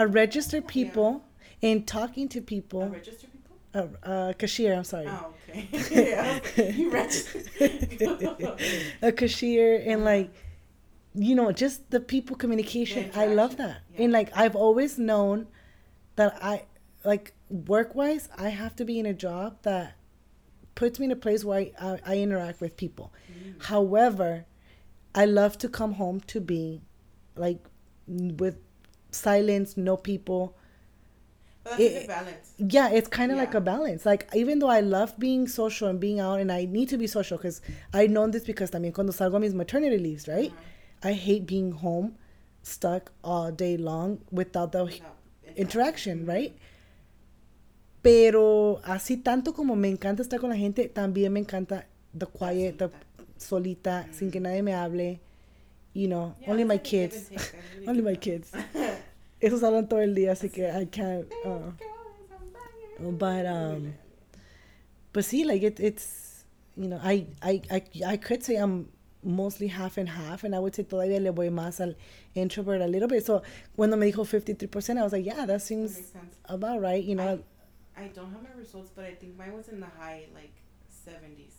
a 0.00 0.06
registered 0.06 0.66
people 0.66 1.22
and 1.62 1.86
talking 1.86 2.26
to 2.30 2.38
A 2.38 2.42
people. 2.42 2.88
people? 2.88 3.90
A, 4.02 4.30
a 4.30 4.34
cashier, 4.34 4.74
I'm 4.74 4.84
sorry. 4.84 5.06
Oh, 5.08 5.32
okay. 5.48 5.68
yeah. 6.10 6.70
you 6.70 6.90
register. 6.90 7.40
a 9.02 9.12
cashier 9.12 9.82
and 9.86 10.04
like 10.04 10.30
you 11.14 11.34
know 11.34 11.50
just 11.50 11.90
the 11.90 11.98
people 11.98 12.36
communication 12.36 13.10
i 13.16 13.26
love 13.26 13.56
that 13.56 13.78
yeah. 13.94 14.04
and 14.04 14.12
like 14.12 14.30
i've 14.36 14.54
always 14.54 14.96
known 14.96 15.48
that 16.14 16.38
i 16.40 16.62
like 17.04 17.32
work 17.48 17.96
wise 17.96 18.28
i 18.38 18.48
have 18.48 18.76
to 18.76 18.84
be 18.84 18.96
in 19.00 19.06
a 19.06 19.12
job 19.12 19.56
that 19.62 19.96
puts 20.76 21.00
me 21.00 21.06
in 21.06 21.10
a 21.10 21.16
place 21.16 21.44
where 21.44 21.58
i, 21.58 21.72
I, 21.80 21.98
I 22.12 22.14
interact 22.18 22.60
with 22.60 22.76
people 22.76 23.12
Mm. 23.28 23.64
however 23.64 24.44
i 25.12 25.24
love 25.24 25.58
to 25.58 25.68
come 25.68 25.94
home 25.94 26.20
to 26.28 26.40
be 26.40 26.80
like 27.34 27.58
with 28.06 28.58
silence 29.10 29.76
no 29.76 29.96
people. 29.96 30.54
But 31.62 31.76
that's 31.78 32.54
It- 32.58 32.72
yeah 32.72 32.88
it's 32.90 33.08
kind 33.08 33.30
of 33.30 33.36
like 33.38 33.54
a 33.54 33.60
balance. 33.60 34.06
Like 34.06 34.28
even 34.34 34.58
though 34.60 34.70
i 34.70 34.80
love 34.80 35.18
being 35.18 35.46
social 35.46 35.88
and 35.88 36.00
being 36.00 36.18
out 36.18 36.40
and 36.40 36.50
i 36.50 36.64
need 36.64 36.88
to 36.88 36.96
be 36.96 37.06
social 37.06 37.36
because 37.36 37.60
i 37.92 38.06
know 38.06 38.26
this 38.28 38.44
because 38.44 38.70
también 38.70 38.94
cuando 38.94 39.12
salgo 39.12 39.38
mis 39.40 39.52
maternity 39.52 39.98
leaves 39.98 40.26
right? 40.26 40.50
Uh-huh. 40.52 41.10
I 41.10 41.12
hate 41.12 41.46
being 41.46 41.72
home 41.72 42.16
stuck 42.62 43.10
all 43.22 43.50
day 43.52 43.76
long 43.76 44.20
without 44.30 44.72
the 44.72 44.84
Without 44.84 45.16
interaction. 45.56 46.26
right? 46.26 46.54
Pero 48.02 48.80
así 48.84 49.22
tanto 49.22 49.52
como 49.52 49.76
me 49.76 49.88
encanta 49.88 50.22
estar 50.22 50.40
con 50.40 50.50
la 50.50 50.56
gente 50.56 50.88
también 50.88 51.32
me 51.32 51.40
encanta 51.40 51.84
the 52.14 52.26
quiet 52.26 52.78
the 52.78 52.90
solita 53.36 54.06
sin 54.12 54.30
que 54.30 54.40
mm. 54.40 54.42
nadie 54.44 54.62
me 54.62 54.72
hable 54.72 55.20
you 55.92 56.08
know 56.08 56.34
Yeah, 56.40 56.50
only 56.50 56.64
my 56.64 56.74
like 56.74 56.86
a 56.86 56.90
give 56.90 57.10
kids. 57.10 57.30
I 57.30 57.58
really 57.74 57.88
only 57.88 58.02
my 58.02 58.14
kids 58.14 58.52
esos 59.42 59.62
hablan 59.62 59.88
todo 59.88 60.00
el 60.00 60.14
día 60.14 60.32
así 60.32 60.52
que 60.52 60.68
i 60.70 60.84
can't 60.84 61.26
uh, 61.44 61.70
but 63.10 63.46
um 63.46 63.94
but 65.12 65.24
see 65.24 65.44
like 65.44 65.62
it, 65.62 65.80
it's 65.80 66.44
you 66.76 66.88
know 66.88 67.00
I, 67.02 67.26
I 67.42 67.62
i 67.70 67.82
i 68.06 68.16
could 68.16 68.42
say 68.44 68.56
i'm 68.56 68.88
mostly 69.22 69.66
half 69.66 69.98
and 69.98 70.08
half 70.08 70.44
and 70.44 70.54
i 70.54 70.58
would 70.58 70.74
say 70.74 70.82
todavía 70.84 71.20
le 71.20 71.30
voy 71.32 71.48
más 71.50 71.80
al 71.80 71.94
introvert 72.34 72.80
a 72.80 72.86
little 72.86 73.08
bit 73.08 73.24
so 73.24 73.42
cuando 73.76 73.96
me 73.96 74.10
dijo 74.10 74.24
53% 74.24 74.98
i 74.98 75.02
was 75.02 75.12
like 75.12 75.26
yeah 75.26 75.34
that 75.46 75.46
That 75.46 75.62
seems 75.62 75.92
sense. 75.94 76.36
about 76.46 76.80
right 76.80 77.02
you 77.04 77.14
know 77.14 77.40
I 77.96 78.06
don't 78.14 78.32
have 78.32 78.42
my 78.42 78.48
results, 78.56 78.90
but 78.94 79.04
I 79.04 79.14
think 79.14 79.36
mine 79.36 79.52
was 79.54 79.68
in 79.68 79.78
the 79.78 79.86
high 79.98 80.24
like 80.34 80.54
seventies. 80.88 81.54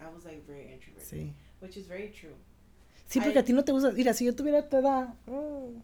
I 0.00 0.08
was 0.08 0.24
like 0.24 0.46
very 0.46 0.72
introverted, 0.72 1.10
sí 1.10 1.32
which 1.60 1.76
is 1.76 1.86
very 1.86 2.08
true. 2.08 2.36
Sí 3.08 3.20
porque 3.20 3.38
I- 3.38 3.42
a 3.42 3.44
ti 3.44 3.52
no 3.52 3.62
te 3.64 3.72
gusta 3.72 3.92
mira 3.92 4.12
si 4.14 4.24
yo 4.24 4.34
tuviera 4.34 4.68
tu 4.68 4.76
edad 4.78 5.14
mm, 5.26 5.82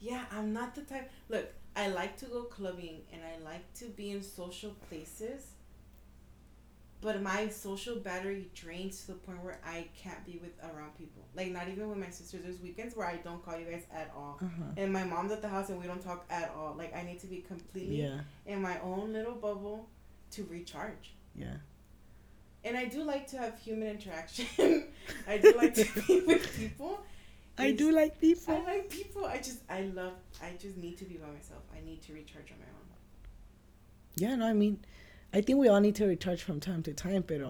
Yeah, 0.00 0.24
I'm 0.30 0.52
not 0.52 0.76
the 0.76 0.82
type. 0.82 1.10
Look, 1.28 1.46
I 1.74 1.88
like 1.88 2.16
to 2.18 2.26
go 2.26 2.42
clubbing 2.44 3.00
and 3.12 3.20
I 3.24 3.34
like 3.44 3.64
to 3.80 3.86
be 3.86 4.12
in 4.12 4.22
social 4.22 4.70
places, 4.88 5.42
but 7.00 7.20
my 7.20 7.48
social 7.48 7.96
battery 7.96 8.48
drains 8.54 9.00
to 9.02 9.06
the 9.08 9.14
point 9.14 9.42
where 9.42 9.58
I 9.66 9.88
can't 10.00 10.24
be 10.24 10.38
with 10.40 10.52
around 10.62 10.96
people. 10.96 11.24
Like 11.34 11.50
not 11.50 11.68
even 11.68 11.88
with 11.88 11.98
my 11.98 12.10
sisters. 12.10 12.42
There's 12.44 12.60
weekends 12.60 12.94
where 12.96 13.08
I 13.08 13.16
don't 13.16 13.44
call 13.44 13.58
you 13.58 13.66
guys 13.66 13.84
at 13.92 14.12
all, 14.16 14.38
uh-huh. 14.40 14.64
and 14.76 14.92
my 14.92 15.02
mom's 15.04 15.32
at 15.32 15.42
the 15.42 15.48
house 15.48 15.68
and 15.68 15.80
we 15.80 15.86
don't 15.88 16.00
talk 16.02 16.26
at 16.30 16.52
all. 16.56 16.76
Like 16.76 16.94
I 16.94 17.02
need 17.02 17.18
to 17.20 17.26
be 17.26 17.38
completely 17.38 18.02
yeah 18.02 18.20
in 18.46 18.62
my 18.62 18.78
own 18.80 19.12
little 19.12 19.34
bubble 19.34 19.88
to 20.32 20.44
recharge. 20.44 21.14
yeah 21.34 21.56
And 22.64 22.76
I 22.76 22.84
do 22.86 23.02
like 23.04 23.26
to 23.28 23.38
have 23.38 23.58
human 23.58 23.88
interaction. 23.88 24.46
I 25.28 25.38
do 25.38 25.52
like 25.56 25.74
to 25.74 25.86
be 26.06 26.20
with 26.26 26.56
people. 26.56 27.00
i 27.58 27.72
do 27.72 27.90
like 27.92 28.20
people 28.20 28.54
I 28.54 28.64
like 28.72 28.90
people. 28.90 29.24
I 29.24 29.38
just 29.38 29.60
I 29.68 29.80
love. 30.00 30.14
I 30.42 30.50
just 30.64 30.76
need 30.76 30.96
to 30.98 31.04
be 31.04 31.16
by 31.16 31.26
myself. 31.38 31.62
I 31.76 31.80
need 31.84 32.00
to 32.06 32.12
recharge 32.12 32.50
on 32.52 32.58
my 32.64 32.70
own. 32.78 32.86
yeah 34.24 34.34
no 34.40 34.46
i 34.46 34.52
mean 34.52 34.74
i 35.32 35.40
think 35.40 35.58
we 35.62 35.68
all 35.72 35.80
need 35.86 35.94
to 36.02 36.06
recharge 36.06 36.42
from 36.48 36.58
time 36.60 36.82
to 36.88 36.92
time 36.92 37.22
pero 37.30 37.48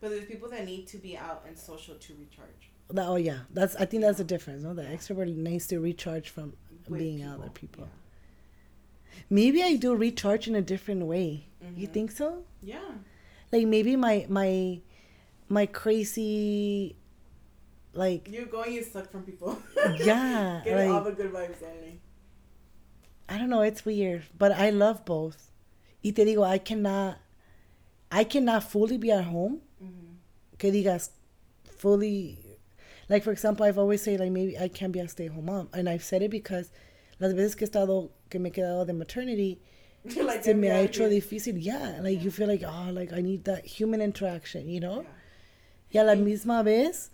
But 0.00 0.10
there's 0.10 0.26
people 0.32 0.48
that 0.54 0.64
need 0.72 0.84
to 0.92 0.98
be 1.06 1.12
out 1.28 1.40
and 1.48 1.54
social 1.70 1.94
to 2.06 2.10
recharge. 2.22 2.62
that, 2.96 3.06
oh 3.12 3.16
yeah 3.30 3.40
that's 3.58 3.74
i 3.82 3.84
think 3.90 4.02
that's 4.04 4.18
the 4.24 4.28
difference 4.34 4.62
no 4.68 4.72
the 4.80 4.86
extrovert 4.96 5.34
needs 5.48 5.66
to 5.72 5.78
recharge 5.90 6.28
from 6.36 6.48
with 6.88 6.98
being 7.04 7.22
out 7.28 7.38
with 7.44 7.54
people 7.62 7.86
Yeah. 7.86 9.24
maybe 9.40 9.62
i 9.70 9.72
do 9.86 9.94
recharge 10.06 10.44
in 10.50 10.54
a 10.62 10.64
different 10.72 11.02
way 11.14 11.28
you 11.82 11.88
Mhm. 11.88 11.92
think 11.96 12.08
so 12.20 12.28
Yeah. 12.62 12.90
Like 13.54 13.66
maybe 13.74 13.94
my 13.96 14.26
my 14.28 14.80
my 15.48 15.66
crazy 15.66 16.96
like 17.92 18.28
You're 18.28 18.46
going. 18.46 18.72
You 18.74 18.82
suck 18.82 19.10
from 19.12 19.22
people. 19.22 19.56
yeah 20.02 20.60
Getting 20.64 20.90
all 20.90 21.04
the 21.04 21.12
good 21.12 21.32
vibes 21.32 21.62
only. 21.62 22.00
i 23.28 23.38
don't 23.38 23.48
know 23.54 23.62
it's 23.62 23.84
weird 23.88 24.22
but 24.42 24.52
i 24.52 24.68
love 24.70 24.98
both 25.10 25.38
y 26.04 26.10
te 26.16 26.24
digo 26.28 26.42
i 26.44 26.58
cannot 26.58 27.16
i 28.20 28.22
cannot 28.24 28.62
fully 28.72 28.98
be 28.98 29.10
at 29.10 29.24
home 29.34 29.60
Mm-hmm. 29.82 30.12
que 30.58 30.70
digas 30.74 31.10
fully 31.80 32.38
like 33.08 33.22
for 33.24 33.32
example 33.32 33.64
i've 33.66 33.78
always 33.84 34.02
said 34.04 34.20
like 34.20 34.30
maybe 34.30 34.58
i 34.58 34.68
can't 34.68 34.92
be 34.92 35.00
a 35.00 35.08
stay-at-home 35.08 35.46
mom 35.46 35.68
and 35.72 35.88
i've 35.88 36.04
said 36.10 36.22
it 36.22 36.30
because 36.30 36.70
las 37.20 37.32
veces 37.32 37.54
que 37.56 37.64
he 37.66 37.70
estado 37.70 38.10
que 38.30 38.38
me 38.40 38.50
he 38.50 38.52
quedado 38.52 38.86
de 38.86 38.92
maternity 38.92 39.58
like 40.24 40.42
se 40.44 40.54
me 40.54 40.68
ha 40.70 40.80
hecho 40.80 41.08
difícil 41.08 41.56
yeah 41.58 41.98
like 42.02 42.22
you 42.22 42.30
feel 42.30 42.46
like 42.48 42.64
oh 42.66 42.90
like 42.92 43.12
i 43.12 43.22
need 43.22 43.44
that 43.44 43.64
human 43.64 44.00
interaction 44.02 44.68
you 44.68 44.80
know 44.80 45.02
Yeah. 45.02 45.08
y 45.92 45.98
a 45.98 46.04
la 46.04 46.14
misma 46.16 46.62
vez 46.62 47.10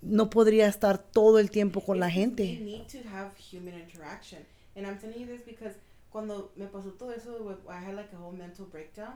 no 0.00 0.30
podría 0.30 0.68
estar 0.68 0.98
todo 0.98 1.38
el 1.38 1.50
tiempo 1.50 1.80
con 1.84 1.98
la 1.98 2.08
gente. 2.08 2.44
We 2.44 2.64
need 2.64 2.88
to 2.88 2.98
have 3.08 3.32
human 3.36 3.74
interaction. 3.74 4.38
And 4.76 4.86
I'm 4.86 4.96
telling 4.98 5.18
you 5.20 5.26
this 5.26 5.42
because 5.42 5.74
cuando 6.10 6.52
me 6.56 6.66
pasó 6.66 6.96
todo 6.96 7.10
eso, 7.10 7.58
I 7.68 7.78
had 7.78 7.96
like 7.96 8.12
a 8.12 8.16
whole 8.16 8.32
mental 8.32 8.66
breakdown 8.66 9.14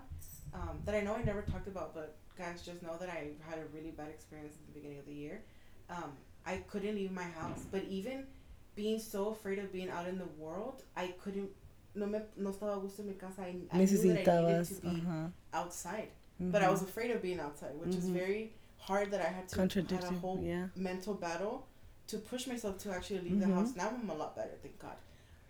um, 0.52 0.80
that 0.84 0.94
I 0.94 1.00
know 1.00 1.14
I 1.14 1.22
never 1.22 1.42
talked 1.42 1.68
about, 1.68 1.94
but 1.94 2.16
guys 2.36 2.62
just 2.62 2.82
know 2.82 2.96
that 2.98 3.08
I 3.08 3.30
had 3.48 3.58
a 3.58 3.66
really 3.72 3.92
bad 3.92 4.08
experience 4.08 4.54
at 4.56 4.66
the 4.66 4.72
beginning 4.72 4.98
of 4.98 5.06
the 5.06 5.14
year. 5.14 5.42
Um, 5.88 6.16
I 6.44 6.56
couldn't 6.68 6.96
leave 6.96 7.12
my 7.12 7.28
house, 7.40 7.64
but 7.70 7.84
even 7.88 8.26
being 8.74 8.98
so 8.98 9.28
afraid 9.28 9.60
of 9.60 9.72
being 9.72 9.88
out 9.88 10.08
in 10.08 10.18
the 10.18 10.28
world, 10.36 10.82
I 10.96 11.14
couldn't. 11.22 11.50
No 11.94 12.06
me 12.06 12.18
no 12.36 12.50
estaba 12.50 12.76
a 12.76 12.80
gusto 12.80 13.02
en 13.02 13.08
mi 13.08 13.14
casa. 13.14 13.42
I, 13.42 13.46
I 13.48 13.78
knew 13.84 14.10
I 14.12 14.14
needed 14.14 14.24
to 14.24 14.74
be 14.82 14.88
ajá, 14.88 15.32
outside, 15.52 16.08
but 16.40 16.62
I 16.62 16.70
was 16.70 16.82
afraid 16.82 17.10
of 17.10 17.20
being 17.22 17.38
outside, 17.40 17.74
which 17.78 17.94
is 17.94 18.04
Mhm. 18.08 18.12
very 18.14 18.52
hard. 18.78 19.10
That 19.10 19.20
I 19.20 19.30
had 19.30 19.48
to 19.48 19.56
had 19.94 20.04
a 20.04 20.12
whole 20.20 20.40
yeah 20.42 20.68
mental 20.76 21.14
battle 21.14 21.66
to 22.08 22.18
push 22.18 22.46
myself 22.46 22.78
to 22.78 22.90
actually 22.90 23.20
leave 23.20 23.36
Mhm. 23.36 23.40
the 23.46 23.54
house. 23.54 23.76
Now 23.76 23.88
I'm 23.90 24.08
a 24.10 24.14
lot 24.14 24.34
better, 24.34 24.56
thank 24.62 24.78
God. 24.78 24.96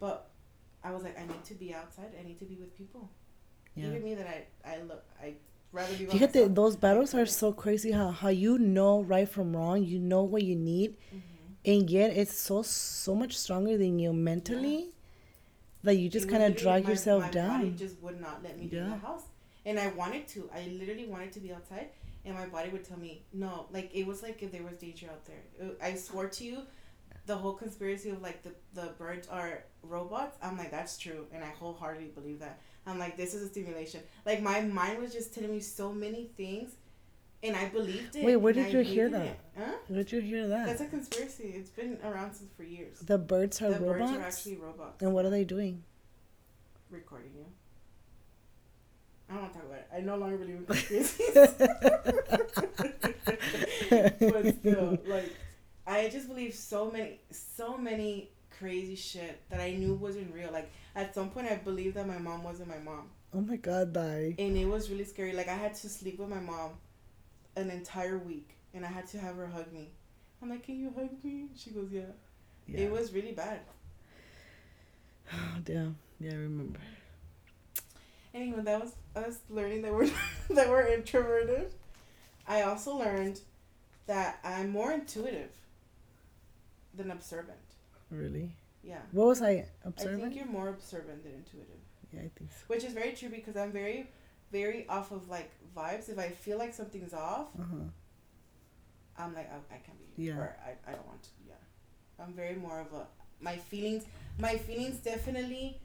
But 0.00 0.31
I 0.83 0.90
was 0.92 1.02
like, 1.05 1.16
I 1.18 1.24
need 1.26 1.44
to 1.44 1.55
be 1.55 1.72
outside. 1.72 2.11
I 2.18 2.22
need 2.24 2.38
to 2.40 2.44
be 2.44 2.57
with 2.57 2.76
people. 2.76 3.09
yeah 3.74 3.87
Even 3.88 4.02
me 4.05 4.14
that 4.16 4.26
I 4.26 4.38
I 4.64 4.83
look 4.83 5.02
I 5.26 5.35
rather 5.72 5.94
be 5.96 6.05
by 6.07 6.12
Fíjate, 6.12 6.35
myself. 6.35 6.55
those 6.55 6.76
battles 6.76 7.14
are 7.14 7.24
so 7.26 7.52
crazy 7.52 7.92
how, 7.92 8.11
how 8.11 8.28
you 8.28 8.59
know 8.59 9.02
right 9.02 9.28
from 9.28 9.57
wrong, 9.57 9.83
you 9.85 9.98
know 9.98 10.22
what 10.24 10.42
you 10.42 10.57
need, 10.57 10.96
Mhm. 11.14 11.55
and 11.64 11.90
yet 11.90 12.11
it's 12.16 12.37
so 12.37 12.62
so 12.62 13.14
much 13.14 13.33
stronger 13.38 13.78
than 13.78 13.98
you 13.98 14.12
mentally 14.12 14.92
that 15.82 15.94
you 15.96 16.08
just 16.08 16.28
kind 16.28 16.42
of 16.42 16.56
drag 16.56 16.84
my- 16.84 16.90
yourself 16.90 17.22
my 17.22 17.26
Body 17.28 17.38
down. 17.68 17.76
just 17.76 18.00
would 18.00 18.20
not 18.20 18.42
let 18.42 18.56
me 18.56 18.64
leave 18.64 18.72
Yeah. 18.74 18.88
the 18.88 18.96
house, 18.96 19.24
and 19.66 19.78
I 19.78 19.88
wanted 19.88 20.28
to. 20.28 20.48
I 20.54 20.66
literally 20.68 21.06
wanted 21.06 21.32
to 21.32 21.40
be 21.40 21.52
outside, 21.52 21.88
and 22.24 22.34
my 22.34 22.46
body 22.46 22.70
would 22.70 22.84
tell 22.84 22.98
me 22.98 23.22
no. 23.32 23.66
Like 23.72 23.90
it 23.94 24.06
was 24.06 24.22
like 24.22 24.42
if 24.42 24.52
there 24.52 24.62
was 24.62 24.74
danger 24.78 25.08
out 25.10 25.24
there. 25.24 25.42
Uh, 25.60 25.72
I 25.83 25.94
swore 25.94 26.28
to 26.28 26.44
you, 26.44 26.58
the 27.26 27.37
whole 27.37 27.54
conspiracy 27.54 28.10
of 28.10 28.22
like 28.22 28.42
the 28.42 28.52
the 28.74 28.88
birds 28.98 29.26
are 29.28 29.64
robots. 29.83 30.37
I'm 30.42 30.56
like 30.56 30.70
that's 30.70 30.96
true, 30.98 31.26
and 31.33 31.42
I 31.44 31.48
wholeheartedly 31.48 32.08
believe 32.14 32.38
that. 32.40 32.60
I'm 32.87 32.98
like 32.98 33.16
this 33.16 33.35
is 33.35 33.42
a 33.42 33.48
stimulation. 33.48 34.00
Like 34.26 34.42
my 34.42 34.60
mind 34.60 34.98
was 35.00 35.12
just 35.12 35.33
telling 35.35 35.50
me 35.52 35.60
so 35.60 35.92
many 35.92 36.30
things, 36.37 36.72
and 37.42 37.56
I 37.56 37.68
believed 37.68 38.16
it. 38.16 38.24
Wait, 38.24 38.36
where 38.36 38.52
did 38.52 38.66
I 38.66 38.70
you 38.70 38.80
hear 38.80 39.08
that? 39.10 39.38
Huh? 39.58 39.72
Where'd 39.88 40.12
you 40.12 40.20
hear 40.20 40.46
that? 40.48 40.66
That's 40.66 40.80
a 40.80 40.86
conspiracy. 40.86 41.52
It's 41.56 41.70
been 41.70 41.98
around 42.04 42.34
since 42.34 42.50
for 42.56 42.62
years. 42.62 42.98
The 43.00 43.18
birds 43.18 43.60
are 43.62 43.70
robots? 43.72 43.80
The 43.80 43.86
birds 43.86 44.10
are 44.12 44.20
actually 44.22 44.56
robots. 44.56 45.02
and 45.02 45.12
what 45.12 45.24
are 45.24 45.30
they 45.30 45.44
doing? 45.44 45.82
recording 46.90 47.30
you. 47.34 47.46
I 49.30 49.34
don't 49.34 49.42
want 49.44 49.54
to 49.54 49.58
talk 49.60 49.68
about 49.68 49.78
it. 49.78 49.88
I 49.96 50.00
no 50.00 50.16
longer 50.16 50.36
believe 50.36 50.56
in 50.56 50.66
conspiracies. 50.66 51.34
but 54.20 54.46
still, 54.58 54.98
like, 55.06 55.32
I 55.86 56.08
just 56.10 56.28
believe 56.28 56.54
so 56.54 56.90
many, 56.90 57.20
so 57.30 57.78
many 57.78 58.30
crazy 58.58 58.94
shit 58.94 59.40
that 59.48 59.58
I 59.60 59.70
knew 59.72 59.94
wasn't 59.94 60.34
real. 60.34 60.52
Like 60.52 60.70
at 60.94 61.14
some 61.14 61.30
point, 61.30 61.46
I 61.48 61.56
believed 61.56 61.96
that 61.96 62.06
my 62.06 62.18
mom 62.18 62.44
wasn't 62.44 62.68
my 62.68 62.78
mom, 62.78 63.08
Oh 63.34 63.40
my 63.40 63.56
god, 63.56 63.92
die. 63.94 64.34
and 64.38 64.54
it 64.56 64.66
was 64.66 64.90
really 64.90 65.04
scary. 65.04 65.32
Like 65.32 65.48
I 65.48 65.54
had 65.54 65.74
to 65.76 65.88
sleep 65.88 66.18
with 66.18 66.28
my 66.28 66.40
mom 66.40 66.72
an 67.57 67.71
entire 67.71 68.19
week, 68.19 68.57
and 68.75 68.85
I 68.85 68.88
had 68.88 69.07
to 69.09 69.19
have 69.19 69.37
her 69.37 69.46
hug 69.46 69.73
me. 69.73 69.90
I'm 70.40 70.50
like, 70.50 70.65
"Can 70.65 70.79
you 70.79 70.92
hug 70.96 71.11
me?" 71.23 71.48
She 71.57 71.71
goes, 71.71 71.90
"Yeah." 71.90 72.03
Yeah. 72.67 72.81
It 72.81 72.92
was 72.92 73.13
really 73.13 73.33
bad. 73.33 73.61
Oh, 75.33 75.57
damn. 75.65 75.96
Yeah, 76.21 76.33
I 76.33 76.37
remember. 76.37 76.79
Anyway, 78.35 78.63
that 78.63 78.81
was 78.81 78.94
us 79.15 79.38
learning 79.50 79.83
that 79.83 79.92
we're 79.92 80.11
that 80.50 80.69
we're 80.69 80.87
introverted. 80.87 81.73
I 82.46 82.63
also 82.63 82.96
learned 82.96 83.40
that 84.07 84.38
I'm 84.44 84.71
more 84.71 84.92
intuitive 84.92 85.50
than 86.94 87.11
observant. 87.11 87.59
Really? 88.11 88.53
Yeah. 88.83 88.98
What 89.13 89.27
was 89.29 89.42
I 89.42 89.67
I 89.87 89.90
think 89.90 90.35
you're 90.35 90.46
more 90.46 90.69
observant 90.69 91.23
than 91.23 91.33
intuitive. 91.35 91.81
yeah, 92.13 92.21
I 92.21 92.31
think 92.37 92.50
so. 92.50 92.65
Which 92.69 92.85
is 92.85 92.92
very 92.92 93.13
true 93.13 93.29
because 93.29 93.57
I'm 93.57 93.71
very, 93.73 94.09
very 94.53 94.87
off 94.88 95.11
of 95.13 95.29
like 95.29 95.50
vibes. 95.77 96.09
If 96.09 96.19
I 96.19 96.29
feel 96.29 96.59
like 96.59 96.73
something's 96.75 97.15
off, 97.15 97.48
Uh 97.59 97.63
huh. 97.71 97.85
I'm 99.19 99.35
like, 99.35 99.50
I, 99.53 99.57
I 99.75 99.79
can't 99.79 99.98
be. 100.17 100.25
Yeah. 100.25 100.38
Or 100.38 100.57
I, 100.69 100.90
I 100.90 100.92
don't 100.94 101.07
want 101.07 101.23
to. 101.23 101.31
Yeah. 101.48 101.55
I'm 102.25 102.33
very 102.35 102.55
more 102.57 102.81
of 102.81 102.92
a. 102.92 103.07
My 103.40 103.57
feelings, 103.57 104.05
my 104.38 104.57
feelings 104.57 104.96
definitely 104.98 105.81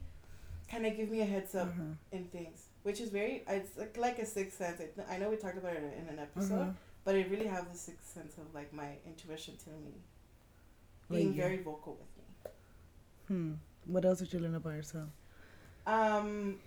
kind 0.70 0.86
of 0.86 0.96
give 0.96 1.10
me 1.10 1.20
a 1.22 1.24
heads 1.34 1.54
up 1.54 1.68
Uh-huh. 1.68 1.92
in 2.16 2.24
things. 2.26 2.66
Which 2.84 3.00
is 3.00 3.10
very, 3.10 3.42
it's 3.48 3.76
like, 3.76 3.96
like 3.96 4.18
a 4.18 4.26
sixth 4.26 4.56
sense. 4.58 4.80
I, 4.80 5.14
I 5.14 5.18
know 5.18 5.28
we 5.30 5.36
talked 5.36 5.58
about 5.58 5.74
it 5.74 5.82
in 6.00 6.06
an 6.14 6.18
episode, 6.20 6.60
Uh-huh. 6.60 6.70
but 7.04 7.14
I 7.16 7.22
really 7.32 7.46
have 7.46 7.70
the 7.72 7.76
sixth 7.78 8.08
sense 8.14 8.34
of 8.38 8.46
like 8.54 8.72
my 8.72 8.90
intuition 9.06 9.54
telling 9.64 9.84
me, 9.84 10.00
being 11.10 11.34
yeah. 11.34 11.42
very 11.42 11.58
vocal 11.58 11.98
with 12.00 12.12
me. 12.18 12.26
Hmm. 13.28 13.52
What 13.92 14.04
else 14.04 14.20
did 14.20 14.32
you 14.32 14.38
learn 14.40 14.54
about 14.54 14.74
yourself? 14.80 15.08
um 15.86 16.58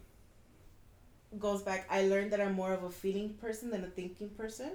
goes 1.39 1.61
back 1.61 1.85
i 1.89 2.01
learned 2.07 2.31
that 2.31 2.41
i'm 2.41 2.53
more 2.53 2.73
of 2.73 2.83
a 2.83 2.89
feeling 2.91 3.29
person 3.35 3.69
than 3.69 3.83
a 3.83 3.87
thinking 3.87 4.29
person 4.29 4.71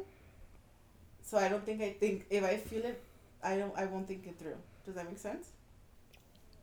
so 1.22 1.36
i 1.38 1.48
don't 1.48 1.64
think 1.66 1.82
i 1.82 1.90
think 1.90 2.24
if 2.30 2.42
i 2.44 2.57
feel 2.57 2.84
it 2.84 3.02
i 3.42 3.57
don't 3.57 3.76
i 3.76 3.84
won't 3.84 4.09
think 4.09 4.26
it 4.26 4.38
through 4.38 4.57
does 4.84 4.94
that 4.94 5.07
make 5.07 5.18
sense 5.18 5.48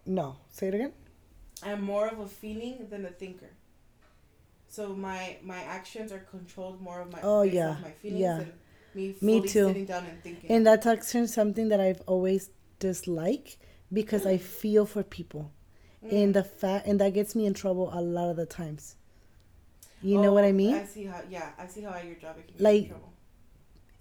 No. 0.06 0.36
Say 0.50 0.68
it 0.68 0.74
again. 0.76 0.94
i'm 1.64 1.82
more 1.82 2.08
of 2.08 2.20
a 2.20 2.28
feeling 2.28 2.88
than 2.90 3.06
a 3.06 3.10
thinker 3.10 3.52
so 4.68 4.94
my 4.96 5.38
my 5.44 5.62
actions 5.64 6.12
are 6.12 6.20
controlled 6.32 6.82
more 6.82 7.00
of 7.02 7.12
my 7.12 7.20
Oh, 7.24 7.44
yeah. 7.44 7.78
my 7.82 7.92
feelings 7.92 8.22
Yeah. 8.22 8.38
than 8.40 8.54
me 8.96 9.16
Me 9.22 9.42
too. 9.42 9.68
sitting 9.68 9.86
down 9.86 10.06
and 10.06 10.22
thinking 10.24 10.50
And 10.52 10.66
that's 10.68 10.86
actually 10.86 11.28
something 11.28 11.70
that 11.70 11.80
I've 11.80 12.02
always 12.08 12.50
disliked 12.80 13.58
because 13.92 14.26
I 14.26 14.38
feel 14.38 14.86
for 14.86 15.04
people. 15.04 15.52
Mm. 16.04 16.12
And 16.24 16.34
the 16.36 16.44
fact 16.44 16.88
and 16.88 17.00
that 17.02 17.14
gets 17.14 17.36
me 17.36 17.46
in 17.46 17.54
trouble 17.54 17.90
a 17.94 18.02
lot 18.02 18.30
of 18.30 18.36
the 18.36 18.46
times. 18.46 18.96
You 20.04 20.22
know 20.22 20.34
what 20.34 20.44
Oh, 20.44 20.48
I 20.48 20.52
mean? 20.52 20.76
i 20.76 20.86
see 20.86 21.06
how 21.06 21.22
yeah 21.30 21.50
i 21.58 21.66
see 21.68 21.82
how 21.82 21.98
your 21.98 22.16
job 22.16 22.36
can 22.36 22.44
get 22.48 22.62
Like, 22.62 22.84
in 22.84 22.90
trouble. 22.90 23.14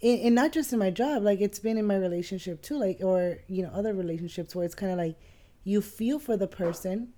and, 0.03 0.34
not 0.34 0.50
just 0.53 0.72
in 0.72 0.78
my 0.78 0.90
job 0.90 1.22
like 1.22 1.40
it's 1.40 1.59
been 1.61 1.78
in 1.78 1.86
my 1.86 1.96
relationship 1.96 2.61
too 2.62 2.76
like 2.78 2.98
or 3.03 3.38
you 3.48 3.62
know 3.62 3.70
other 3.72 3.94
relationships 3.94 4.55
where 4.55 4.64
it's 4.64 4.74
kind 4.74 4.90
of 4.92 4.98
like 4.98 5.16
you 5.64 5.80
feel 5.80 6.18
for 6.18 6.36
the 6.36 6.48
person 6.48 7.12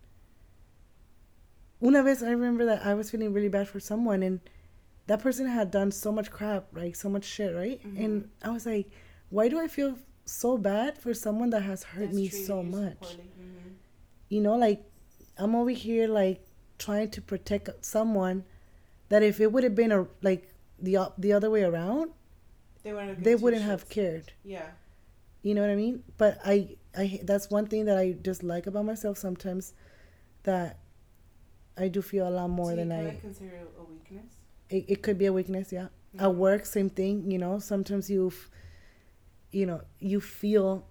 una 1.82 2.02
vez 2.02 2.22
i 2.22 2.30
remember 2.30 2.64
that 2.66 2.84
i 2.84 2.94
was 2.94 3.10
feeling 3.10 3.32
really 3.32 3.48
bad 3.48 3.66
for 3.68 3.80
someone 3.80 4.22
and 4.22 4.40
that 5.06 5.20
person 5.20 5.46
had 5.46 5.70
done 5.70 5.90
so 5.90 6.10
much 6.12 6.30
crap 6.30 6.66
like 6.72 6.94
so 6.96 7.08
much 7.08 7.24
shit 7.24 7.54
right 7.54 7.80
Mhm. 7.86 8.04
and 8.04 8.30
i 8.42 8.50
was 8.50 8.66
like 8.66 8.88
why 9.30 9.48
do 9.48 9.58
i 9.58 9.66
feel 9.68 9.96
so 10.26 10.56
bad 10.56 10.96
for 10.98 11.12
someone 11.12 11.50
that 11.50 11.62
has 11.62 11.82
hurt 11.84 12.06
That's 12.06 12.16
me 12.16 12.28
so 12.28 12.62
much. 12.62 13.18
Mhm. 13.18 13.74
you 14.28 14.40
know 14.40 14.56
like 14.56 14.82
i'm 15.38 15.54
over 15.54 15.70
here 15.70 16.06
like 16.08 16.40
trying 16.78 17.10
to 17.10 17.20
protect 17.22 17.68
someone 17.84 18.44
that 19.08 19.22
if 19.22 19.40
it 19.40 19.52
would 19.52 19.64
have 19.64 19.74
been 19.74 19.92
a 19.92 20.06
like 20.22 20.52
the 20.78 20.98
the 21.18 21.32
other 21.32 21.50
way 21.50 21.62
around 21.62 22.10
they 22.82 22.92
wouldn't 22.92 23.10
have, 23.16 23.24
they 23.24 23.34
wouldn't 23.34 23.62
have 23.62 23.88
cared 23.88 24.32
yeah 24.44 24.70
you 25.42 25.54
know 25.54 25.60
what 25.60 25.70
I 25.70 25.76
mean? 25.76 26.02
But 26.16 26.38
I, 26.44 26.76
I 26.96 27.20
that's 27.22 27.50
one 27.50 27.66
thing 27.66 27.84
that 27.84 27.98
I 27.98 28.12
just 28.12 28.42
like 28.42 28.66
about 28.66 28.86
myself 28.86 29.18
sometimes, 29.18 29.74
that 30.44 30.78
I 31.76 31.88
do 31.88 32.00
feel 32.00 32.26
a 32.26 32.30
lot 32.30 32.48
more 32.48 32.70
so 32.70 32.76
than 32.76 32.90
I. 32.90 33.16
consider 33.20 33.56
it 33.56 33.68
a 33.78 33.84
weakness 33.84 34.24
It, 34.70 34.84
it 34.88 35.02
could 35.02 35.18
be 35.18 35.26
a 35.26 35.32
weakness, 35.32 35.70
yeah. 35.70 35.88
At 36.18 36.30
Mhm. 36.30 36.34
work, 36.36 36.64
same 36.64 36.88
thing. 36.88 37.30
You 37.30 37.38
know, 37.38 37.58
sometimes 37.58 38.08
you, 38.08 38.28
f- 38.28 38.50
you 39.52 39.66
know, 39.66 39.82
you 40.00 40.20
feel 40.20 40.86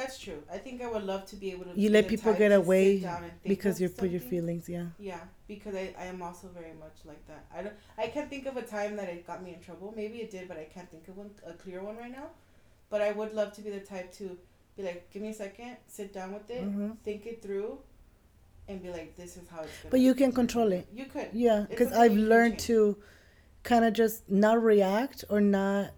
That's 0.00 0.18
true. 0.18 0.42
I 0.50 0.58
think 0.64 0.80
I 0.82 0.88
would 0.92 1.04
love 1.12 1.26
to 1.26 1.36
be 1.36 1.50
able 1.54 1.66
to. 1.66 1.72
you 1.82 1.90
let 1.90 2.08
people 2.08 2.32
get 2.32 2.52
away 2.52 3.00
down 3.00 3.22
and 3.24 3.32
think 3.42 3.48
because 3.54 3.80
you 3.82 3.88
put 3.90 4.10
your 4.10 4.24
feelings, 4.32 4.68
yeah. 4.76 4.86
Yeah, 4.98 5.20
because 5.46 5.74
I, 5.74 5.94
I 5.98 6.06
am 6.06 6.22
also 6.22 6.46
very 6.60 6.74
much 6.84 6.96
like 7.04 7.22
that. 7.30 7.44
I 7.56 7.62
don't. 7.62 7.74
I 7.98 8.06
can't 8.06 8.30
think 8.30 8.46
of 8.46 8.56
a 8.56 8.62
time 8.62 8.96
that 8.96 9.08
it 9.14 9.26
got 9.26 9.42
me 9.42 9.52
in 9.56 9.60
trouble. 9.60 9.92
Maybe 9.94 10.18
it 10.24 10.30
did, 10.30 10.48
but 10.48 10.56
I 10.56 10.64
can't 10.74 10.90
think 10.90 11.06
of 11.08 11.18
one 11.18 11.30
a 11.46 11.52
clear 11.52 11.82
one 11.82 11.96
right 11.98 12.10
now. 12.20 12.28
But 12.88 13.02
I 13.02 13.12
would 13.12 13.34
love 13.34 13.52
to 13.56 13.60
be 13.60 13.70
the 13.70 13.80
type 13.80 14.10
to 14.14 14.36
be 14.76 14.82
like, 14.82 15.10
give 15.12 15.20
me 15.22 15.28
a 15.28 15.34
second, 15.34 15.76
sit 15.86 16.12
down 16.14 16.32
with 16.32 16.48
it, 16.50 16.64
Mhm. 16.64 16.96
think 17.04 17.26
it 17.26 17.42
through, 17.42 17.78
and 18.68 18.82
be 18.82 18.90
like, 18.90 19.16
this 19.16 19.36
is 19.36 19.46
how 19.48 19.60
it's. 19.62 19.72
But 19.90 20.00
you 20.00 20.14
can 20.14 20.32
control 20.32 20.72
it. 20.72 20.86
You 20.94 21.04
could. 21.04 21.28
Yeah, 21.32 21.66
because 21.68 21.92
I've 21.92 22.16
learned 22.16 22.58
to 22.70 22.96
kind 23.64 23.84
of 23.84 23.92
just 23.92 24.30
not 24.30 24.62
react 24.62 25.24
or 25.28 25.40
not 25.40 25.92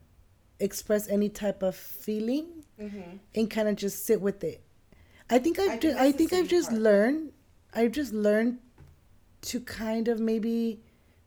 express 0.59 1.09
any 1.09 1.29
type 1.29 1.63
of 1.63 1.77
feeling 1.77 2.62
Mm-hmm. 2.83 3.17
and 3.35 3.51
kind 3.51 3.69
of 3.69 3.77
just 3.77 4.05
sit 4.07 4.21
with 4.21 4.43
it. 4.45 4.61
I 5.31 5.39
think 5.39 5.59
I've 5.59 5.67
I 5.67 5.71
think 5.71 5.83
just, 5.83 5.95
that's 5.97 6.07
I 6.09 6.13
think 6.13 6.33
I've 6.33 6.49
just 6.49 6.69
part. 6.71 6.81
learned 6.83 7.33
I've 7.75 7.93
just 7.93 8.13
learned 8.13 8.59
to 9.43 9.61
kind 9.61 10.09
of 10.09 10.21
maybe 10.21 10.81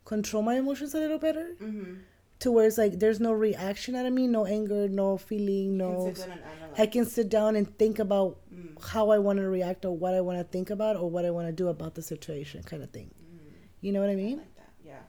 control 0.06 0.44
my 0.44 0.56
emotions 0.58 0.94
a 0.94 1.00
little 1.00 1.18
better 1.18 1.56
Mm-hmm. 1.62 1.94
to 2.40 2.52
where 2.52 2.68
it's 2.68 2.78
like 2.78 3.00
there's 3.00 3.20
no 3.20 3.32
reaction 3.34 3.96
out 3.96 4.06
of 4.06 4.14
me, 4.14 4.28
no 4.28 4.46
anger, 4.46 4.88
no 4.88 5.18
feeling, 5.18 5.78
no 5.78 6.06
Can 6.06 6.16
sit 6.16 6.28
down 6.28 6.38
and 6.38 6.42
analyze. 6.46 6.80
I 6.80 6.86
can 6.88 7.06
sit 7.06 7.30
down 7.30 7.56
and 7.56 7.78
think 7.78 8.00
about 8.00 8.38
Mm. 8.54 8.82
how 8.92 9.10
I 9.10 9.18
want 9.18 9.40
to 9.40 9.48
react 9.50 9.84
or 9.86 9.98
what 9.98 10.14
I 10.14 10.22
want 10.22 10.38
to 10.40 10.46
think 10.46 10.70
about 10.70 10.96
or 10.96 11.10
what 11.10 11.26
I 11.26 11.32
want 11.32 11.48
to 11.48 11.52
do 11.54 11.68
about 11.68 11.94
the 11.96 12.02
situation 12.02 12.64
kind 12.64 12.82
of 12.84 12.90
thing. 12.92 13.10
Mm. 13.20 13.40
You 13.82 13.92
know 13.92 14.00
what 14.00 14.10
I 14.10 14.14
I 14.14 14.16
mean? 14.16 14.38
like 14.38 14.56
that. 14.56 14.70
Yeah. 14.86 15.00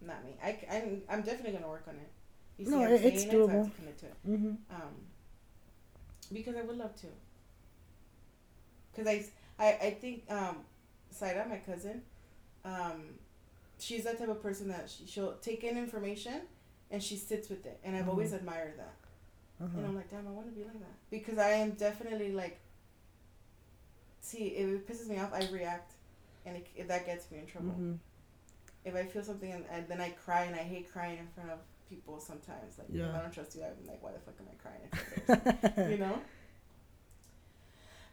Not 0.00 0.24
me. 0.24 0.36
I, 0.42 0.50
am 0.70 1.02
I'm 1.10 1.22
definitely 1.22 1.52
gonna 1.52 1.68
work 1.68 1.84
on 1.88 1.96
it. 1.96 2.10
You 2.58 2.70
No, 2.70 2.82
I'm 2.84 2.92
it- 2.92 3.04
it's 3.04 3.22
saying 3.22 3.30
so 3.32 3.36
I 3.36 3.40
have 3.40 3.50
doable. 3.50 3.64
to 3.70 3.76
commit 3.76 3.98
to 3.98 4.06
it. 4.06 4.14
Mhm. 4.26 4.56
Um, 4.70 4.94
because 6.32 6.56
I 6.56 6.62
would 6.62 6.76
love 6.78 6.94
to. 7.02 7.06
Cause 8.94 9.06
I, 9.06 9.24
I, 9.58 9.66
I 9.88 9.90
think 10.00 10.22
um, 10.30 10.56
Saida, 11.10 11.46
my 11.48 11.58
cousin, 11.58 12.02
um, 12.64 13.02
she's 13.78 14.04
that 14.04 14.18
type 14.18 14.28
of 14.28 14.42
person 14.42 14.68
that 14.68 14.88
she, 14.90 15.06
she'll 15.06 15.34
take 15.42 15.64
in 15.64 15.76
information, 15.76 16.40
and 16.90 17.02
she 17.02 17.16
sits 17.16 17.48
with 17.50 17.66
it, 17.66 17.78
and 17.84 17.94
I've 17.96 18.08
always 18.08 18.32
Mhm. 18.32 18.36
admired 18.36 18.78
that. 18.78 18.94
Uh-huh. 19.62 19.76
And 19.78 19.86
I'm 19.86 19.96
like, 19.96 20.10
damn, 20.10 20.26
I 20.26 20.30
want 20.30 20.46
to 20.48 20.52
be 20.52 20.62
like 20.64 20.78
that 20.80 21.10
because 21.10 21.38
I 21.38 21.50
am 21.50 21.72
definitely 21.72 22.32
like. 22.32 22.58
See, 24.20 24.48
if 24.48 24.66
it 24.68 24.88
pisses 24.88 25.08
me 25.08 25.18
off, 25.18 25.32
I 25.32 25.46
react, 25.52 25.92
and 26.44 26.56
it, 26.56 26.66
if 26.74 26.88
that 26.88 27.06
gets 27.06 27.30
me 27.30 27.38
in 27.38 27.46
trouble. 27.46 27.70
Mhm. 27.78 27.98
If 28.84 28.94
I 28.94 29.04
feel 29.04 29.22
something 29.22 29.50
and, 29.52 29.64
and 29.70 29.88
then 29.88 30.00
I 30.00 30.10
cry 30.10 30.44
and 30.44 30.54
I 30.54 30.60
hate 30.62 30.92
crying 30.92 31.18
in 31.18 31.26
front 31.34 31.50
of 31.50 31.58
people 31.88 32.20
sometimes. 32.20 32.78
Like 32.78 32.88
if 32.92 33.14
I 33.14 33.20
don't 33.20 33.32
trust 33.32 33.54
you, 33.56 33.62
I'm 33.62 33.86
like, 33.86 34.02
why 34.02 34.12
the 34.12 34.18
fuck 34.20 34.34
am 34.40 34.46
I 34.50 34.56
crying? 34.62 34.80
in 34.82 34.90
front 34.90 35.46
of 35.46 35.72
others? 35.78 35.90
you 35.92 35.98
know. 35.98 36.18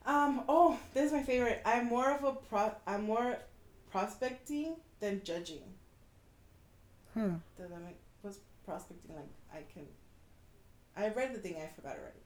Um. 0.05 0.43
Oh, 0.49 0.80
this 0.93 1.05
is 1.07 1.11
my 1.13 1.24
favorite. 1.24 1.61
I'm 1.65 1.88
more 1.88 2.11
of 2.11 2.24
a 2.24 2.34
pro. 2.34 2.71
I'm 2.86 3.03
more 3.05 3.38
prospecting 3.91 4.76
than 4.99 5.21
judging. 5.24 5.63
Huh. 7.13 7.30
Does 7.57 7.69
that 7.69 7.82
make 7.82 7.97
what's 8.21 8.39
prospecting 8.65 9.15
like? 9.15 9.30
I 9.53 9.63
can. 9.74 9.86
I 10.95 11.09
read 11.09 11.34
the 11.34 11.39
thing. 11.39 11.55
I 11.57 11.67
forgot 11.74 11.95
already. 11.97 12.19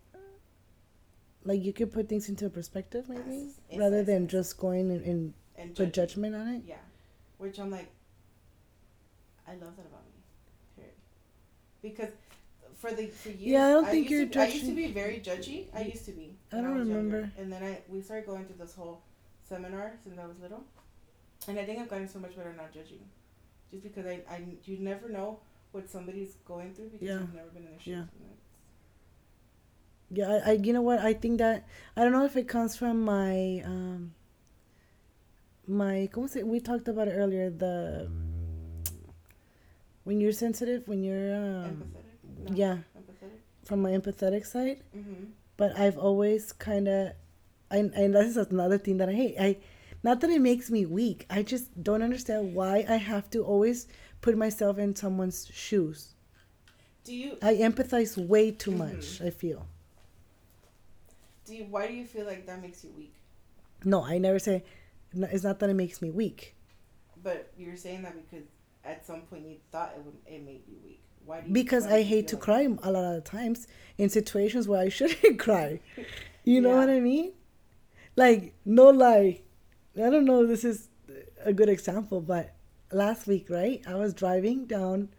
Like 1.43 1.63
you 1.63 1.71
could 1.71 1.93
put 1.93 2.09
things 2.09 2.27
into 2.27 2.49
perspective, 2.49 3.07
maybe, 3.07 3.21
Yes, 3.29 3.53
yes, 3.69 3.79
rather 3.79 3.97
yes, 3.97 4.05
than 4.07 4.27
just 4.27 4.57
going 4.57 4.91
and, 4.91 5.01
and 5.05 5.33
And 5.55 5.73
put 5.75 5.93
judgment 5.93 6.35
on 6.35 6.47
it. 6.49 6.63
Yeah, 6.67 6.75
which 7.37 7.59
I'm 7.59 7.69
like. 7.71 7.89
I 9.47 9.51
love 9.51 9.77
that 9.77 9.85
about 9.85 10.03
me. 10.07 10.16
Period. 11.81 11.97
Because 11.97 12.13
for 12.75 12.91
the 12.91 13.07
for 13.07 13.29
years. 13.29 13.41
Yeah, 13.41 13.65
I 13.67 13.69
don't 13.71 13.85
think 13.85 14.09
used 14.09 14.11
you're 14.11 14.25
to, 14.29 14.41
I 14.41 14.47
used 14.47 14.65
to 14.65 14.75
be 14.75 14.87
very 14.91 15.19
judgy. 15.19 15.65
I 15.73 15.81
used 15.81 16.05
to 16.05 16.11
be. 16.11 16.35
I 16.51 16.55
when 16.57 16.63
don't 16.65 16.79
was 16.79 16.87
younger. 16.87 17.03
remember. 17.03 17.31
And 17.39 17.51
then 17.51 17.63
I 17.63 17.79
we 17.89 18.01
started 18.01 18.25
going 18.27 18.45
through 18.45 18.57
this 18.57 18.75
whole 18.75 19.01
seminar 19.47 19.93
since 20.03 20.19
I 20.19 20.25
was 20.25 20.37
little, 20.41 20.63
and 21.47 21.57
I 21.59 21.65
think 21.65 21.79
I've 21.79 21.89
gotten 21.89 22.07
so 22.07 22.19
much 22.19 22.35
better 22.35 22.53
not 22.53 22.73
judging, 22.73 22.99
just 23.71 23.83
because 23.83 24.05
I 24.05 24.21
I 24.29 24.41
you 24.65 24.77
never 24.77 25.09
know 25.09 25.39
what 25.71 25.89
somebody's 25.89 26.35
going 26.45 26.73
through 26.73 26.89
because 26.89 27.07
Yeah. 27.07 27.19
you've 27.19 27.33
never 27.33 27.49
been 27.49 27.63
in 27.63 27.71
their 27.71 27.79
shoes. 27.79 27.87
Yeah. 27.87 28.05
you 28.19 28.25
know, 28.25 28.33
it's- 28.33 28.43
Yeah, 30.09 30.39
I, 30.45 30.51
I 30.51 30.53
you 30.53 30.73
know 30.73 30.81
what 30.81 30.99
I 30.99 31.13
think 31.13 31.39
that 31.39 31.65
I 31.95 32.03
don't 32.03 32.11
know 32.13 32.25
if 32.25 32.37
it 32.37 32.47
comes 32.47 32.75
from 32.77 33.01
my 33.03 33.61
um 33.65 34.13
my 35.67 36.09
¿cómo 36.13 36.29
se, 36.29 36.43
we 36.43 36.59
talked 36.61 36.87
about 36.87 37.07
it 37.09 37.11
earlier 37.11 37.49
the 37.49 38.09
when 40.07 40.21
you're 40.21 40.37
sensitive 40.45 40.87
when 40.91 41.03
you're 41.07 41.29
um 41.35 41.65
Empathetic. 41.73 42.49
No, 42.49 42.55
yeah 42.63 42.77
Empathetic. 42.99 43.39
from 43.67 43.79
my 43.85 43.91
empathetic 43.99 44.43
side 44.53 44.79
Mm-hmm. 44.95 45.23
but 45.59 45.69
I've 45.83 45.97
always 46.07 46.43
kind 46.67 46.87
of 46.87 47.01
and 47.75 47.87
and 47.99 48.15
this 48.15 48.27
is 48.33 48.37
another 48.37 48.77
thing 48.85 48.97
that 49.01 49.09
I 49.09 49.13
hate. 49.23 49.35
I 49.47 49.49
not 50.07 50.21
that 50.21 50.29
it 50.29 50.39
makes 50.51 50.69
me 50.75 50.81
weak. 50.85 51.25
I 51.29 51.41
just 51.53 51.65
don't 51.87 52.03
understand 52.09 52.53
why 52.57 52.85
I 52.87 52.97
have 53.11 53.25
to 53.35 53.39
always 53.43 53.87
put 54.21 54.37
myself 54.45 54.77
in 54.77 54.95
someone's 54.95 55.39
shoes. 55.51 55.99
Do 57.03 57.11
you 57.23 57.29
I 57.41 57.55
empathize 57.69 58.13
way 58.33 58.45
too 58.63 58.71
Mhm. 58.71 58.77
much. 58.85 59.05
I 59.27 59.31
feel. 59.41 59.61
do 61.45 61.55
you 61.55 61.65
why 61.73 61.87
do 61.87 61.93
you 61.93 62.05
feel 62.05 62.25
like 62.25 62.45
that 62.45 62.61
makes 62.61 62.83
you 62.85 62.91
weak? 62.97 63.13
No, 63.83 64.03
I 64.03 64.17
never 64.17 64.39
say. 64.39 64.63
It's 65.33 65.43
not 65.43 65.59
that 65.59 65.69
it 65.69 65.73
makes 65.83 66.01
me 66.01 66.09
weak 66.11 66.55
But 67.23 67.51
you're 67.57 67.77
saying 67.85 68.01
that 68.03 68.15
because 68.23 68.45
at 68.87 69.05
some 69.05 69.21
point 69.21 69.45
you 69.47 69.57
thought 69.71 69.93
it 69.97 70.03
would 70.05 70.15
it 70.25 70.43
made 70.45 70.63
you 70.67 70.77
weak. 70.83 71.01
Why 71.25 71.41
do 71.41 71.47
you 71.47 71.53
because 71.53 71.85
why 71.85 71.97
I 71.97 72.01
hate 72.03 72.27
to 72.29 72.37
cry 72.37 72.61
a 72.83 72.91
lot 72.91 73.15
of 73.15 73.23
times 73.23 73.67
in 73.97 74.09
situations 74.09 74.67
where 74.67 74.81
I 74.81 74.89
shouldn't 74.97 75.39
cry. 75.47 75.79
You 76.43 76.61
know 76.61 76.71
Yeah. 76.71 76.79
what 76.79 76.89
I 76.89 76.99
mean? 76.99 77.33
Like 78.15 78.53
no 78.65 78.89
lie. 78.89 79.41
I 79.95 80.09
don't 80.09 80.25
know 80.25 80.43
if 80.43 80.47
this 80.49 80.63
is 80.63 80.89
a 81.43 81.53
good 81.53 81.69
example, 81.69 82.21
but 82.21 82.53
last 82.91 83.27
week, 83.27 83.49
right? 83.49 83.81
I 83.87 83.95
was 83.95 84.13
driving 84.13 84.65
down 84.65 85.09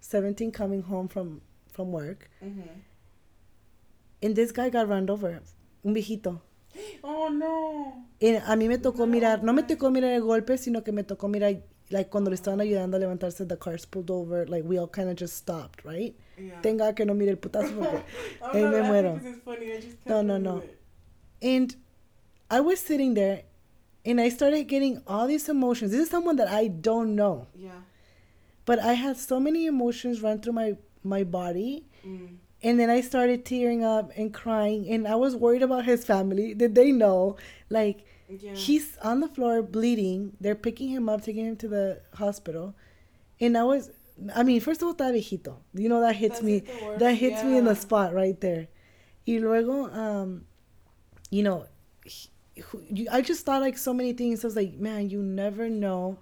17 0.00 0.50
coming 0.52 0.82
home 0.82 1.08
from 1.08 1.40
from 1.72 1.92
work, 1.92 2.30
Mhm. 2.42 2.68
and 4.22 4.34
this 4.36 4.52
guy 4.52 4.68
got 4.70 4.88
run 4.88 5.08
over, 5.10 5.40
un 5.84 5.94
viejito. 5.94 6.40
Oh 7.04 7.28
no. 7.28 8.04
Y 8.20 8.28
a 8.36 8.56
mí 8.56 8.68
me 8.68 8.78
tocó 8.78 8.98
No, 9.00 9.06
mirar, 9.06 9.42
no 9.42 9.52
me 9.52 9.62
tocó 9.62 9.90
mirar 9.90 10.12
el 10.12 10.22
golpe, 10.22 10.56
sino 10.58 10.82
que 10.82 10.92
me 10.92 11.02
tocó 11.04 11.28
mirar, 11.28 11.62
like, 11.90 12.10
cuando 12.10 12.30
le 12.30 12.36
estaban 12.36 12.60
ayudando 12.60 12.96
a 12.96 13.00
levantarse, 13.00 13.46
the 13.48 13.56
cars 13.56 13.84
pulled 13.86 14.10
over, 14.10 14.46
like, 14.46 14.64
we 14.64 14.78
all 14.78 14.88
kind 14.88 15.08
of 15.08 15.16
just 15.16 15.36
stopped, 15.36 15.84
right? 15.84 16.14
Yeah. 16.38 16.60
Thank 16.62 16.78
God 16.78 16.96
que 16.96 17.04
no 17.04 17.14
mire 17.14 17.30
el 17.30 17.36
putazo 17.36 17.74
porque 17.74 18.02
I'm 18.42 18.50
ahí 18.54 18.62
not 18.62 18.72
me 18.72 18.88
muero. 18.88 19.16
'cause 19.18 19.26
it's 19.26 19.42
funny. 19.44 19.72
I 19.72 19.80
just 19.80 19.96
No, 20.06 20.22
no, 20.22 20.36
no. 20.38 20.58
it. 20.58 20.78
And 21.42 21.76
I 22.50 22.60
was 22.60 22.80
sitting 22.80 23.14
there 23.14 23.42
and 24.04 24.20
I 24.20 24.28
started 24.30 24.64
getting 24.68 25.00
all 25.06 25.26
these 25.26 25.48
emotions. 25.48 25.90
This 25.92 26.00
is 26.00 26.10
someone 26.10 26.36
that 26.36 26.48
I 26.48 26.68
don't 26.68 27.14
know. 27.14 27.46
Yeah. 27.54 27.70
But 28.64 28.78
I 28.80 28.94
had 28.94 29.16
so 29.16 29.38
many 29.40 29.66
emotions 29.66 30.22
run 30.22 30.40
through 30.40 30.54
my, 30.54 30.76
my 31.04 31.22
body. 31.24 31.86
Mm. 32.06 32.36
And 32.62 32.80
then 32.80 32.90
I 32.90 33.00
started 33.00 33.44
tearing 33.44 33.84
up 33.84 34.10
and 34.16 34.32
crying. 34.34 34.88
And 34.90 35.06
I 35.06 35.14
was 35.14 35.36
worried 35.36 35.62
about 35.62 35.84
his 35.84 36.04
family. 36.04 36.52
Did 36.54 36.74
they 36.74 36.90
know? 36.90 37.36
Like, 37.70 38.04
Yeah. 38.28 38.54
he's 38.54 38.96
on 38.98 39.20
the 39.20 39.28
floor 39.28 39.62
bleeding. 39.62 40.32
They're 40.40 40.54
picking 40.56 40.88
him 40.88 41.08
up, 41.08 41.22
taking 41.22 41.46
him 41.46 41.56
to 41.56 41.68
the 41.68 42.00
hospital. 42.14 42.74
And 43.40 43.56
I 43.56 43.64
was, 43.64 43.90
I 44.34 44.42
mean, 44.42 44.60
first 44.60 44.82
of 44.82 44.88
all, 44.88 44.94
está 44.94 45.12
viejito. 45.12 45.56
You 45.74 45.88
know, 45.88 46.00
that 46.00 46.16
hits 46.16 46.36
That's 46.40 46.42
me. 46.44 46.54
like 46.54 46.66
the 46.80 46.84
worst, 46.86 46.98
That 47.00 47.12
hits 47.14 47.44
me 47.44 47.56
in 47.58 47.64
the 47.64 47.76
spot 47.76 48.14
right 48.14 48.40
there. 48.40 48.68
Y 49.26 49.38
luego, 49.38 49.90
um, 49.92 50.44
you 51.30 51.42
know, 51.42 51.66
he- 52.04 53.08
I 53.10 53.20
just 53.20 53.44
thought 53.44 53.60
like 53.60 53.76
so 53.76 53.92
many 53.92 54.12
things. 54.12 54.44
I 54.44 54.48
was 54.48 54.56
like, 54.56 54.74
man, 54.74 55.10
you 55.10 55.22
never 55.22 55.68
know. 55.68 56.18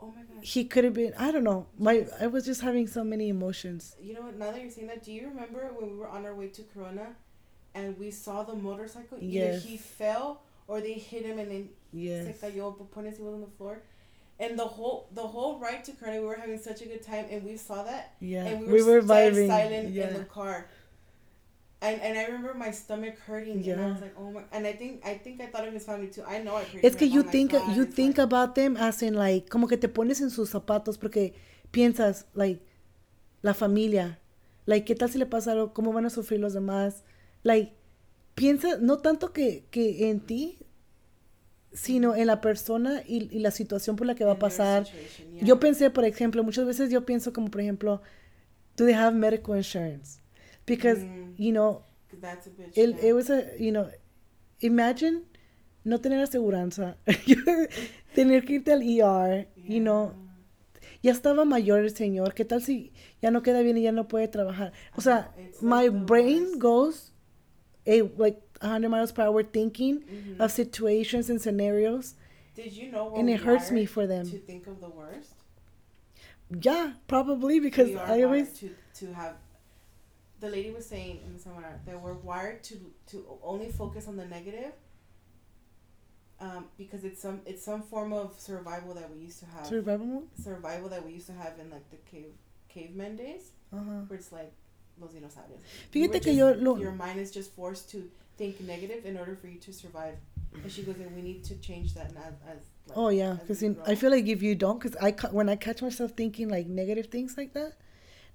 Oh 0.00 0.08
my 0.08 0.22
god. 0.22 0.44
He 0.44 0.64
could 0.64 0.84
have 0.84 0.94
been. 0.94 1.14
I 1.16 1.30
don't 1.30 1.44
know. 1.44 1.66
My 1.78 2.06
I 2.20 2.26
was 2.26 2.44
just 2.44 2.60
having 2.60 2.86
so 2.86 3.02
many 3.04 3.28
emotions. 3.28 3.96
You 4.00 4.14
know 4.14 4.22
what? 4.22 4.36
Now 4.36 4.50
that 4.50 4.60
you're 4.60 4.70
saying 4.70 4.88
that, 4.88 5.02
do 5.04 5.12
you 5.12 5.28
remember 5.28 5.70
when 5.78 5.90
we 5.92 5.96
were 5.96 6.08
on 6.08 6.26
our 6.26 6.34
way 6.34 6.48
to 6.48 6.62
Corona, 6.64 7.14
and 7.74 7.96
we 7.98 8.10
saw 8.10 8.42
the 8.42 8.54
motorcycle? 8.54 9.18
Either 9.20 9.58
he 9.58 9.76
fell 9.76 10.42
or 10.66 10.80
they 10.80 10.94
hit 10.94 11.24
him, 11.24 11.38
and 11.38 11.50
then 11.50 11.68
Yes. 11.92 12.24
But 12.40 12.54
pones 12.90 13.16
he 13.16 13.22
was 13.22 13.34
on 13.34 13.40
the 13.42 13.46
floor, 13.58 13.82
and 14.40 14.58
the 14.58 14.64
whole 14.64 15.08
the 15.12 15.22
whole 15.22 15.58
ride 15.58 15.84
to 15.84 15.92
Corona, 15.92 16.20
we 16.20 16.26
were 16.26 16.36
having 16.36 16.58
such 16.58 16.80
a 16.80 16.86
good 16.86 17.02
time, 17.02 17.26
and 17.30 17.44
we 17.44 17.56
saw 17.56 17.82
that, 17.82 18.14
Yeah. 18.20 18.46
and 18.46 18.66
we 18.66 18.72
we 18.74 18.82
were, 18.82 19.00
were, 19.00 19.06
dead 19.06 19.34
vibing. 19.34 19.48
silent 19.48 19.90
yeah. 19.90 20.08
in 20.08 20.14
the 20.14 20.24
car. 20.24 20.68
And, 21.82 22.00
and 22.00 22.16
I 22.16 22.26
remember 22.26 22.54
my 22.54 22.70
stomach 22.70 23.18
hurting, 23.26 23.64
yeah. 23.64 23.72
and 23.74 23.82
I 23.82 23.86
was 23.88 24.00
like, 24.00 24.14
oh 24.16 24.30
my! 24.30 24.42
And 24.52 24.66
I 24.66 24.72
think 24.72 25.04
I 25.04 25.14
think 25.14 25.40
I 25.40 25.46
thought 25.46 25.66
of 25.66 25.74
his 25.74 25.84
family 25.84 26.06
too. 26.06 26.22
I 26.26 26.38
know 26.38 26.56
I 26.56 26.64
Es 26.82 26.94
que 26.94 27.08
you 27.08 27.24
think 27.24 27.52
you 27.74 27.84
think 27.84 28.18
like- 28.18 28.24
about 28.24 28.54
them 28.54 28.76
as 28.76 29.02
in 29.02 29.14
like 29.14 29.48
como 29.50 29.66
que 29.66 29.76
te 29.76 29.88
pones 29.88 30.20
en 30.20 30.30
sus 30.30 30.50
zapatos 30.50 30.96
porque 30.96 31.34
piensas 31.72 32.24
like 32.34 32.60
la 33.42 33.52
familia, 33.52 34.18
like 34.66 34.86
qué 34.86 34.96
tal 34.96 35.10
si 35.10 35.18
le 35.18 35.26
pasa 35.26 35.52
algo, 35.52 35.74
cómo 35.74 35.92
van 35.92 36.06
a 36.06 36.10
sufrir 36.10 36.38
los 36.38 36.54
demás, 36.54 37.02
like 37.42 37.72
piensa 38.34 38.78
no 38.80 38.98
tanto 38.98 39.32
que 39.32 39.64
que 39.70 40.08
en 40.10 40.20
ti, 40.20 40.58
sino 41.72 42.14
en 42.14 42.26
la 42.26 42.40
persona 42.40 43.02
y, 43.06 43.34
y 43.34 43.38
la 43.40 43.50
situación 43.50 43.96
por 43.96 44.06
la 44.06 44.14
que 44.14 44.24
va 44.24 44.32
a 44.32 44.38
pasar. 44.38 44.84
yeah. 44.84 45.42
Yo 45.44 45.58
pensé, 45.58 45.90
por 45.90 46.04
ejemplo, 46.04 46.42
muchas 46.44 46.66
veces 46.66 46.90
yo 46.90 47.04
pienso 47.06 47.32
como 47.32 47.50
por 47.50 47.60
ejemplo, 47.60 48.02
do 48.76 48.84
they 48.84 48.94
have 48.94 49.16
medical 49.16 49.56
insurance? 49.56 50.20
Because 50.66 51.00
Mm. 51.04 51.34
you 51.38 51.52
know 51.52 51.82
that's 52.20 52.46
a 52.46 52.50
bitch. 52.50 52.74
yeah. 52.76 53.08
it 53.08 53.14
was 53.14 53.30
a, 53.30 53.56
you 53.58 53.70
know, 53.72 53.88
imagine 54.60 55.22
no 55.84 55.98
tener 56.00 56.20
aseguranza, 56.22 56.96
tener 58.14 58.44
que 58.44 58.54
irte 58.54 58.72
al 58.72 58.82
ER, 58.82 59.48
you 59.56 59.80
know, 59.80 60.12
ya 61.02 61.10
estaba 61.10 61.44
mayor 61.44 61.80
el 61.80 61.90
señor, 61.90 62.34
¿qué 62.34 62.44
tal 62.44 62.62
si 62.62 62.92
ya 63.20 63.30
no 63.32 63.42
queda 63.42 63.62
bien 63.62 63.76
y 63.78 63.82
ya 63.82 63.90
no 63.92 64.06
puede 64.06 64.28
trabajar? 64.28 64.72
O 64.94 65.00
sea, 65.00 65.32
my 65.60 65.88
brain 65.88 66.42
worst. 66.44 66.60
goes 66.62 67.11
a, 67.86 68.02
like 68.16 68.40
100 68.60 68.88
miles 68.88 69.12
per 69.12 69.22
hour 69.22 69.42
thinking 69.42 70.00
Mhm. 70.02 70.40
of 70.40 70.50
situations 70.52 71.28
and 71.30 71.40
scenarios. 71.40 72.14
Did 72.54 72.72
you 72.72 72.90
know? 72.92 73.14
and 73.16 73.28
it 73.30 73.40
hurts 73.40 73.70
me 73.70 73.86
for 73.86 74.06
them. 74.06 74.24
To 74.30 74.38
think 74.38 74.66
of 74.66 74.80
the 74.80 74.88
worst. 74.90 75.34
Yeah, 76.60 76.92
probably 77.08 77.60
because 77.60 77.96
I 77.96 78.22
always, 78.22 78.52
to 78.60 78.68
to 79.00 79.12
have. 79.14 79.36
The 80.40 80.50
lady 80.50 80.70
was 80.70 80.84
saying 80.86 81.20
in 81.24 81.32
the 81.34 81.38
seminar 81.38 81.80
that 81.86 82.00
we're 82.02 82.12
wired 82.14 82.62
to 82.64 82.74
to 83.10 83.38
only 83.42 83.70
focus 83.70 84.06
on 84.06 84.16
the 84.16 84.26
negative. 84.26 84.72
Um, 86.40 86.66
because 86.76 87.04
it's 87.04 87.22
some 87.22 87.40
it's 87.46 87.62
some 87.64 87.82
form 87.82 88.12
of 88.12 88.38
survival 88.38 88.94
that 88.94 89.08
we 89.14 89.20
used 89.24 89.38
to 89.40 89.46
have. 89.46 89.64
survival 89.66 90.24
survival 90.42 90.88
that 90.88 91.04
we 91.06 91.12
used 91.12 91.28
to 91.28 91.32
have 91.34 91.58
in 91.60 91.70
like 91.70 91.88
the 91.90 91.98
cave 92.10 92.34
caveman 92.68 93.16
days, 93.16 93.52
Ajá. 93.72 94.08
where 94.08 94.18
it's 94.18 94.32
like 94.32 94.52
los 95.00 95.12
dinosaurios. 95.12 95.60
Fíjate 95.90 96.14
You 96.18 96.20
que 96.20 96.34
just- 96.34 96.38
yo 96.38 96.52
lo- 96.54 96.78
your 96.78 96.92
mind 96.92 97.18
is 97.18 97.30
just 97.32 97.52
forced 97.54 97.90
to 97.90 98.08
think 98.36 98.60
negative 98.60 99.04
in 99.06 99.16
order 99.16 99.34
for 99.36 99.48
you 99.48 99.58
to 99.60 99.72
survive. 99.72 100.16
And 100.62 100.70
she 100.70 100.82
goes, 100.82 100.96
and 101.00 101.14
we 101.14 101.22
need 101.22 101.42
to 101.44 101.54
change 101.60 101.94
that 101.94 102.10
as 102.10 102.34
as. 102.46 102.58
Like, 102.88 102.96
Oh 102.96 103.08
yeah, 103.08 103.38
because 103.40 103.62
I 103.86 103.94
feel 103.94 104.10
like 104.10 104.26
if 104.26 104.42
you 104.42 104.54
don't, 104.54 104.78
because 104.80 104.96
I 105.00 105.12
ca- 105.12 105.30
when 105.30 105.48
I 105.48 105.56
catch 105.56 105.80
myself 105.82 106.12
thinking 106.12 106.48
like 106.48 106.66
negative 106.68 107.06
things 107.06 107.36
like 107.36 107.52
that, 107.54 107.72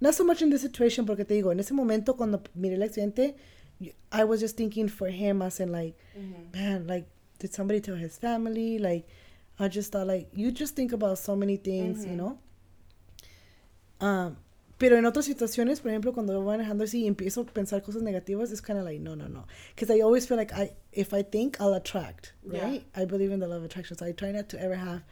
not 0.00 0.14
so 0.14 0.24
much 0.24 0.42
in 0.42 0.50
this 0.50 0.62
situation, 0.62 1.06
porque 1.06 1.24
te 1.26 1.34
digo, 1.40 1.50
en 1.52 1.60
ese 1.60 1.72
momento 1.72 2.14
cuando 2.14 2.40
miré 2.58 2.74
el 2.74 2.82
accidente, 2.82 3.34
I 4.10 4.24
was 4.24 4.40
just 4.40 4.56
thinking 4.56 4.88
for 4.88 5.08
him 5.08 5.42
as 5.42 5.60
in 5.60 5.70
like, 5.70 5.94
Mhm. 6.16 6.52
man, 6.54 6.86
like 6.86 7.06
did 7.38 7.52
somebody 7.52 7.80
tell 7.80 7.94
his 7.96 8.18
family? 8.18 8.78
Like, 8.78 9.06
I 9.60 9.68
just 9.68 9.92
thought 9.92 10.06
like 10.08 10.28
you 10.32 10.50
just 10.50 10.74
think 10.74 10.92
about 10.92 11.18
so 11.18 11.36
many 11.36 11.56
things, 11.56 12.04
you 12.04 12.12
Mhm. 12.12 12.16
know. 12.16 12.38
Um, 14.00 14.36
pero 14.78 14.96
en 14.96 15.04
otras 15.06 15.24
situaciones, 15.26 15.80
por 15.80 15.90
ejemplo, 15.90 16.12
cuando 16.12 16.34
voy 16.40 16.56
manejando 16.56 16.84
así 16.84 17.02
y 17.02 17.06
empiezo 17.08 17.40
a 17.42 17.46
pensar 17.46 17.82
cosas 17.82 18.02
negativas, 18.02 18.50
it's 18.52 18.62
kind 18.62 18.78
of 18.78 18.84
like 18.84 19.00
no, 19.00 19.14
no, 19.16 19.28
no, 19.28 19.46
because 19.74 19.90
I 19.92 20.00
always 20.02 20.26
feel 20.26 20.36
like 20.38 20.52
I 20.54 20.72
if 20.92 21.12
I 21.12 21.22
think 21.24 21.60
I'll 21.60 21.74
attract, 21.74 22.34
Yeah. 22.44 22.62
right? 22.64 22.86
I 22.94 23.04
believe 23.04 23.32
in 23.32 23.40
the 23.40 23.46
law 23.48 23.56
of 23.56 23.64
attraction, 23.64 23.96
so 23.98 24.06
I 24.06 24.12
try 24.12 24.30
not 24.32 24.48
to 24.50 24.60
ever 24.60 24.76
have 24.76 25.02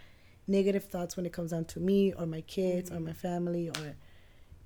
negative 0.47 0.85
thoughts 0.85 1.17
when 1.17 1.27
it 1.27 1.33
comes 1.33 1.51
down 1.51 1.64
to 1.67 1.81
me 1.81 2.12
or 2.14 2.27
my 2.27 2.43
kids 2.43 2.91
or 2.91 2.99
Mhm. 2.99 3.05
my 3.07 3.12
family 3.14 3.69
or 3.71 3.97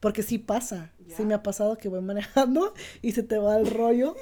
porque 0.02 0.22
sí 0.22 0.38
pasa, 0.38 0.92
sí 1.08 1.18
Yeah. 1.18 1.24
me 1.26 1.34
ha 1.34 1.42
pasado 1.42 1.76
que 1.78 1.88
voy 1.88 2.00
manejando 2.02 2.74
y 3.02 3.12
se 3.12 3.22
te 3.22 3.38
va 3.38 3.56
el 3.58 3.66
rollo 3.70 4.14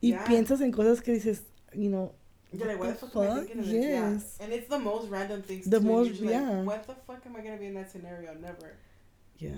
y 0.00 0.10
Yeah. 0.10 0.24
piensas 0.24 0.60
en 0.60 0.70
cosas 0.72 1.00
que 1.02 1.12
dices, 1.12 1.42
you 1.74 1.88
know, 1.88 2.14
You're 2.52 2.66
like, 2.68 2.78
what 2.80 2.94
the 3.00 3.06
the 3.06 3.12
fuck, 3.12 3.16
am 3.16 3.22
I 3.22 3.26
fuck? 3.40 3.46
thinking 3.46 3.60
of 3.60 3.66
this? 3.66 3.74
Yeah. 3.84 4.12
Yes. 4.12 4.40
And 4.40 4.52
it's 4.52 4.68
the 4.68 4.78
most 4.78 5.08
random 5.10 5.42
things. 5.42 5.64
The 5.68 5.78
too. 5.80 5.86
Most- 5.86 6.20
like, 6.20 6.30
yeah. 6.30 6.62
what 6.64 6.86
the 6.86 6.94
fuck 7.06 7.24
am 7.26 7.34
I 7.34 7.40
gonna 7.42 7.56
be 7.58 7.66
in 7.66 7.74
that 7.74 7.90
scenario? 7.90 8.34
Never. 8.34 8.76
Yeah, 9.38 9.54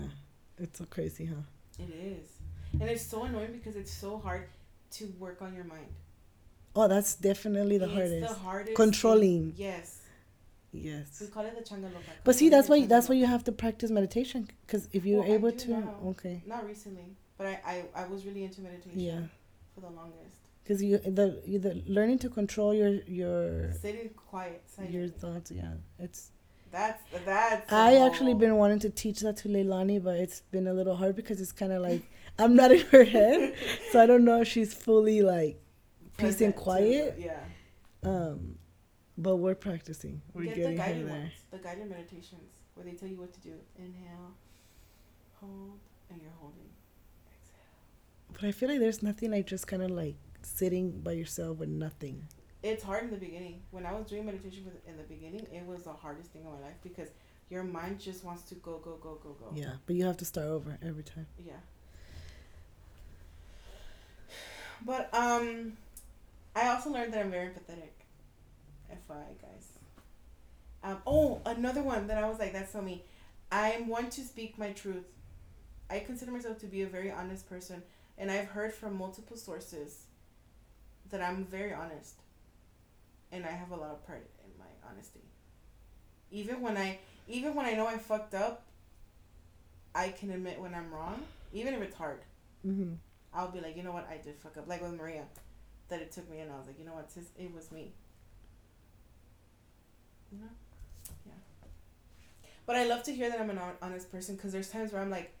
it's 0.57 0.79
so 0.79 0.85
crazy, 0.85 1.25
huh? 1.25 1.41
It 1.79 1.89
is, 1.93 2.27
and 2.79 2.89
it's 2.89 3.05
so 3.05 3.23
annoying 3.23 3.51
because 3.53 3.75
it's 3.75 3.91
so 3.93 4.17
hard 4.17 4.47
to 4.91 5.05
work 5.19 5.41
on 5.41 5.53
your 5.53 5.65
mind. 5.65 5.87
Oh, 6.75 6.87
that's 6.87 7.15
definitely 7.15 7.77
the 7.77 7.85
it's 7.85 7.93
hardest. 7.93 8.27
the 8.33 8.39
hardest. 8.39 8.75
Controlling. 8.75 9.51
thing. 9.53 9.65
Yes. 9.65 10.01
Yes. 10.71 11.19
We 11.21 11.27
call 11.27 11.45
it 11.45 11.55
the 11.55 11.63
changaloca. 11.69 12.01
But 12.25 12.35
see, 12.35 12.49
that's 12.49 12.67
why 12.67 12.75
Controlling 12.75 12.89
that's 12.89 13.09
why 13.09 13.15
you 13.15 13.25
have 13.25 13.43
to 13.45 13.51
practice 13.53 13.91
meditation 13.91 14.49
because 14.65 14.89
if 14.91 15.05
you're 15.05 15.21
Well, 15.23 15.33
able 15.33 15.51
to, 15.53 15.71
now. 15.71 15.95
okay. 16.07 16.43
Not 16.45 16.65
recently, 16.65 17.15
but 17.37 17.47
I, 17.47 17.59
I, 17.95 18.03
I 18.03 18.07
was 18.07 18.25
really 18.25 18.43
into 18.43 18.61
meditation 18.61 18.99
yeah, 18.99 19.21
for 19.73 19.81
the 19.81 19.89
longest. 19.89 20.35
because 20.63 20.83
you 20.83 20.97
the 20.97 21.41
you 21.45 21.59
the 21.59 21.81
learning 21.87 22.19
to 22.19 22.29
control 22.29 22.73
your 22.73 22.89
your 23.07 23.71
Sitting 23.73 24.09
quiet, 24.29 24.63
your 24.89 25.07
thoughts. 25.07 25.51
Yeah, 25.51 25.73
it's. 25.99 26.31
That's 26.75 27.01
that's. 27.25 27.71
I 27.71 28.05
actually 28.05 28.33
been 28.33 28.55
wanting 28.57 28.79
to 28.79 28.89
teach 28.89 29.21
that 29.21 29.37
to 29.37 29.47
Leilani, 29.47 30.03
but 30.03 30.17
it's 30.19 30.41
been 30.51 30.67
a 30.67 30.73
little 30.73 30.97
hard 30.97 31.15
because 31.15 31.39
it's 31.39 31.53
kind 31.53 31.71
of 31.71 31.81
like 31.81 32.01
I'm 32.37 32.53
not 32.53 32.69
in 32.77 32.81
her 32.87 33.05
head, 33.05 33.55
so 33.91 34.01
I 34.01 34.05
don't 34.05 34.25
know 34.25 34.41
if 34.41 34.49
she's 34.49 34.73
fully 34.73 35.21
like 35.21 35.57
peace 36.17 36.41
and 36.41 36.53
quiet. 36.53 37.15
Yeah. 37.17 37.39
Um, 38.03 38.57
but 39.17 39.37
we're 39.37 39.55
practicing. 39.55 40.21
We're 40.33 40.43
Get 40.43 40.55
the 40.55 40.61
getting 40.63 40.77
her 40.77 40.83
guided 40.85 41.07
there. 41.07 41.15
ones, 41.19 41.31
the 41.49 41.57
guided 41.59 41.89
meditations, 41.89 42.49
where 42.73 42.85
they 42.85 42.91
tell 42.91 43.07
you 43.07 43.15
what 43.15 43.33
to 43.35 43.39
do. 43.39 43.53
Inhale, 43.77 44.33
hold, 45.39 45.79
and 46.09 46.21
you're 46.21 46.31
holding. 46.41 46.69
Exhale. 47.31 48.33
But 48.33 48.43
I 48.43 48.51
feel 48.51 48.67
like 48.67 48.79
there's 48.79 49.01
nothing 49.01 49.31
like 49.31 49.47
just 49.47 49.65
kind 49.65 49.81
of 49.81 49.91
like 49.91 50.15
sitting 50.41 50.91
by 50.99 51.13
yourself 51.13 51.59
with 51.59 51.69
nothing. 51.69 52.27
It's 52.65 52.83
hard 52.83 53.03
in 53.03 53.11
the 53.11 53.17
beginning. 53.17 53.61
When 53.69 53.85
I 53.85 53.91
was 53.91 54.07
doing 54.07 54.25
meditation 54.25 54.65
in 54.87 54.97
the 54.97 55.03
beginning, 55.03 55.45
it 55.53 55.63
was 55.67 55.83
the 55.83 55.93
hardest 55.93 56.31
thing 56.31 56.41
in 56.41 56.47
my 56.47 56.59
life 56.65 56.73
because 56.81 57.09
your 57.51 57.63
mind 57.63 57.99
just 57.99 58.23
wants 58.23 58.41
to 58.49 58.55
go, 58.55 58.79
go, 58.79 58.97
go, 58.99 59.19
go, 59.21 59.35
go. 59.39 59.51
Yeah, 59.53 59.73
but 59.85 59.95
you 59.95 60.03
have 60.05 60.17
to 60.17 60.25
start 60.25 60.47
over 60.47 60.75
every 60.81 61.03
time. 61.03 61.27
Yeah. 61.45 61.53
But 64.83 65.13
um, 65.13 65.73
I 66.55 66.69
also 66.69 66.89
learned 66.89 67.13
that 67.13 67.19
I'm 67.23 67.29
very 67.29 67.49
empathetic. 67.49 67.93
FYI, 68.91 69.39
guys. 69.39 69.67
Um, 70.83 70.97
oh, 71.05 71.41
another 71.45 71.83
one 71.83 72.07
that 72.07 72.17
I 72.17 72.27
was 72.27 72.39
like, 72.39 72.51
that's 72.51 72.73
so 72.73 72.81
me. 72.81 73.03
I'm 73.51 73.87
one 73.87 74.09
to 74.09 74.21
speak 74.21 74.57
my 74.57 74.71
truth. 74.71 75.05
I 75.91 75.99
consider 75.99 76.31
myself 76.31 76.57
to 76.61 76.65
be 76.65 76.81
a 76.81 76.87
very 76.87 77.11
honest 77.11 77.47
person, 77.47 77.83
and 78.17 78.31
I've 78.31 78.47
heard 78.47 78.73
from 78.73 78.97
multiple 78.97 79.37
sources 79.37 80.05
that 81.11 81.21
I'm 81.21 81.45
very 81.45 81.71
honest, 81.71 82.15
and 83.35 83.45
I 83.45 83.51
have 83.51 83.71
a 83.71 83.75
lot 83.75 83.91
of 83.91 84.05
pride 84.05 84.21
in 84.43 84.57
my 84.57 84.89
honesty. 84.89 85.19
Even 86.31 86.61
when 86.61 86.77
I, 86.77 86.99
even 87.27 87.53
when 87.53 87.65
I 87.65 87.73
know 87.73 87.85
I 87.85 87.97
fucked 87.97 88.33
up, 88.33 88.63
I 89.93 90.09
can 90.09 90.31
admit 90.31 90.59
when 90.59 90.73
I'm 90.73 90.91
wrong, 90.93 91.21
even 91.53 91.73
if 91.73 91.81
it's 91.81 91.95
hard. 91.95 92.21
Mm-hmm. 92.65 92.93
I'll 93.33 93.51
be 93.51 93.59
like, 93.59 93.75
you 93.77 93.83
know 93.83 93.91
what, 93.91 94.07
I 94.09 94.17
did 94.17 94.37
fuck 94.37 94.57
up. 94.57 94.67
Like 94.67 94.81
with 94.81 94.93
Maria, 94.93 95.23
that 95.89 96.01
it 96.01 96.11
took 96.11 96.29
me, 96.29 96.39
and 96.39 96.51
I 96.51 96.57
was 96.57 96.67
like, 96.67 96.79
you 96.79 96.85
know 96.85 96.93
what, 96.93 97.11
sis, 97.11 97.25
it 97.37 97.53
was 97.53 97.71
me. 97.71 97.93
You 100.31 100.39
know, 100.39 100.49
yeah. 101.25 101.67
But 102.65 102.77
I 102.77 102.85
love 102.85 103.03
to 103.03 103.13
hear 103.13 103.29
that 103.29 103.39
I'm 103.39 103.49
an 103.49 103.59
honest 103.81 104.11
person 104.11 104.35
because 104.35 104.51
there's 104.51 104.69
times 104.69 104.91
where 104.91 105.01
I'm 105.01 105.11
like, 105.11 105.33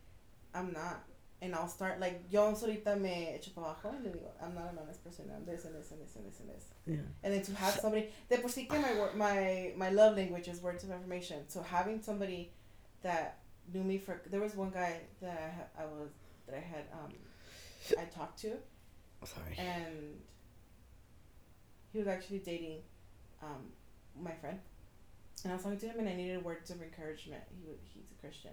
I'm 0.53 0.71
not, 0.71 1.03
and 1.41 1.53
I'll 1.53 1.67
start 1.67 1.99
like 1.99 2.23
yo 2.29 2.53
solita 2.53 2.95
me 2.97 3.33
echo 3.35 3.51
para 3.53 3.67
abajo 3.67 3.91
y 3.91 4.03
le 4.03 4.09
digo, 4.11 4.29
I'm 4.41 4.55
not 4.55 4.71
an 4.71 4.79
honest 4.81 5.03
person. 5.03 5.29
I'm 5.35 5.45
this 5.45 5.65
and 5.65 5.75
this 5.75 5.91
and 5.91 6.01
this 6.01 6.15
and 6.15 6.25
this 6.25 6.39
and 6.39 6.49
this. 6.49 6.63
Yeah. 6.85 6.95
And 7.23 7.33
then 7.33 7.41
to 7.43 7.55
have 7.55 7.73
somebody, 7.75 8.09
de 8.29 8.37
por 8.37 8.49
sí 8.49 8.67
que 8.69 8.79
my 8.79 8.93
my 9.15 9.73
my 9.75 9.89
love 9.89 10.15
language 10.17 10.47
is 10.47 10.61
words 10.61 10.83
of 10.83 10.91
affirmation. 10.91 11.47
So 11.47 11.61
having 11.61 12.01
somebody 12.01 12.51
that 13.03 13.39
knew 13.73 13.83
me 13.83 13.97
for 13.97 14.21
there 14.29 14.41
was 14.41 14.55
one 14.55 14.69
guy 14.71 15.01
that 15.21 15.69
I 15.77 15.83
I 15.83 15.85
was 15.85 16.11
that 16.47 16.55
I 16.55 16.59
had 16.61 16.85
um 16.93 17.11
I 17.99 18.05
talked 18.05 18.39
to 18.41 18.53
Sorry. 19.23 19.55
and 19.57 20.19
he 21.91 21.99
was 21.99 22.07
actually 22.07 22.39
dating 22.39 22.79
um 23.41 23.71
my 24.21 24.31
friend 24.33 24.59
and 25.43 25.51
I 25.51 25.55
was 25.55 25.63
talking 25.63 25.79
to 25.79 25.87
him 25.87 25.99
and 25.99 26.09
I 26.09 26.15
needed 26.15 26.43
words 26.43 26.69
of 26.71 26.81
encouragement. 26.81 27.43
He 27.49 27.71
he's 27.93 28.09
a 28.11 28.21
Christian, 28.21 28.51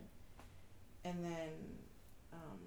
and 1.05 1.24
then 1.24 1.49
um 2.33 2.59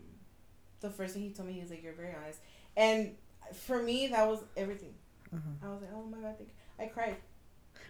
the 0.81 0.89
first 0.89 1.13
thing 1.13 1.23
he 1.23 1.29
told 1.31 1.47
me 1.47 1.53
he 1.53 1.61
was 1.61 1.69
like 1.69 1.83
you're 1.83 1.93
very 1.93 2.13
honest 2.15 2.39
and 2.77 3.15
for 3.53 3.81
me 3.81 4.07
that 4.07 4.27
was 4.27 4.39
everything. 4.57 4.93
Uh-huh. 5.33 5.67
I 5.67 5.71
was 5.71 5.81
like 5.81 5.91
oh 5.93 6.03
my 6.03 6.17
god, 6.17 6.35
thank 6.37 6.49
I 6.79 6.85
cried. 6.93 7.15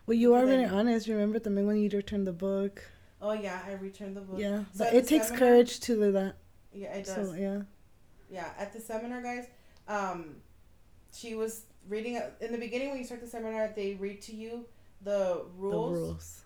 Well, 0.07 0.15
you 0.17 0.33
are 0.35 0.45
very 0.45 0.65
honest. 0.65 1.07
Remember 1.07 1.39
the 1.39 1.49
when 1.51 1.77
you 1.77 1.89
returned 1.89 2.27
the 2.27 2.33
book? 2.33 2.83
Oh 3.21 3.33
yeah, 3.33 3.61
I 3.67 3.73
returned 3.73 4.15
the 4.15 4.21
book. 4.21 4.39
Yeah, 4.39 4.59
So 4.73 4.83
but 4.85 4.93
it 4.93 5.07
takes 5.07 5.27
seminar- 5.27 5.39
courage 5.49 5.79
to 5.81 5.95
do 5.95 6.11
that. 6.11 6.35
Yeah, 6.73 6.93
it 6.93 7.05
does. 7.05 7.29
So 7.29 7.35
yeah. 7.35 7.61
yeah 8.29 8.49
at 8.57 8.73
the 8.73 8.79
seminar 8.81 9.21
guys 9.21 9.47
um 9.87 10.35
she 11.13 11.35
was 11.35 11.63
reading 11.87 12.19
in 12.41 12.51
the 12.51 12.57
beginning 12.57 12.89
when 12.89 12.97
you 12.97 13.05
start 13.05 13.21
the 13.21 13.27
seminar 13.27 13.71
they 13.75 13.93
read 13.95 14.21
to 14.23 14.35
you 14.35 14.65
the 15.03 15.43
rules, 15.57 15.93
The 15.93 15.99
rules. 16.01 16.41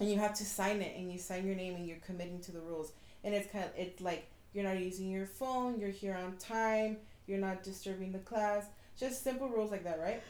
and 0.00 0.10
you 0.10 0.18
have 0.18 0.34
to 0.34 0.44
sign 0.44 0.82
it 0.82 0.96
and 0.96 1.10
you 1.12 1.18
sign 1.18 1.46
your 1.46 1.56
name 1.56 1.74
and 1.74 1.86
you're 1.86 2.02
committing 2.06 2.40
to 2.42 2.52
the 2.52 2.60
rules 2.60 2.92
and 3.24 3.34
it's 3.34 3.50
kind 3.50 3.64
of 3.64 3.70
it's 3.76 4.00
like 4.00 4.28
you're 4.52 4.64
not 4.64 4.78
using 4.78 5.10
your 5.10 5.26
phone 5.26 5.78
you're 5.78 5.90
here 5.90 6.14
on 6.14 6.36
time 6.36 6.96
you're 7.26 7.38
not 7.38 7.62
disturbing 7.62 8.12
the 8.12 8.18
class. 8.18 8.66
Just 8.98 9.24
simple 9.24 9.48
rules 9.48 9.70
like 9.70 9.84
that 9.84 10.00
right? 10.00 10.22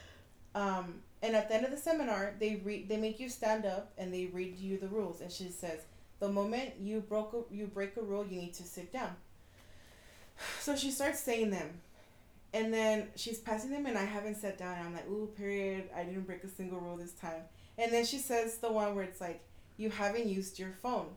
Um 0.55 1.01
and 1.23 1.37
at 1.37 1.49
the 1.49 1.55
end 1.55 1.65
of 1.65 1.71
the 1.71 1.77
seminar 1.77 2.35
they 2.39 2.61
read 2.65 2.89
they 2.89 2.97
make 2.97 3.19
you 3.21 3.29
stand 3.29 3.65
up 3.65 3.93
and 3.99 4.13
they 4.13 4.27
read 4.27 4.59
you 4.59 4.79
the 4.79 4.89
rules. 4.89 5.21
And 5.21 5.31
she 5.31 5.49
says 5.49 5.81
the 6.21 6.29
moment 6.29 6.75
you 6.81 7.01
broke 7.01 7.33
a, 7.33 7.55
you 7.55 7.67
break 7.67 7.97
a 7.97 8.03
rule 8.03 8.27
you 8.29 8.41
need 8.41 8.55
to 8.55 8.63
sit 8.63 8.93
down. 8.93 9.17
So 10.61 10.77
she 10.77 10.91
starts 10.91 11.21
saying 11.21 11.51
them. 11.51 11.71
And 12.55 12.73
then 12.73 13.09
she's 13.17 13.39
passing 13.39 13.71
them 13.71 13.87
and 13.87 13.97
i 13.97 14.05
haven't 14.05 14.37
sat 14.37 14.59
down. 14.59 14.77
I'm 14.79 14.93
like 14.93 15.09
ooh 15.09 15.29
period. 15.37 15.89
I 15.97 16.05
didn't 16.05 16.27
break 16.27 16.45
a 16.45 16.49
single 16.49 16.81
rule 16.81 16.97
this 16.97 17.13
time. 17.13 17.43
And 17.79 17.93
then 17.93 18.05
she 18.05 18.19
says 18.19 18.59
the 18.59 18.71
one 18.71 18.95
where 18.95 19.05
it's 19.05 19.21
like 19.21 19.41
you 19.77 19.91
haven't 19.91 20.27
used 20.27 20.59
your 20.59 20.73
phone. 20.83 21.09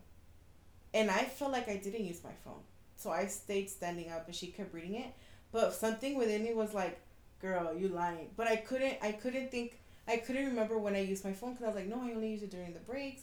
And 0.93 1.12
i 1.12 1.26
felt 1.26 1.51
like 1.51 1.68
i 1.68 1.76
didn't 1.76 2.06
use 2.06 2.24
my 2.24 2.36
phone 2.45 2.62
so 2.96 3.12
i 3.12 3.26
stayed 3.28 3.70
standing 3.70 4.12
up 4.12 4.26
and 4.28 4.36
she 4.36 4.48
kept 4.48 4.74
reading 4.74 4.96
it. 4.96 5.08
But 5.52 5.74
something 5.74 6.18
within 6.18 6.43
me 6.43 6.54
was 6.54 6.74
like 6.74 7.00
girl 7.41 7.74
you 7.76 7.88
lying. 7.88 8.30
But 8.36 8.48
i 8.48 8.56
couldn't 8.56 8.98
i 9.02 9.12
couldn't 9.12 9.52
think 9.52 9.80
i 10.08 10.18
couldn't 10.18 10.46
remember 10.46 10.78
when 10.78 10.96
i 10.96 11.02
used 11.02 11.24
my 11.24 11.34
phone 11.34 11.52
because 11.52 11.66
i 11.66 11.68
was 11.68 11.76
like 11.76 11.88
no 11.88 12.02
i 12.02 12.12
only 12.14 12.32
use 12.32 12.43
it 12.43 12.52
during 12.52 12.74
the 12.74 12.80
breaks 12.80 13.22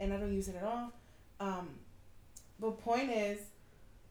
and 0.00 0.12
i 0.12 0.16
don't 0.16 0.32
use 0.32 0.48
it 0.48 0.56
at 0.56 0.64
all. 0.64 0.92
Um 1.40 1.68
but 2.60 2.78
point 2.82 3.10
is 3.10 3.38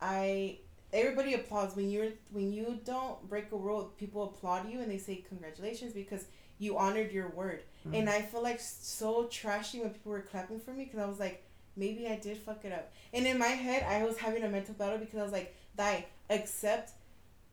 i 0.01 0.57
everybody 0.91 1.33
applauds. 1.33 1.75
When 1.75 1.89
you're 1.89 2.11
when 2.31 2.51
you 2.51 2.79
don't 2.85 3.27
break 3.29 3.51
a 3.51 3.55
rule 3.57 3.91
people 3.97 4.23
applaud 4.23 4.69
you 4.69 4.79
and 4.79 4.91
they 4.91 4.97
say 4.99 5.23
congratulations 5.27 5.93
because 5.93 6.25
you 6.59 6.77
honored 6.77 7.11
your 7.11 7.29
word. 7.29 7.61
Mm-hmm. 7.85 7.95
and 7.95 8.09
i 8.09 8.21
feel 8.21 8.41
like 8.41 8.61
so 8.61 9.25
trashy 9.25 9.81
when 9.81 9.89
people 9.89 10.13
were 10.13 10.21
clapping 10.21 10.59
for 10.61 10.71
me 10.71 10.85
because 10.85 10.99
i 10.99 11.05
was 11.05 11.19
like 11.19 11.43
maybe 11.75 12.07
i 12.07 12.15
did 12.17 12.37
fuck 12.37 12.63
it 12.65 12.71
up. 12.71 12.91
And 13.13 13.25
in 13.27 13.37
my 13.37 13.47
head 13.47 13.83
i 13.83 14.03
was 14.03 14.17
having 14.17 14.43
a 14.43 14.49
mental 14.49 14.73
battle 14.75 14.97
because 14.97 15.19
i 15.19 15.23
was 15.23 15.31
like 15.31 15.55
die 15.77 16.05
accept 16.29 16.91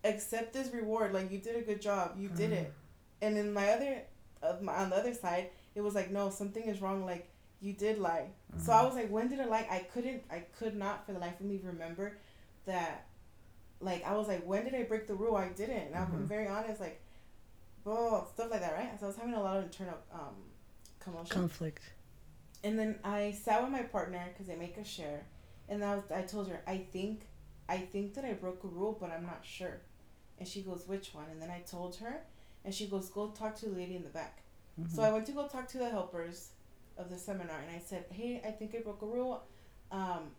accept 0.05 0.53
this 0.55 0.73
reward. 0.73 1.13
Like 1.13 1.31
you 1.31 1.39
did 1.39 1.57
a 1.57 1.61
good 1.63 1.81
job. 1.83 2.17
You 2.19 2.29
did 2.31 2.53
it. 2.53 2.73
And 3.23 3.37
in 3.37 3.53
my 3.53 3.69
other 3.71 4.03
uh, 4.43 4.55
my, 4.63 4.75
on 4.77 4.91
the 4.91 4.97
other 4.97 5.13
side 5.15 5.51
it 5.75 5.83
was 5.83 5.95
like 5.95 6.11
no 6.11 6.31
something 6.31 6.65
is 6.65 6.81
wrong. 6.81 7.05
Like 7.05 7.29
you 7.61 7.73
did 7.75 7.99
lie. 7.99 8.29
So 8.59 8.73
i 8.73 8.83
was 8.85 8.95
like 8.95 9.11
when 9.11 9.29
did 9.29 9.41
i 9.41 9.45
lie? 9.45 9.67
I 9.71 9.81
couldn't 9.93 10.23
i 10.31 10.39
could 10.59 10.75
not 10.77 11.05
for 11.07 11.13
the 11.13 11.19
life 11.19 11.39
of 11.41 11.47
me 11.47 11.61
remember 11.63 12.17
that 12.67 13.07
like 13.81 14.05
i 14.07 14.15
was 14.17 14.29
like 14.29 14.43
when 14.47 14.65
did 14.65 14.75
i 14.75 14.83
break 14.85 15.07
the 15.07 15.15
rule? 15.15 15.37
I 15.37 15.49
didn't. 15.49 15.87
And 15.89 15.95
i'm 15.97 16.11
Mhm. 16.13 16.27
very 16.27 16.49
honest 16.49 16.81
like 16.81 17.01
blah, 17.85 18.25
stuff 18.27 18.51
like 18.51 18.61
that 18.61 18.75
right? 18.75 18.91
So 18.99 19.07
i 19.07 19.09
was 19.09 19.17
having 19.17 19.35
a 19.35 19.43
lot 19.43 19.57
of 19.59 19.65
internal 19.65 19.99
um 20.13 20.37
commotion. 20.99 21.27
Conflict. 21.35 21.83
And 22.65 22.79
then 22.79 22.99
I 23.05 23.33
sat 23.33 23.63
with 23.63 23.71
my 23.71 23.83
partner 23.83 24.23
because 24.33 24.47
they 24.47 24.57
make 24.57 24.77
a 24.77 24.85
share, 24.85 25.25
and 25.69 25.85
I 25.85 25.97
was 25.97 26.05
I 26.15 26.23
told 26.23 26.49
her 26.49 26.61
I 26.67 26.79
think 26.79 27.23
I 27.69 27.79
think 27.79 28.15
that 28.15 28.25
I 28.25 28.33
broke 28.35 28.65
a 28.65 28.69
rule, 28.69 28.97
but 29.01 29.11
I'm 29.11 29.23
not 29.25 29.41
sure. 29.45 29.81
And 30.39 30.49
she 30.49 30.63
goes, 30.63 30.89
which 30.89 31.15
one? 31.15 31.27
And 31.31 31.41
then 31.41 31.51
I 31.51 31.61
told 31.61 31.97
her, 31.97 32.23
and 32.65 32.75
she 32.75 32.87
goes, 32.87 33.11
go 33.11 33.29
talk 33.29 33.55
to 33.57 33.67
the 33.69 33.77
lady 33.77 33.95
in 33.97 34.03
the 34.03 34.09
back. 34.09 34.43
So 34.89 35.03
Mhm. 35.03 35.05
I 35.09 35.13
went 35.13 35.27
to 35.27 35.33
go 35.33 35.47
talk 35.47 35.69
to 35.69 35.79
the 35.79 35.91
helpers 35.91 36.51
of 36.97 37.11
the 37.11 37.19
seminar, 37.19 37.59
and 37.61 37.71
I 37.71 37.79
said, 37.79 38.07
hey, 38.11 38.41
I 38.45 38.51
think 38.51 38.75
I 38.75 38.79
broke 38.81 39.03
a 39.03 39.07
rule. 39.07 39.43
Um, 39.93 40.35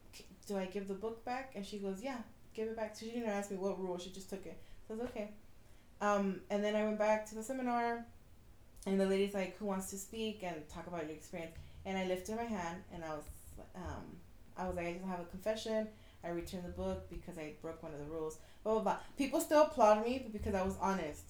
do 0.47 0.57
I 0.57 0.65
give 0.65 0.87
the 0.87 0.93
book 0.95 1.23
back? 1.23 1.51
And 1.55 1.65
she 1.65 1.77
goes, 1.79 2.01
yeah, 2.01 2.17
give 2.53 2.67
it 2.67 2.75
back. 2.75 2.95
So 2.95 3.05
she 3.05 3.11
didn't 3.11 3.29
ask 3.29 3.51
me 3.51 3.57
what 3.57 3.79
rule. 3.79 3.97
She 3.97 4.09
just 4.09 4.29
took 4.29 4.45
it. 4.45 4.57
So 4.87 4.93
I 4.95 4.97
was 4.97 5.07
okay. 5.09 5.31
Um, 6.01 6.41
and 6.49 6.63
then 6.63 6.75
I 6.75 6.83
went 6.83 6.97
back 6.97 7.25
to 7.27 7.35
the 7.35 7.43
seminar, 7.43 8.05
and 8.87 8.99
the 8.99 9.05
lady's 9.05 9.33
like, 9.35 9.55
who 9.57 9.65
wants 9.65 9.89
to 9.91 9.97
speak 9.97 10.41
and 10.43 10.67
talk 10.67 10.87
about 10.87 11.03
your 11.05 11.15
experience? 11.15 11.55
And 11.85 11.97
I 11.97 12.05
lifted 12.05 12.35
my 12.35 12.43
hand, 12.43 12.83
and 12.93 13.03
I 13.03 13.09
was, 13.09 13.23
um, 13.75 14.05
I 14.57 14.67
was 14.67 14.75
like, 14.75 14.85
I 14.87 14.93
just 14.93 15.05
have 15.05 15.19
a 15.19 15.25
confession. 15.25 15.87
I 16.23 16.29
returned 16.29 16.65
the 16.65 16.69
book 16.69 17.09
because 17.09 17.37
I 17.39 17.53
broke 17.61 17.81
one 17.81 17.93
of 17.93 17.99
the 17.99 18.05
rules. 18.05 18.37
Blah 18.63 18.73
blah 18.73 18.83
blah. 18.83 18.97
People 19.17 19.41
still 19.41 19.63
applaud 19.63 20.05
me 20.05 20.27
because 20.31 20.53
I 20.53 20.61
was 20.63 20.75
honest, 20.79 21.23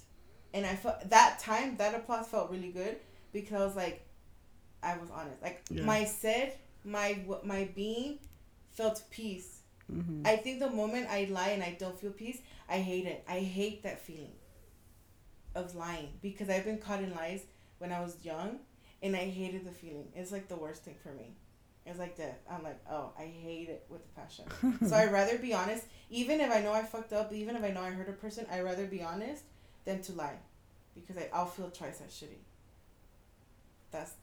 and 0.53 0.65
I 0.65 0.75
felt 0.75 1.09
that 1.09 1.39
time 1.39 1.77
that 1.77 1.95
applause 1.95 2.27
felt 2.27 2.51
really 2.51 2.71
good 2.71 2.97
because 3.31 3.53
I 3.61 3.65
was 3.65 3.75
like, 3.77 4.05
I 4.83 4.97
was 4.97 5.09
honest. 5.09 5.41
Like 5.41 5.63
Yeah. 5.69 5.85
my 5.85 6.03
said, 6.03 6.53
my 6.83 7.19
my 7.43 7.69
being 7.73 8.19
felt 8.71 9.01
peace. 9.09 9.59
Mhm. 9.89 10.27
I 10.27 10.35
think 10.35 10.59
the 10.59 10.69
moment 10.69 11.07
I 11.09 11.25
lie 11.31 11.49
and 11.49 11.63
I 11.63 11.75
don't 11.79 11.97
feel 11.97 12.11
peace, 12.11 12.39
I 12.67 12.79
hate 12.79 13.05
it. 13.05 13.23
I 13.27 13.39
hate 13.39 13.83
that 13.83 13.99
feeling 14.01 14.33
of 15.55 15.75
lying 15.75 16.09
because 16.21 16.49
I've 16.49 16.65
been 16.65 16.77
caught 16.79 17.01
in 17.01 17.13
lies 17.13 17.43
when 17.79 17.91
I 17.91 18.01
was 18.01 18.17
young 18.23 18.59
and 19.01 19.15
I 19.15 19.19
hated 19.25 19.65
the 19.65 19.71
feeling. 19.71 20.07
It's 20.15 20.31
like 20.31 20.47
the 20.47 20.55
worst 20.55 20.83
thing 20.83 20.95
for 21.01 21.11
me. 21.13 21.35
It's 21.85 21.97
like 21.97 22.15
death. 22.15 22.37
I'm 22.49 22.63
like, 22.63 22.79
oh, 22.89 23.11
I 23.17 23.23
hate 23.23 23.69
it 23.69 23.85
with 23.89 24.01
passion. 24.15 24.45
so 24.87 24.95
I'd 24.95 25.11
rather 25.11 25.37
be 25.39 25.53
honest, 25.53 25.85
even 26.11 26.39
if 26.39 26.51
I 26.51 26.61
know 26.61 26.71
I 26.73 26.83
fucked 26.83 27.11
up, 27.11 27.33
even 27.33 27.55
if 27.55 27.63
I 27.63 27.71
know 27.71 27.81
I 27.81 27.89
hurt 27.89 28.07
a 28.09 28.13
person, 28.13 28.45
I'd 28.51 28.63
rather 28.63 28.85
be 28.85 29.01
honest 29.01 29.43
than 29.85 30.01
to 30.03 30.11
lie 30.13 30.35
because 30.93 31.17
I, 31.17 31.29
I'll 31.33 31.47
feel 31.47 31.69
twice 31.71 32.01
as 32.05 32.11
shitty. 32.13 32.37
That's 33.91 34.13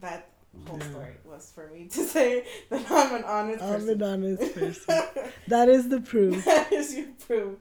that 0.00 0.28
whole 0.66 0.78
Yeah. 0.78 0.90
story 0.90 1.14
was 1.24 1.52
for 1.54 1.68
me 1.68 1.84
to 1.92 2.04
say 2.04 2.44
that 2.70 2.90
I'm 2.90 3.14
an 3.16 3.24
honest 3.24 3.62
I'm 3.62 3.74
person. 3.74 3.90
an 3.90 4.02
honest 4.02 4.54
person. 4.58 5.02
that 5.48 5.68
is 5.68 5.88
the 5.88 6.00
proof. 6.00 6.44
that 6.44 6.72
is 6.72 6.96
your 6.96 7.06
proof. 7.26 7.58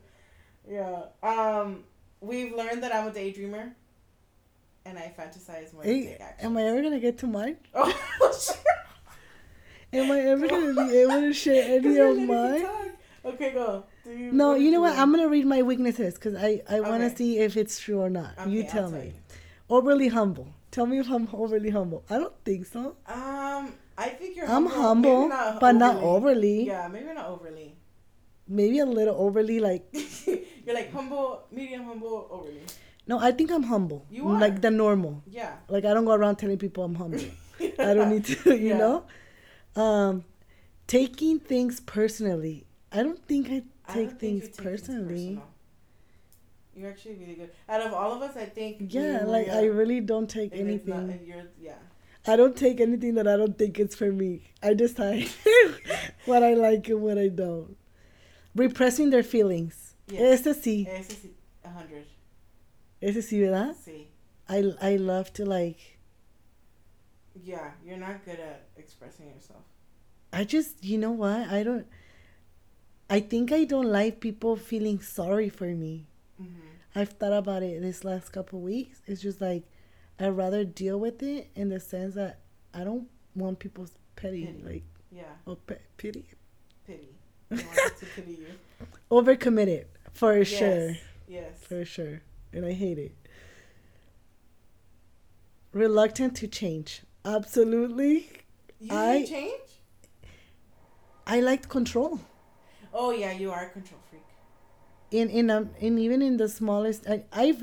Yeah. 0.70 1.04
Um, 1.24 1.84
we've 2.22 2.54
learned 2.56 2.84
that 2.84 2.94
I'm 2.94 3.08
a 3.08 3.12
daydreamer, 3.12 3.72
and 4.88 4.98
I 4.98 5.14
fantasize 5.18 5.74
more 5.74 5.84
Hey, 5.84 6.18
am 6.40 6.58
I 6.58 6.64
ever 6.64 6.82
gonna 6.82 7.00
get 7.00 7.18
to 7.20 7.28
mine? 7.28 7.58
Oh, 7.74 7.94
shit. 8.40 8.58
Am 9.94 10.12
I 10.12 10.20
ever 10.20 10.48
gonna 10.48 10.74
be 10.74 10.98
able 10.98 11.22
to 11.22 11.34
share 11.44 11.64
any 11.80 11.98
of 11.98 12.18
mine? 12.18 12.66
Okay, 13.26 13.52
go. 13.54 13.84
Dude, 14.04 14.34
No, 14.34 14.56
you 14.56 14.72
know 14.72 14.82
what? 14.82 14.98
I'm 14.98 15.12
gonna 15.12 15.28
read 15.30 15.46
my 15.46 15.62
weaknesses 15.62 16.16
because 16.16 16.36
I 16.36 16.62
I 16.70 16.82
want 16.82 17.02
to 17.02 17.08
Okay. 17.08 17.16
see 17.16 17.40
if 17.40 17.56
it's 17.58 17.80
true 17.80 18.00
or 18.02 18.10
not. 18.10 18.32
you 18.48 18.60
Okay, 18.62 18.68
I'll 18.68 18.74
tell 18.74 18.90
tell 18.92 19.00
me. 19.00 19.08
you. 19.08 19.14
Overly 19.70 20.08
humble. 20.10 20.48
Tell 20.72 20.86
me 20.86 21.00
if 21.00 21.10
I'm 21.10 21.28
overly 21.34 21.70
humble. 21.70 22.04
I 22.10 22.18
don't 22.20 22.34
think 22.46 22.66
so. 22.66 22.96
Um, 23.08 23.74
I 23.98 24.10
think 24.10 24.36
you're. 24.36 24.46
I'm 24.48 24.66
humble, 24.66 25.30
humble, 25.30 25.30
maybe 25.30 25.60
but 25.60 25.76
not 25.76 25.96
overly. 26.04 26.68
Yeah, 26.68 26.88
maybe 26.88 27.12
not 27.14 27.28
overly. 27.28 27.76
Maybe 28.48 28.80
a 28.80 28.86
little 28.86 29.16
overly. 29.16 29.60
Like 29.60 29.84
you're 30.66 30.76
like 30.76 30.92
humble, 30.94 31.44
medium 31.52 31.84
humble, 31.86 32.28
overly. 32.32 32.62
No, 33.08 33.20
I 33.20 33.32
think 33.32 33.52
I'm 33.52 33.64
humble. 33.64 34.06
You 34.10 34.28
are. 34.30 34.40
like 34.40 34.62
the 34.62 34.70
normal. 34.72 35.24
Yeah. 35.28 35.54
Like 35.70 35.86
I 35.86 35.94
don't 35.94 36.06
go 36.06 36.14
around 36.14 36.36
telling 36.38 36.58
people 36.58 36.84
I'm 36.84 36.96
humble. 36.96 37.20
I 37.80 37.94
don't 37.94 38.10
need 38.12 38.26
to. 38.26 38.56
You 38.58 38.70
Yeah. 38.70 38.78
know. 38.78 39.04
Um, 39.76 40.24
taking 40.88 41.40
things 41.40 41.80
personally. 41.80 42.66
I 42.92 43.04
don't 43.04 43.24
think 43.28 43.50
I 43.50 43.64
I 43.88 43.94
take 43.94 44.10
don't 44.10 44.20
things 44.20 44.44
take 44.50 44.58
personally. 44.58 45.28
personal. 45.36 45.44
You're 46.76 46.90
actually 46.92 47.16
really 47.16 47.34
good. 47.36 47.52
Out 47.68 47.82
of 47.82 47.94
all 47.94 48.14
of 48.14 48.22
us, 48.22 48.36
I 48.38 48.46
think. 48.46 48.94
Yeah, 48.94 49.22
you, 49.22 49.28
like 49.28 49.48
yeah, 49.48 49.58
I 49.60 49.64
really 49.66 50.00
don't 50.00 50.30
take 50.30 50.52
and 50.54 50.62
not- 50.62 50.68
anything. 50.70 50.94
and 51.12 51.28
you're, 51.28 51.44
yeah. 51.60 51.74
I 52.28 52.36
don't 52.36 52.56
take 52.58 52.82
anything 52.82 53.16
that 53.16 53.28
I 53.28 53.38
don't 53.38 53.58
think 53.58 53.80
it's 53.80 53.96
for 53.96 54.12
me. 54.12 54.44
I 54.62 54.74
decide 54.74 55.28
what 56.26 56.44
I 56.44 56.54
like 56.56 56.88
and 56.90 57.02
what 57.02 57.18
I 57.18 57.30
don't. 57.30 57.78
Repressing 58.54 59.12
their 59.12 59.24
feelings. 59.24 59.96
Yes. 60.10 60.46
Ese 60.46 60.54
sí. 60.58 60.88
Ese 60.88 61.14
sí, 61.14 61.30
a 61.64 61.70
hundred. 61.70 62.06
Ese 63.08 63.22
sí, 63.22 63.40
¿verdad? 63.40 63.74
See. 63.76 64.08
I, 64.50 64.74
I 64.82 64.98
love 64.98 65.32
to 65.34 65.46
like, 65.46 65.98
Yeah, 67.42 67.72
you're 67.86 67.98
not 67.98 68.26
good 68.26 68.40
at 68.40 68.68
expressing 68.78 69.28
yourself. 69.28 69.64
I 70.34 70.44
just, 70.44 70.84
you 70.84 70.98
know 70.98 71.12
what? 71.12 71.48
I 71.50 71.64
don't, 71.64 71.86
I 73.10 73.22
think 73.22 73.52
I 73.54 73.64
don't 73.64 73.86
like 73.90 74.20
people 74.20 74.58
feeling 74.58 75.00
sorry 75.02 75.48
for 75.50 75.68
me. 75.68 76.08
Mm-hmm. 76.42 76.68
I've 76.96 77.10
thought 77.12 77.32
about 77.34 77.64
it 77.64 77.82
this 77.82 78.04
last 78.04 78.32
couple 78.34 78.60
weeks. 78.60 79.02
It's 79.06 79.22
just 79.22 79.40
like, 79.40 79.64
I'd 80.20 80.36
rather 80.36 80.66
deal 80.66 81.00
with 81.00 81.24
it 81.24 81.50
in 81.56 81.70
the 81.70 81.80
sense 81.80 82.16
that 82.16 82.40
I 82.74 82.84
don't 82.84 83.08
want 83.36 83.60
people's 83.60 83.92
petty, 84.16 84.46
Pity. 84.48 84.64
like, 84.66 84.84
Yeah, 85.12 85.24
oh, 85.46 85.56
pe- 85.56 85.78
pity. 85.96 86.26
pity. 86.86 87.10
Want 87.50 87.62
to 88.00 88.06
pity 88.14 88.32
you. 88.42 88.48
Overcommitted, 89.10 89.86
for 90.12 90.38
Yes, 90.40 90.48
sure. 90.50 90.92
Yes. 91.30 91.52
For 91.62 91.86
sure. 91.86 92.22
And 92.58 92.66
I 92.66 92.74
hate 92.74 92.98
it. 92.98 93.16
Reluctant 95.74 96.36
to 96.38 96.48
change. 96.48 97.04
Absolutely. 97.24 98.32
You 98.80 98.90
I- 98.96 99.26
change? 99.30 99.62
I 101.28 101.40
like 101.42 101.70
control. 101.70 102.20
Oh 102.94 103.12
yeah, 103.12 103.32
you 103.34 103.52
are 103.52 103.66
a 103.66 103.70
control 103.70 104.00
freak. 104.10 104.24
In 105.12 105.30
in 105.30 105.52
um 105.52 105.70
and 105.80 106.00
even 106.00 106.22
in 106.24 106.38
the 106.38 106.50
smallest 106.50 107.06
I, 107.08 107.26
I've 107.32 107.62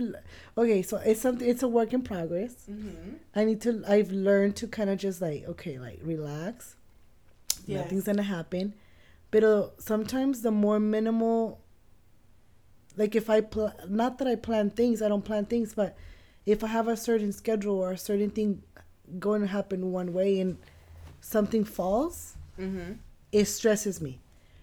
okay, 0.57 0.82
so 0.82 0.99
it's 0.99 1.20
something 1.20 1.49
it's 1.49 1.64
a 1.64 1.68
work 1.68 1.92
in 1.92 2.03
progress. 2.03 2.55
Mm-hmm. 2.70 3.14
I 3.34 3.45
need 3.45 3.61
to 3.62 3.82
I've 3.88 4.12
learned 4.12 4.55
to 4.57 4.68
kind 4.68 4.90
of 4.90 4.99
just 4.99 5.20
like, 5.20 5.45
okay, 5.49 5.80
like 5.80 5.99
relax. 6.05 6.76
Yes. 7.66 7.82
Nothing's 7.82 8.05
gonna 8.05 8.22
happen. 8.22 8.74
But 9.32 9.82
sometimes 9.82 10.42
the 10.42 10.53
more 10.53 10.78
minimal 10.78 11.64
like 12.97 13.14
if 13.14 13.28
I 13.30 13.40
pl- 13.40 13.72
not 13.88 14.18
that 14.18 14.28
I 14.28 14.36
plan 14.36 14.70
things, 14.70 15.03
I 15.03 15.09
don't 15.09 15.24
plan 15.24 15.45
things, 15.47 15.74
but 15.74 15.97
if 16.47 16.62
I 16.62 16.68
have 16.68 16.88
a 16.88 16.97
certain 16.97 17.32
schedule 17.32 17.76
or 17.76 17.92
a 17.92 17.99
certain 17.99 18.30
thing 18.30 18.62
going 19.18 19.40
to 19.42 19.47
happen 19.49 19.92
one 19.92 20.12
way 20.12 20.40
and 20.40 20.59
something 21.20 21.64
falls, 21.64 22.36
Mm-hmm. 22.59 22.92
it 23.32 23.47
stresses 23.47 24.01
me. 24.01 24.20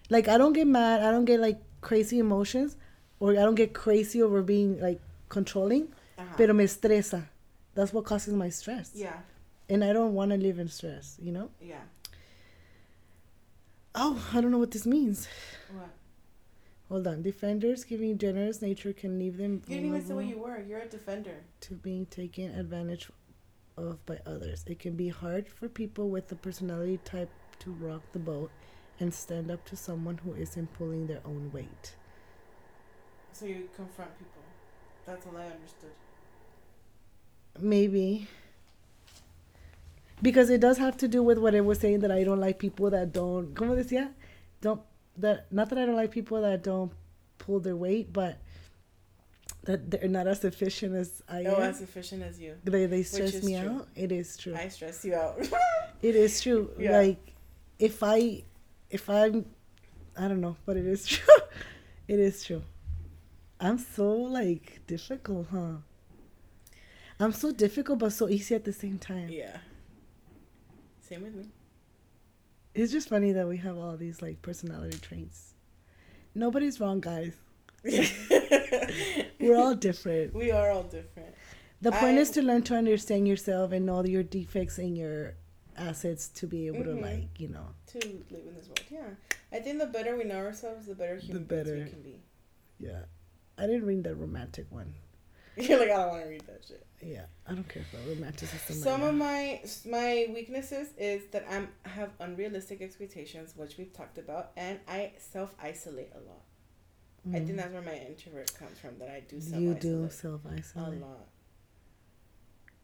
Like 0.08 0.26
I 0.28 0.38
don't 0.38 0.54
get 0.54 0.66
mad, 0.66 1.02
I 1.02 1.10
don't 1.10 1.26
get 1.26 1.40
like 1.40 1.60
crazy 1.82 2.18
emotions, 2.18 2.76
or 3.20 3.32
I 3.32 3.42
don't 3.44 3.54
get 3.54 3.74
crazy 3.74 4.22
over 4.22 4.40
being 4.42 4.80
like 4.80 5.00
controlling, 5.28 5.88
Uh-huh. 6.18 6.34
pero 6.36 6.54
me 6.54 6.64
estresa. 6.64 7.24
That's 7.74 7.92
what 7.92 8.04
causes 8.04 8.32
my 8.34 8.48
stress. 8.50 8.92
yeah, 8.94 9.18
And 9.68 9.82
I 9.84 9.92
don't 9.92 10.14
want 10.14 10.30
to 10.30 10.36
live 10.38 10.58
in 10.58 10.68
stress, 10.68 11.16
you 11.22 11.32
know? 11.32 11.48
yeah. 11.60 11.84
Oh, 13.94 14.16
I 14.32 14.40
don't 14.40 14.50
know 14.50 14.58
what 14.58 14.70
this 14.70 14.86
means. 14.86 15.28
What? 15.72 15.88
Hold 16.92 17.06
on. 17.06 17.22
Defenders 17.22 17.84
giving 17.84 18.18
generous 18.18 18.60
nature 18.60 18.92
can 18.92 19.18
leave 19.18 19.38
them 19.38 19.62
You 19.66 19.76
didn't 19.76 19.88
even 19.88 20.06
say 20.06 20.12
what 20.12 20.26
you 20.26 20.36
were. 20.36 20.60
You're 20.60 20.80
a 20.80 20.86
defender. 20.86 21.36
to 21.62 21.74
being 21.74 22.04
taken 22.04 22.54
advantage 22.54 23.08
of 23.78 24.04
by 24.04 24.18
others. 24.26 24.62
It 24.66 24.78
can 24.78 24.94
be 24.94 25.08
hard 25.08 25.48
for 25.48 25.70
people 25.70 26.10
with 26.10 26.28
the 26.28 26.36
personality 26.36 27.00
type 27.02 27.30
to 27.60 27.70
rock 27.70 28.02
the 28.12 28.18
boat 28.18 28.50
and 29.00 29.14
stand 29.14 29.50
up 29.50 29.64
to 29.70 29.74
someone 29.74 30.18
who 30.18 30.34
isn't 30.34 30.74
pulling 30.74 31.06
their 31.06 31.22
own 31.24 31.50
weight. 31.50 31.94
So 33.32 33.46
you 33.46 33.70
confront 33.74 34.10
people. 34.18 34.42
That's 35.06 35.26
all 35.26 35.38
I 35.38 35.46
understood. 35.46 35.92
Maybe. 37.58 38.28
Because 40.20 40.50
it 40.50 40.60
does 40.60 40.76
have 40.76 40.98
to 40.98 41.08
do 41.08 41.22
with 41.22 41.38
what 41.38 41.54
I 41.54 41.62
was 41.62 41.78
saying 41.78 42.00
that 42.00 42.10
I 42.10 42.22
don't 42.22 42.38
like 42.38 42.58
people 42.58 42.90
that 42.90 43.14
don't, 43.14 43.54
como 43.54 43.76
decía? 43.76 44.10
Don't, 44.60 44.82
that, 45.18 45.52
not 45.52 45.68
that 45.70 45.78
I 45.78 45.86
don't 45.86 45.96
like 45.96 46.10
people 46.10 46.40
that 46.42 46.62
don't 46.62 46.92
pull 47.38 47.60
their 47.60 47.76
weight, 47.76 48.12
but 48.12 48.38
that 49.64 49.90
they're 49.90 50.08
not 50.08 50.26
as 50.26 50.44
efficient 50.44 50.94
as 50.96 51.22
I 51.28 51.44
Oh, 51.44 51.56
am. 51.56 51.62
as 51.62 51.80
efficient 51.82 52.22
as 52.22 52.40
you. 52.40 52.56
they, 52.64 52.86
they 52.86 53.02
stress 53.04 53.42
me 53.42 53.58
true. 53.60 53.70
out. 53.70 53.88
It 53.94 54.10
is 54.12 54.36
true. 54.36 54.54
I 54.56 54.68
stress 54.68 55.04
you 55.04 55.14
out. 55.14 55.40
It 56.02 56.16
is 56.16 56.40
true. 56.40 56.68
Yeah. 56.78 56.96
Like, 56.98 57.32
if 57.78 58.02
I, 58.02 58.42
if 58.90 59.08
I'm, 59.08 59.46
I 60.18 60.26
don't 60.26 60.40
know, 60.40 60.56
but 60.66 60.76
it 60.76 60.84
is 60.86 61.06
true. 61.12 61.34
it 62.08 62.18
is 62.18 62.42
true. 62.44 62.62
I'm 63.60 63.78
so 63.78 64.10
like 64.12 64.80
difficult, 64.88 65.46
huh? 65.52 65.74
I'm 67.20 67.30
so 67.30 67.52
difficult, 67.52 68.00
but 68.00 68.12
so 68.12 68.28
easy 68.28 68.56
at 68.56 68.64
the 68.64 68.72
same 68.72 68.98
time. 68.98 69.28
yeah. 69.28 69.58
Same 71.08 71.22
with 71.22 71.34
me. 71.36 71.44
It's 72.74 72.90
just 72.92 73.08
funny 73.08 73.32
that 73.32 73.46
we 73.46 73.58
have 73.58 73.76
all 73.78 73.96
these 73.96 74.22
like 74.22 74.40
personality 74.42 74.98
traits. 74.98 75.54
Nobody's 76.34 76.80
wrong, 76.80 77.00
guys. 77.00 77.34
We're 79.40 79.56
all 79.56 79.74
different. 79.74 80.34
we 80.34 80.50
are 80.50 80.70
all 80.70 80.84
different. 80.84 81.34
The 81.80 81.92
point 81.92 82.16
is 82.18 82.30
to 82.30 82.42
learn 82.42 82.62
to 82.64 82.76
understand 82.76 83.26
yourself 83.26 83.72
and 83.72 83.90
all 83.90 84.06
your 84.08 84.22
defects 84.22 84.78
and 84.78 84.96
your 84.96 85.34
assets 85.76 86.28
to 86.28 86.46
be 86.46 86.68
able 86.68 86.78
Mhm. 86.78 86.84
to 86.84 86.94
like, 87.02 87.40
you 87.40 87.48
know. 87.48 87.66
To 87.88 87.98
live 87.98 88.46
in 88.46 88.54
this 88.54 88.66
world, 88.68 88.80
yeah. 88.90 89.08
I 89.50 89.58
think 89.60 89.78
the 89.80 89.86
better 89.86 90.16
we 90.16 90.24
know 90.24 90.36
ourselves, 90.36 90.86
the 90.86 90.94
better 90.94 91.16
human 91.16 91.44
beings 91.44 91.64
better. 91.64 91.84
we 91.84 91.90
can 91.90 92.02
be. 92.02 92.22
Yeah. 92.78 93.02
I 93.58 93.66
didn't 93.66 93.84
read 93.84 94.04
the 94.04 94.14
romantic 94.14 94.66
one. 94.70 94.94
You're 95.56 95.78
like, 95.78 95.90
I 95.90 95.96
don't 95.96 96.08
want 96.08 96.22
to 96.24 96.28
read 96.30 96.46
that 96.46 96.64
shit. 96.66 96.86
Yeah, 97.02 97.24
I 97.46 97.52
don't 97.54 97.68
care 97.68 97.84
about 97.92 98.08
romanticism. 98.08 98.76
Some 98.76 99.00
right 99.02 99.08
of 99.10 99.14
my 99.14 99.60
my 99.86 100.26
weaknesses 100.32 100.88
is 100.96 101.22
that 101.32 101.44
I'm 101.50 101.68
have 101.82 102.10
unrealistic 102.20 102.80
expectations, 102.80 103.52
which 103.56 103.76
we've 103.76 103.92
talked 103.92 104.18
about, 104.18 104.52
and 104.56 104.78
I 104.88 105.12
self 105.18 105.54
isolate 105.62 106.12
a 106.14 106.20
lot. 106.20 106.42
I 107.28 107.38
think 107.38 107.50
Mm. 107.50 107.56
that's 107.58 107.72
where 107.72 107.82
my 107.82 107.94
introvert 107.96 108.52
comes 108.58 108.78
from. 108.78 108.98
That 108.98 109.10
I 109.10 109.20
do 109.20 109.40
self 109.40 109.60
you 109.60 109.74
do 109.74 110.08
self 110.10 110.40
isolate 110.46 111.00
a 111.02 111.04
lot. 111.06 111.28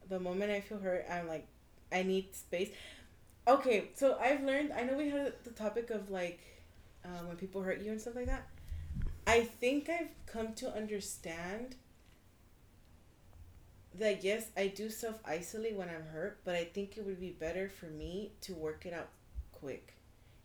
The 0.07 0.19
moment 0.19 0.51
I 0.51 0.61
feel 0.61 0.79
hurt, 0.79 1.05
I'm 1.09 1.27
like, 1.27 1.47
I 1.91 2.03
need 2.03 2.35
space. 2.35 2.69
Okay, 3.47 3.89
so 3.95 4.17
I've 4.19 4.43
learned. 4.43 4.71
I 4.73 4.83
know 4.83 4.95
we 4.95 5.09
had 5.09 5.33
the 5.43 5.51
topic 5.51 5.89
of 5.89 6.09
like 6.09 6.39
uh, 7.03 7.23
when 7.25 7.35
people 7.37 7.61
hurt 7.61 7.81
you 7.81 7.91
and 7.91 7.99
stuff 8.01 8.15
like 8.15 8.27
that. 8.27 8.47
I 9.27 9.41
think 9.41 9.89
I've 9.89 10.09
come 10.25 10.53
to 10.55 10.73
understand 10.75 11.75
that 13.99 14.23
yes, 14.23 14.49
I 14.57 14.67
do 14.67 14.89
self 14.89 15.19
isolate 15.25 15.75
when 15.75 15.89
I'm 15.89 16.05
hurt, 16.11 16.39
but 16.43 16.55
I 16.55 16.65
think 16.65 16.97
it 16.97 17.05
would 17.05 17.19
be 17.19 17.31
better 17.31 17.69
for 17.69 17.87
me 17.87 18.31
to 18.41 18.53
work 18.53 18.85
it 18.85 18.93
out 18.93 19.09
quick. 19.51 19.93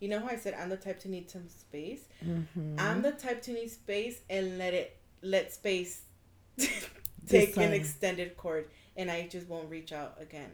You 0.00 0.09
know 0.09 0.20
how 0.20 0.28
I 0.28 0.36
said 0.36 0.55
I'm 0.55 0.68
the 0.68 0.76
type 0.76 1.00
to 1.00 1.09
need 1.09 1.30
some 1.30 1.48
space? 1.48 2.09
Mhm. 2.24 2.78
I'm 2.78 3.02
the 3.02 3.12
type 3.12 3.40
to 3.42 3.52
need 3.52 3.70
space 3.70 4.20
and 4.28 4.59
let 4.59 4.74
it 4.74 4.96
let 5.22 5.52
space 5.52 6.02
take 7.26 7.57
an 7.57 7.72
extended 7.72 8.36
cord 8.36 8.68
and 8.96 9.11
I 9.11 9.26
just 9.28 9.48
won't 9.48 9.70
reach 9.70 9.92
out 9.92 10.16
again. 10.20 10.50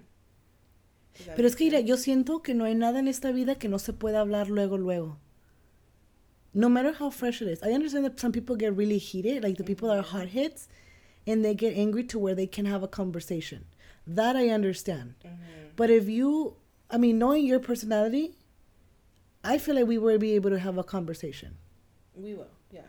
Pero 1.36 1.46
es 1.46 1.55
que 1.55 1.66
mira, 1.66 1.80
yo 1.80 1.96
siento 1.96 2.42
que 2.42 2.55
no 2.55 2.64
hay 2.64 2.74
nada 2.74 2.98
en 2.98 3.09
esta 3.09 3.32
vida 3.32 3.59
que 3.59 3.68
no 3.68 3.78
se 3.78 3.92
pueda 3.92 4.20
hablar 4.20 4.48
luego, 4.48 4.78
luego. 4.78 5.18
No 6.55 6.68
matter 6.68 6.92
how 6.92 7.11
fresh 7.11 7.42
it 7.42 7.48
is. 7.48 7.62
I 7.62 7.72
understand 7.72 8.05
that 8.05 8.18
some 8.18 8.32
people 8.32 8.57
get 8.57 8.76
really 8.76 8.98
heated, 8.98 9.42
like 9.42 9.57
the 9.57 9.64
people 9.64 9.88
that 9.88 9.98
are 9.98 10.03
hot 10.03 10.28
hits, 10.28 10.68
and 11.27 11.45
they 11.45 11.55
get 11.55 11.77
angry 11.77 12.05
to 12.05 12.18
where 12.18 12.35
they 12.35 12.47
can 12.47 12.64
have 12.66 12.83
a 12.83 12.89
conversation. 12.89 13.64
That 14.07 14.37
I 14.37 14.49
understand. 14.49 15.14
Mhm. 15.25 15.77
But 15.77 15.91
if 15.91 16.09
you, 16.09 16.57
I 16.91 16.97
mean, 16.99 17.18
knowing 17.18 17.45
your 17.47 17.61
personality, 17.61 18.35
I 19.45 19.59
feel 19.59 19.75
like 19.77 19.87
we 19.87 19.99
will 19.99 20.18
be 20.18 20.33
able 20.35 20.51
to 20.51 20.59
have 20.59 20.77
a 20.79 20.85
conversation. 20.85 21.57
we 22.14 22.35
will, 22.35 22.51
yeah. 22.71 22.83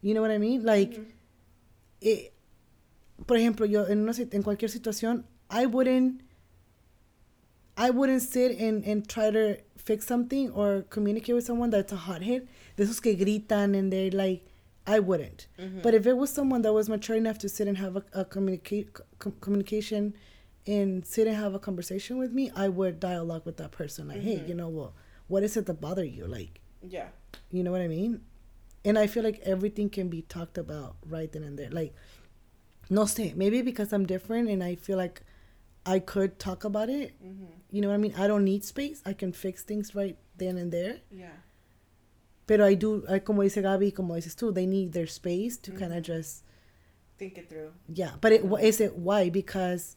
You 0.00 0.12
know 0.14 0.20
what 0.22 0.32
I 0.32 0.38
mean? 0.38 0.64
Like, 0.64 0.92
Mhm. 0.94 1.06
eh, 2.02 2.30
por 3.26 3.36
ejemplo, 3.36 3.64
yo 3.70 3.84
en, 3.84 4.00
una, 4.02 4.12
en 4.18 4.42
cualquier 4.42 4.68
situación, 4.70 5.24
I 5.50 5.66
wouldn't, 5.66 6.20
I 7.76 7.90
wouldn't 7.90 8.22
sit 8.22 8.58
and, 8.58 8.84
and 8.84 9.06
try 9.08 9.30
to 9.30 9.58
fix 9.76 10.06
something 10.06 10.50
or 10.50 10.82
communicate 10.90 11.34
with 11.34 11.44
someone 11.44 11.70
that's 11.70 11.92
a 11.92 11.96
hothead. 11.96 12.48
De 12.76 12.84
esos 12.84 13.00
que 13.00 13.14
gritan 13.14 13.74
and 13.78 13.92
they're 13.92 14.10
like, 14.10 14.44
I 14.86 14.98
wouldn't. 14.98 15.46
Mm-hmm. 15.58 15.80
But 15.82 15.94
if 15.94 16.06
it 16.06 16.16
was 16.16 16.30
someone 16.30 16.62
that 16.62 16.72
was 16.72 16.88
mature 16.88 17.16
enough 17.16 17.38
to 17.38 17.48
sit 17.48 17.66
and 17.68 17.78
have 17.78 17.96
a, 17.96 18.04
a 18.12 18.24
communicate 18.24 18.90
com- 19.18 19.34
communication 19.40 20.14
and 20.66 21.06
sit 21.06 21.26
and 21.26 21.36
have 21.36 21.54
a 21.54 21.58
conversation 21.58 22.18
with 22.18 22.32
me, 22.32 22.50
I 22.54 22.68
would 22.68 23.00
dialogue 23.00 23.46
with 23.46 23.56
that 23.58 23.70
person. 23.72 24.08
Like, 24.08 24.20
hey, 24.22 24.36
Mhm. 24.38 24.48
you 24.48 24.54
know, 24.54 24.68
well, 24.68 24.94
what 25.28 25.42
is 25.42 25.56
it 25.56 25.66
that 25.66 25.80
bother 25.80 26.04
you? 26.04 26.26
Like, 26.26 26.60
Yeah. 26.82 27.08
you 27.50 27.62
know 27.62 27.70
what 27.72 27.80
I 27.80 27.88
mean? 27.88 28.20
And 28.84 28.98
I 28.98 29.06
feel 29.06 29.22
like 29.22 29.40
everything 29.40 29.88
can 29.88 30.08
be 30.08 30.20
talked 30.22 30.58
about 30.58 30.96
right 31.06 31.30
then 31.32 31.42
and 31.42 31.58
there. 31.58 31.70
Like, 31.70 31.94
no 32.90 33.02
sé, 33.04 33.34
maybe 33.34 33.62
because 33.62 33.92
I'm 33.94 34.04
different 34.04 34.50
and 34.50 34.62
I 34.62 34.74
feel 34.74 34.98
like 34.98 35.22
I 35.86 35.98
could 35.98 36.38
talk 36.38 36.64
about 36.64 36.90
it. 36.90 37.12
Mm-hmm. 37.24 37.44
You 37.70 37.80
know 37.80 37.88
what 37.88 37.94
I 37.94 37.98
mean? 37.98 38.14
I 38.16 38.26
don't 38.26 38.44
need 38.44 38.64
space. 38.64 39.02
I 39.06 39.14
can 39.14 39.32
fix 39.32 39.62
things 39.62 39.94
right 39.94 40.18
then 40.36 40.58
and 40.58 40.70
there. 40.70 41.00
Yeah. 41.10 41.30
Pero 42.46 42.64
I 42.66 42.74
do, 42.74 43.04
I, 43.08 43.20
como 43.20 43.42
dice 43.42 43.62
Gabi, 43.62 43.94
como 43.94 44.14
dices 44.14 44.34
tú, 44.36 44.52
they 44.54 44.66
need 44.66 44.92
their 44.92 45.06
space 45.06 45.56
to 45.58 45.70
kind 45.72 45.92
Mhm. 45.92 45.96
of 45.98 46.02
just, 46.02 46.44
Think 47.18 47.38
it 47.38 47.48
through. 47.48 47.72
yeah. 47.88 48.16
But 48.20 48.32
it, 48.32 48.44
is 48.62 48.80
it 48.80 48.96
why? 48.96 49.30
Because, 49.30 49.96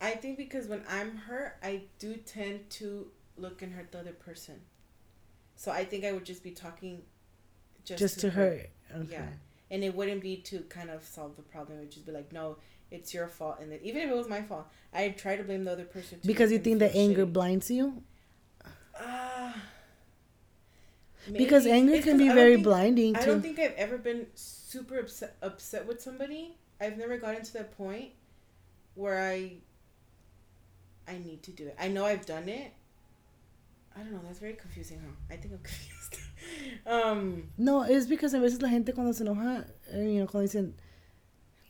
I 0.00 0.12
think 0.12 0.36
because 0.36 0.68
when 0.68 0.82
I'm 0.88 1.16
hurt, 1.16 1.56
I 1.62 1.82
do 1.98 2.14
tend 2.16 2.70
to 2.78 3.10
look 3.36 3.62
and 3.62 3.72
hurt 3.72 3.90
the 3.92 3.98
other 3.98 4.12
person. 4.12 4.60
So 5.56 5.72
I 5.72 5.84
think 5.84 6.04
I 6.04 6.12
would 6.12 6.24
just 6.24 6.42
be 6.44 6.50
talking 6.52 7.02
just, 7.84 7.98
just, 7.98 8.20
to 8.20 8.30
her. 8.30 8.60
Okay. 8.94 9.08
Yeah. 9.10 9.26
And 9.70 9.82
it 9.82 9.94
wouldn't 9.96 10.20
be 10.22 10.36
to 10.42 10.60
kind 10.68 10.90
of 10.90 11.02
solve 11.02 11.34
the 11.36 11.42
problem. 11.42 11.78
It 11.78 11.80
would 11.80 11.90
just 11.90 12.06
be 12.06 12.12
like, 12.12 12.30
no, 12.32 12.58
it's 12.92 13.12
your 13.12 13.26
fault. 13.26 13.56
And 13.60 13.72
then, 13.72 13.80
even 13.82 14.02
if 14.02 14.10
it 14.10 14.14
was 14.16 14.28
my 14.28 14.42
fault, 14.42 14.68
I'd 14.92 15.16
try 15.18 15.34
to 15.36 15.42
blame 15.42 15.64
the 15.64 15.72
other 15.72 15.84
person. 15.86 16.20
To 16.20 16.26
Because 16.26 16.52
you 16.52 16.58
think 16.58 16.78
the 16.78 16.94
anger 16.94 17.26
shitty. 17.26 17.32
blinds 17.32 17.70
you? 17.70 18.02
Ah. 21.28 21.32
Because 21.36 21.66
anger 21.66 22.00
can 22.02 22.16
be 22.18 22.28
very 22.28 22.54
think- 22.54 22.64
blinding 22.64 23.16
I 23.16 23.24
don't 23.24 23.42
think 23.42 23.58
I've 23.58 23.74
ever 23.76 23.98
been 23.98 24.26
super 24.34 24.98
upset 24.98 25.36
upset 25.42 25.86
with 25.86 26.00
somebody. 26.00 26.56
I've 26.80 26.96
never 26.98 27.16
gotten 27.18 27.42
to 27.42 27.52
that 27.54 27.76
point 27.76 28.10
where 28.94 29.18
I 29.18 29.54
I 31.08 31.18
need 31.18 31.42
to 31.44 31.50
do 31.52 31.66
it. 31.68 31.76
I 31.78 31.88
know 31.88 32.04
I've 32.04 32.26
done 32.26 32.48
it. 32.48 32.72
I 33.96 34.00
don't 34.00 34.12
know. 34.12 34.20
That's 34.26 34.38
very 34.40 34.54
confusing, 34.54 35.00
huh? 35.04 35.12
I 35.30 35.36
think 35.36 35.54
I'm 35.54 35.60
confused. 35.72 36.16
um, 36.86 37.48
No, 37.56 37.82
it's 37.82 38.06
because 38.06 38.34
a 38.34 38.40
veces 38.40 38.60
la 38.60 38.68
gente 38.68 38.92
cuando 38.92 39.12
se 39.12 39.24
enoja, 39.24 39.64
eh, 39.92 40.02
you 40.02 40.20
know, 40.20 40.26
cuando 40.26 40.46
dicen, 40.48 40.74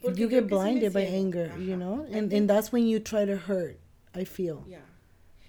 you 0.02 0.10
get 0.14 0.30
que 0.30 0.38
sí 0.40 0.42
me 0.42 0.48
blinded 0.48 0.92
by 0.92 1.02
anger, 1.02 1.52
you 1.58 1.76
know? 1.76 2.06
And 2.10 2.32
and 2.32 2.48
that's 2.50 2.72
when 2.72 2.86
you 2.86 2.98
try 2.98 3.24
to 3.24 3.36
hurt, 3.36 3.78
I 4.14 4.24
feel. 4.24 4.64
yeah, 4.68 4.78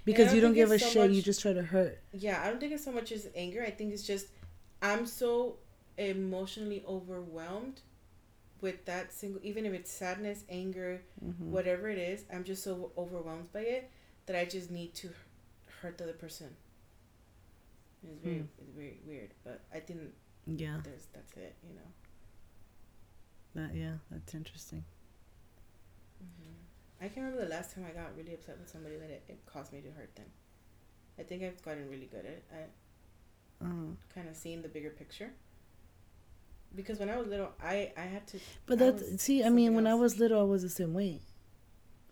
Because 0.08 0.34
you 0.34 0.42
don't 0.42 0.54
give 0.54 0.72
a 0.72 0.80
so 0.80 0.90
shit, 0.90 1.12
you 1.12 1.22
just 1.22 1.42
try 1.42 1.54
to 1.54 1.62
hurt. 1.62 2.00
yeah. 2.14 2.42
I 2.44 2.50
don't 2.50 2.60
think 2.60 2.72
it's 2.74 2.84
so 2.86 2.92
much 2.92 3.12
as 3.12 3.28
anger. 3.36 3.62
I 3.64 3.70
think 3.72 3.94
it's 3.94 4.04
just 4.08 4.28
I'm 4.82 5.06
so 5.06 5.58
emotionally 5.98 6.84
overwhelmed 6.88 7.82
with 8.62 8.86
that 8.86 9.12
single, 9.14 9.42
even 9.44 9.66
if 9.66 9.74
it's 9.74 9.92
sadness, 9.92 10.44
anger, 10.50 11.02
Mhm. 11.24 11.50
whatever 11.56 11.90
it 11.90 11.98
is, 12.00 12.26
I'm 12.34 12.44
just 12.44 12.64
so 12.64 12.92
overwhelmed 12.98 13.52
by 13.52 13.62
it 13.62 13.90
that 14.28 14.36
I 14.36 14.46
just 14.46 14.72
need 14.72 14.94
to 14.96 15.10
hurt 15.82 15.98
the 15.98 16.06
other 16.06 16.14
person. 16.14 16.56
It's 18.04 18.18
very, 18.24 18.38
Hmm. 18.40 18.46
it's 18.60 18.72
very 18.76 19.00
weird, 19.06 19.32
but 19.44 19.62
I 19.74 19.80
think 19.80 20.00
Yeah, 20.48 20.80
there's 20.84 21.06
that's 21.14 21.36
it, 21.38 21.56
you 21.68 21.74
know. 21.76 21.90
that, 23.56 23.76
yeah, 23.76 23.98
that's 24.12 24.34
interesting. 24.34 24.84
I 27.02 27.08
can't 27.08 27.26
remember 27.26 27.44
the 27.44 27.50
last 27.50 27.74
time 27.76 27.86
I 27.90 27.92
got 27.94 28.16
really 28.18 28.34
upset 28.34 28.58
with 28.60 28.70
somebody 28.70 28.96
that 28.98 29.10
it, 29.10 29.24
it 29.30 29.40
caused 29.46 29.72
me 29.74 29.82
to 29.82 29.90
hurt 29.92 30.16
them. 30.16 30.26
I 31.20 31.24
think 31.24 31.44
I've 31.44 31.62
gotten 31.64 31.90
really 31.90 32.08
good 32.12 32.26
at, 32.26 32.44
at 32.60 32.70
Uh, 33.62 33.94
kind 34.14 34.28
of 34.30 34.36
seeing 34.36 34.62
the 34.62 34.68
bigger 34.70 34.90
picture. 34.92 35.32
Because 36.76 37.00
when 37.00 37.10
I 37.10 37.18
was 37.18 37.28
little, 37.28 37.52
I 37.64 37.92
I 37.98 38.02
had 38.02 38.28
to. 38.28 38.40
but 38.66 38.78
that, 38.80 39.20
see, 39.20 39.44
I 39.44 39.50
mean, 39.50 39.74
when 39.74 39.88
I 39.88 39.96
was 39.96 40.20
little, 40.20 40.40
I 40.40 40.44
was 40.44 40.62
the 40.64 40.70
same 40.70 40.94
way. 40.94 41.22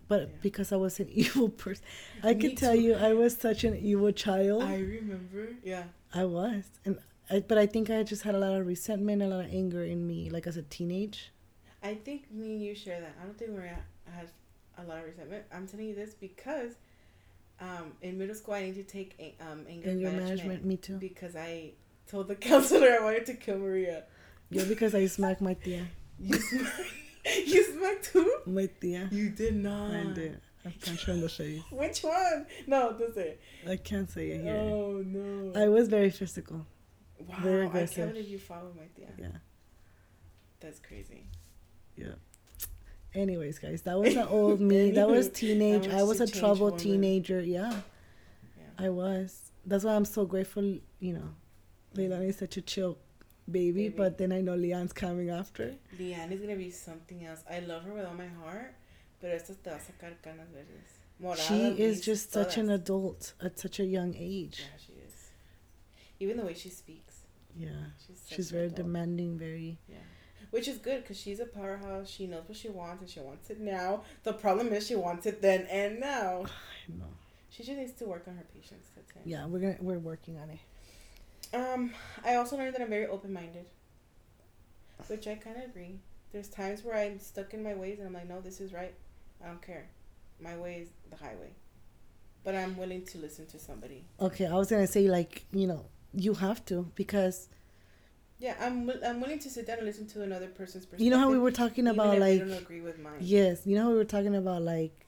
But 0.08 0.20
Yeah. 0.22 0.36
because 0.42 0.72
I 0.72 0.76
was 0.76 0.98
an 1.00 1.08
evil 1.22 1.48
person, 1.48 1.84
I 2.22 2.34
Me 2.34 2.40
can 2.40 2.56
tell 2.56 2.74
too. 2.74 2.80
you, 2.80 2.94
I 2.94 3.12
was 3.12 3.36
such 3.36 3.64
an 3.64 3.76
evil 3.76 4.12
child. 4.12 4.62
I 4.62 4.78
remember. 4.78 5.48
Yeah. 5.62 5.84
I 6.14 6.24
was, 6.24 6.64
and 6.84 6.98
I, 7.28 7.40
but 7.40 7.58
I 7.58 7.66
think 7.66 7.90
I 7.90 8.02
just 8.02 8.22
had 8.22 8.34
a 8.34 8.38
lot 8.38 8.54
of 8.58 8.66
resentment, 8.66 9.20
a 9.22 9.26
lot 9.26 9.44
of 9.44 9.52
anger 9.52 9.84
in 9.84 10.06
me, 10.06 10.30
like 10.30 10.46
as 10.46 10.56
a 10.56 10.62
teenage. 10.62 11.32
I 11.82 11.94
think 11.94 12.30
me 12.32 12.52
and 12.54 12.62
you 12.62 12.74
share 12.74 13.00
that. 13.00 13.14
I 13.20 13.24
don't 13.26 13.36
think 13.38 13.50
Maria 13.52 13.78
has 14.18 14.28
a 14.78 14.84
lot 14.84 14.98
of 14.98 15.04
resentment. 15.04 15.44
I'm 15.52 15.66
telling 15.66 15.86
you 15.88 15.94
this 15.94 16.14
because 16.14 16.72
um, 17.60 17.92
in 18.02 18.18
middle 18.18 18.34
school 18.34 18.54
I 18.54 18.62
need 18.62 18.74
to 18.74 18.82
take 18.84 19.14
a- 19.18 19.34
um, 19.42 19.64
anger, 19.68 19.90
Anger 19.90 20.10
management, 20.10 20.28
management, 20.28 20.64
me 20.64 20.76
too. 20.76 20.96
because 20.98 21.34
I 21.36 21.72
told 22.10 22.28
the 22.28 22.34
counselor 22.50 22.88
I 23.00 23.02
wanted 23.02 23.26
to 23.26 23.34
kill 23.34 23.58
Maria. 23.58 24.04
Yeah, 24.50 24.64
because 24.64 24.94
I 24.94 25.06
smacked 25.06 25.40
my 25.40 25.54
tia. 25.54 25.86
You 26.20 26.34
smacked, 26.38 26.90
you 27.46 27.64
smacked 27.64 28.06
who? 28.06 28.30
My 28.46 28.66
tia. 28.80 29.08
You 29.10 29.30
did 29.30 29.56
not. 29.56 29.90
I 29.92 30.04
did. 30.12 30.40
I 30.64 30.70
can't 30.82 30.98
show 30.98 31.16
the 31.16 31.28
face. 31.28 31.62
Which 31.70 32.00
one? 32.02 32.46
No, 32.66 32.92
don't 32.98 33.14
say 33.14 33.36
it. 33.38 33.40
I 33.70 33.76
can't 33.76 34.10
say 34.10 34.30
it 34.30 34.42
here. 34.42 34.56
Oh 34.56 35.02
no. 35.06 35.52
I 35.60 35.68
was 35.68 35.88
very 35.88 36.10
physical. 36.10 36.66
wow, 37.20 37.36
very 37.40 37.62
I 37.62 37.66
aggressive. 37.66 37.96
can't 37.96 38.12
believe 38.14 38.28
you 38.28 38.38
follow 38.38 38.72
my 38.76 38.86
tia. 38.96 39.08
Yeah. 39.18 39.28
That's 40.60 40.80
crazy. 40.80 41.26
Anyways, 43.16 43.58
guys, 43.58 43.82
that 43.82 43.98
was 43.98 44.14
an 44.14 44.28
old 44.28 44.60
me. 44.72 44.90
That 44.92 45.08
was 45.08 45.28
teenage. 45.30 45.88
I 45.88 46.02
was 46.02 46.20
a 46.20 46.26
troubled 46.26 46.78
teenager. 46.78 47.40
Yeah, 47.40 47.72
Yeah. 48.58 48.86
I 48.86 48.88
was. 48.90 49.52
That's 49.64 49.84
why 49.84 49.94
I'm 49.94 50.04
so 50.04 50.26
grateful. 50.26 50.64
You 51.00 51.12
know, 51.14 51.28
Leilani 51.96 52.28
is 52.28 52.36
such 52.36 52.56
a 52.58 52.60
chill 52.62 52.98
baby, 53.50 53.88
Baby. 53.88 53.94
but 53.96 54.18
then 54.18 54.32
I 54.32 54.40
know 54.42 54.54
Leon's 54.54 54.92
coming 54.92 55.30
after. 55.30 55.74
Leanne 55.98 56.30
is 56.32 56.40
gonna 56.40 56.56
be 56.56 56.70
something 56.70 57.24
else. 57.24 57.42
I 57.50 57.60
love 57.60 57.84
her 57.84 57.92
with 57.94 58.04
all 58.04 58.14
my 58.14 58.28
heart, 58.42 58.74
pero 59.20 59.32
esto 59.34 59.54
te 59.54 59.70
va 59.70 59.76
a 59.76 59.80
sacar 59.80 60.12
canas 60.22 60.48
verdes. 60.52 60.90
Morada, 61.22 61.48
She 61.48 61.82
is 61.82 62.02
just 62.02 62.30
such 62.32 62.58
an 62.58 62.68
adult 62.70 63.32
at 63.42 63.58
such 63.58 63.80
a 63.80 63.84
young 63.86 64.14
age. 64.18 64.60
Yeah, 64.60 64.76
she 64.86 64.92
is. 65.08 65.14
Even 66.20 66.36
the 66.36 66.44
way 66.44 66.52
she 66.54 66.68
speaks, 66.68 67.14
Yeah, 67.56 67.70
she's 68.06 68.20
she's 68.28 68.50
very 68.50 68.66
adult. 68.66 68.76
demanding. 68.86 69.38
Very. 69.38 69.78
Yeah, 69.88 69.96
which 70.50 70.68
is 70.68 70.78
good 70.78 71.02
because 71.02 71.18
she's 71.18 71.40
a 71.40 71.46
powerhouse. 71.46 72.08
She 72.08 72.26
knows 72.26 72.44
what 72.46 72.56
she 72.56 72.68
wants 72.68 73.02
and 73.02 73.10
she 73.10 73.20
wants 73.20 73.50
it 73.50 73.60
now. 73.60 74.02
The 74.24 74.32
problem 74.32 74.72
is 74.72 74.86
she 74.86 74.96
wants 74.96 75.26
it 75.26 75.42
then 75.42 75.66
and 75.70 76.00
now. 76.00 76.44
I 76.88 76.98
know. 76.98 77.06
She 77.50 77.62
just 77.62 77.78
needs 77.78 77.92
to 77.92 78.04
work 78.04 78.24
on 78.28 78.36
her 78.36 78.46
patience. 78.54 78.88
That's 78.94 79.10
it. 79.10 79.22
Yeah, 79.24 79.46
we're 79.46 79.60
gonna 79.60 79.76
we're 79.80 79.98
working 79.98 80.38
on 80.38 80.50
it. 80.50 80.58
Um, 81.54 81.92
I 82.24 82.34
also 82.34 82.56
learned 82.56 82.74
that 82.74 82.82
I'm 82.82 82.90
very 82.90 83.06
open 83.06 83.32
minded, 83.32 83.64
which 85.06 85.26
I 85.26 85.36
kind 85.36 85.56
of 85.56 85.64
agree. 85.64 86.00
There's 86.32 86.48
times 86.48 86.84
where 86.84 86.96
I'm 86.96 87.18
stuck 87.18 87.54
in 87.54 87.62
my 87.62 87.74
ways 87.74 87.98
and 87.98 88.08
I'm 88.08 88.14
like, 88.14 88.28
no, 88.28 88.40
this 88.40 88.60
is 88.60 88.72
right. 88.72 88.94
I 89.42 89.46
don't 89.46 89.62
care. 89.62 89.86
My 90.40 90.56
way 90.56 90.80
is 90.82 90.88
the 91.08 91.16
highway. 91.16 91.52
But 92.44 92.54
I'm 92.54 92.76
willing 92.76 93.04
to 93.06 93.18
listen 93.18 93.46
to 93.46 93.58
somebody. 93.58 94.04
Okay, 94.20 94.46
I 94.46 94.54
was 94.54 94.70
gonna 94.70 94.86
say 94.86 95.08
like 95.08 95.46
you 95.52 95.66
know 95.66 95.86
you 96.12 96.34
have 96.34 96.64
to 96.66 96.90
because 96.94 97.48
Yeah, 98.38 98.54
I'm 98.60 98.90
I'm 99.04 99.20
willing 99.20 99.38
to 99.40 99.50
sit 99.50 99.66
down 99.66 99.78
and 99.78 99.86
listen 99.86 100.06
to 100.08 100.22
another 100.22 100.48
person's 100.48 100.84
perspective. 100.84 101.04
you 101.04 101.10
know 101.10 101.18
how 101.18 101.30
we 101.30 101.38
were 101.38 101.50
talking 101.50 101.86
about 101.88 102.18
like 102.18 102.40
don't 102.40 102.52
agree 102.52 102.80
with 102.82 102.98
mine. 102.98 103.14
yes, 103.18 103.62
you 103.66 103.76
know 103.76 103.84
how 103.84 103.90
we 103.90 103.96
were 103.96 104.04
talking 104.04 104.34
about 104.36 104.62
like 104.62 105.06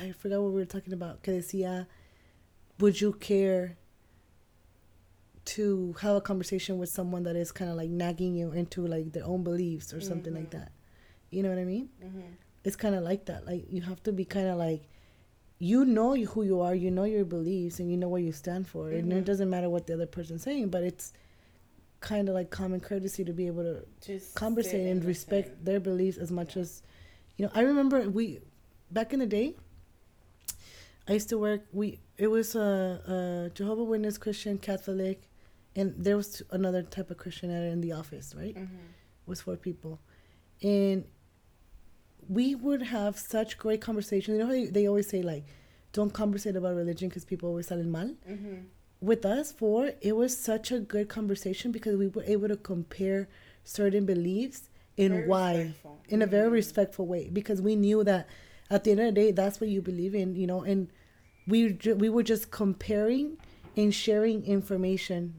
I 0.00 0.12
forgot 0.12 0.40
what 0.40 0.52
we 0.52 0.60
were 0.60 0.64
talking 0.64 0.92
about. 0.92 1.22
Que 1.22 1.34
decía, 1.34 1.86
would 2.80 3.00
you 3.00 3.12
care 3.12 3.76
to 5.44 5.94
have 6.00 6.16
a 6.16 6.20
conversation 6.20 6.78
with 6.78 6.88
someone 6.88 7.22
that 7.22 7.36
is 7.36 7.52
kind 7.52 7.70
of 7.70 7.76
like 7.76 7.90
nagging 7.90 8.34
you 8.34 8.52
into 8.52 8.86
like 8.86 9.12
their 9.12 9.24
own 9.24 9.44
beliefs 9.44 9.92
or 9.94 10.00
something 10.00 10.34
like 10.34 10.48
Mhm. 10.50 10.58
that? 10.58 10.72
You 11.30 11.42
know 11.42 11.50
what 11.50 11.58
I 11.58 11.64
mean? 11.64 11.88
hmm 12.00 12.20
it's 12.64 12.74
kind 12.74 12.96
of 12.96 13.04
like 13.04 13.26
that. 13.26 13.46
Like 13.46 13.64
you 13.70 13.82
have 13.82 14.02
to 14.02 14.12
be 14.12 14.24
kind 14.24 14.48
of 14.48 14.56
like, 14.58 14.88
you 15.60 15.84
know 15.84 16.16
who 16.16 16.42
you 16.42 16.60
are, 16.60 16.74
you 16.74 16.90
know 16.90 17.04
your 17.04 17.24
beliefs, 17.24 17.78
and 17.78 17.88
you 17.88 17.96
know 17.96 18.08
what 18.08 18.22
you 18.22 18.32
stand 18.32 18.66
for, 18.66 18.90
and 18.90 19.12
Mhm. 19.12 19.18
it 19.18 19.24
doesn't 19.24 19.48
matter 19.48 19.70
what 19.70 19.86
the 19.86 19.94
other 19.94 20.06
person's 20.06 20.42
saying. 20.42 20.70
But 20.70 20.82
it's 20.82 21.12
kind 22.00 22.28
of 22.28 22.34
like 22.34 22.50
common 22.50 22.80
courtesy 22.80 23.24
to 23.24 23.32
be 23.32 23.46
able 23.46 23.62
to 23.62 23.84
Just 24.06 24.34
conversate 24.34 24.86
and 24.86 25.04
respect 25.04 25.64
their 25.64 25.80
beliefs 25.80 26.18
as 26.18 26.30
much 26.30 26.56
Yeah. 26.56 26.62
as, 26.62 26.82
you 27.36 27.44
know. 27.44 27.52
I 27.54 27.62
remember 27.62 28.08
we, 28.10 28.40
back 28.90 29.12
in 29.12 29.18
the 29.20 29.26
day. 29.26 29.54
I 31.08 31.12
used 31.12 31.28
to 31.28 31.38
work. 31.38 31.62
We 31.72 32.00
it 32.18 32.26
was 32.28 32.54
a, 32.56 33.46
a 33.46 33.50
Jehovah 33.54 33.84
Witness 33.84 34.18
Christian 34.18 34.58
Catholic, 34.58 35.28
and 35.76 35.94
there 35.96 36.16
was 36.16 36.42
another 36.50 36.82
type 36.82 37.10
of 37.12 37.16
Christian 37.16 37.50
in 37.50 37.80
the 37.80 37.92
office, 37.92 38.34
right? 38.34 38.54
Mhm. 38.56 38.68
was 39.26 39.40
four 39.40 39.56
people, 39.56 40.00
and 40.62 41.04
we 42.28 42.54
would 42.56 42.82
have 42.82 43.18
such 43.18 43.56
great 43.58 43.80
conversations. 43.80 44.34
You 44.36 44.38
know 44.44 44.46
how 44.46 44.72
they, 44.72 44.86
always 44.88 45.08
say 45.08 45.22
like, 45.22 45.44
"Don't 45.92 46.12
conversate 46.12 46.56
about 46.56 46.74
religion 46.74 47.08
because 47.08 47.24
people 47.24 47.48
always 47.50 47.68
salen 47.68 47.90
mal." 47.90 48.10
Mhm. 48.28 48.64
With 49.06 49.24
us 49.24 49.52
four, 49.52 49.92
it 50.00 50.16
was 50.16 50.36
such 50.36 50.72
a 50.72 50.80
good 50.80 51.08
conversation 51.08 51.70
because 51.70 51.96
we 51.96 52.08
were 52.08 52.24
able 52.24 52.48
to 52.48 52.56
compare 52.56 53.28
certain 53.62 54.04
beliefs 54.04 54.68
and 54.98 55.12
Very 55.14 55.28
why 55.28 55.52
respectful. 55.58 55.98
in 56.08 56.22
a 56.22 56.26
very 56.26 56.48
Mhm. 56.48 56.52
respectful 56.54 57.06
way 57.06 57.28
because 57.32 57.62
we 57.62 57.76
knew 57.76 58.02
that 58.02 58.26
at 58.68 58.82
the 58.82 58.90
end 58.90 59.00
of 59.00 59.06
the 59.06 59.12
day 59.12 59.30
that's 59.30 59.60
what 59.60 59.70
you 59.70 59.80
believe 59.80 60.12
in 60.12 60.34
you 60.34 60.46
know 60.46 60.62
and 60.62 60.88
we 61.46 61.72
ju- 61.72 61.94
we 61.94 62.08
were 62.08 62.24
just 62.24 62.50
comparing 62.50 63.36
and 63.76 63.94
sharing 63.94 64.44
information 64.44 65.34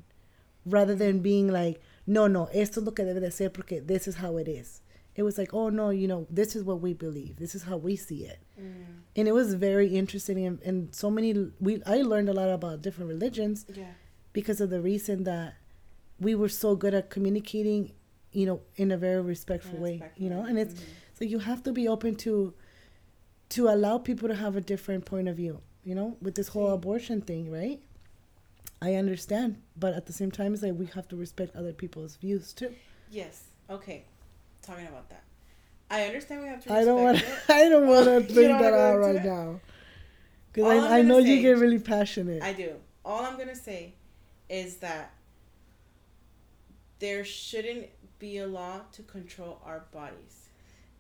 rather 0.66 0.96
than 0.96 1.20
being 1.20 1.48
like, 1.52 1.82
no, 2.06 2.28
no, 2.28 2.46
esto 2.54 2.80
es 2.80 2.86
lo 2.86 2.92
que 2.94 3.04
debe 3.04 3.20
de 3.20 3.32
ser 3.32 3.50
porque 3.50 3.82
this 3.86 4.08
is 4.08 4.16
how 4.24 4.38
it 4.38 4.48
is. 4.48 4.82
It 5.18 5.24
was 5.24 5.38
like, 5.38 5.52
oh 5.54 5.70
no, 5.70 5.90
you 5.90 6.08
know, 6.08 6.28
this 6.30 6.56
is 6.56 6.64
what 6.64 6.80
we 6.80 6.94
believe. 6.94 7.38
This 7.38 7.56
is 7.56 7.64
how 7.64 7.76
we 7.78 7.96
see 7.96 8.24
it. 8.24 8.40
Mm. 8.62 8.86
And 9.16 9.28
it 9.28 9.32
was 9.34 9.56
very 9.56 9.88
interesting 9.88 10.46
and, 10.46 10.62
and 10.62 10.94
so 10.96 11.10
many 11.10 11.34
we 11.60 11.82
I 11.86 11.98
learned 12.04 12.30
a 12.30 12.34
lot 12.34 12.50
about 12.50 12.82
different 12.84 13.10
religions 13.10 13.66
Yeah. 13.74 13.86
because 14.32 14.62
of 14.62 14.70
the 14.70 14.80
reason 14.80 15.24
that 15.24 15.56
we 16.20 16.36
were 16.36 16.50
so 16.50 16.76
good 16.76 16.94
at 16.94 17.10
communicating, 17.10 17.94
you 18.32 18.46
know, 18.46 18.62
in 18.76 18.92
a 18.92 18.98
very 18.98 19.22
respectful 19.22 19.80
way, 19.80 20.04
you 20.16 20.30
know, 20.30 20.44
and 20.44 20.60
it's 20.60 20.76
Mhm. 20.76 20.84
so 21.18 21.26
you 21.26 21.40
have 21.40 21.64
to 21.64 21.72
be 21.74 21.88
open 21.88 22.16
to 22.26 22.54
to 23.50 23.70
allow 23.70 23.98
people 23.98 24.28
to 24.28 24.36
have 24.36 24.56
a 24.56 24.62
different 24.62 25.06
point 25.06 25.28
of 25.28 25.36
view, 25.36 25.62
you 25.84 25.96
know, 25.96 26.16
with 26.22 26.36
this 26.36 26.50
whole 26.50 26.70
abortion 26.72 27.22
thing, 27.22 27.50
right? 27.50 27.80
I 28.82 28.94
understand, 28.94 29.62
but 29.76 29.96
at 29.96 30.06
the 30.06 30.14
same 30.14 30.30
time, 30.32 30.54
it's 30.54 30.62
like 30.62 30.76
we 30.76 30.86
have 30.98 31.08
to 31.08 31.16
respect 31.16 31.56
other 31.56 31.74
people's 31.74 32.18
views 32.18 32.54
too. 32.54 32.76
Yes. 33.10 33.46
Okay. 33.70 34.04
Talking 34.68 34.88
about 34.88 35.10
that. 35.10 35.24
I 35.90 36.04
understand 36.04 36.42
we 36.42 36.48
have 36.50 36.62
to 36.66 36.74
I 36.74 36.84
don't 36.84 37.02
want 37.02 37.18
to. 37.20 37.26
I 37.54 37.70
don't 37.70 37.88
want 37.88 38.06
to 38.28 38.34
bring 38.34 38.50
that 38.50 38.74
out 38.74 38.98
right 39.00 39.16
it? 39.16 39.24
now, 39.24 39.62
because 40.52 40.84
I, 40.84 41.00
I 41.00 41.02
know 41.02 41.18
you 41.20 41.42
get 41.42 41.58
really 41.58 41.80
passionate. 41.80 42.44
I 42.44 42.52
do. 42.52 42.74
All 43.06 43.24
I'm 43.24 43.38
gonna 43.38 43.56
say 43.56 43.94
is 44.50 44.78
that 44.78 45.14
there 47.00 47.24
shouldn't 47.24 47.88
be 48.20 48.40
a 48.40 48.48
law 48.48 48.82
to 48.94 49.04
control 49.04 49.62
our 49.64 49.86
bodies. 49.94 50.50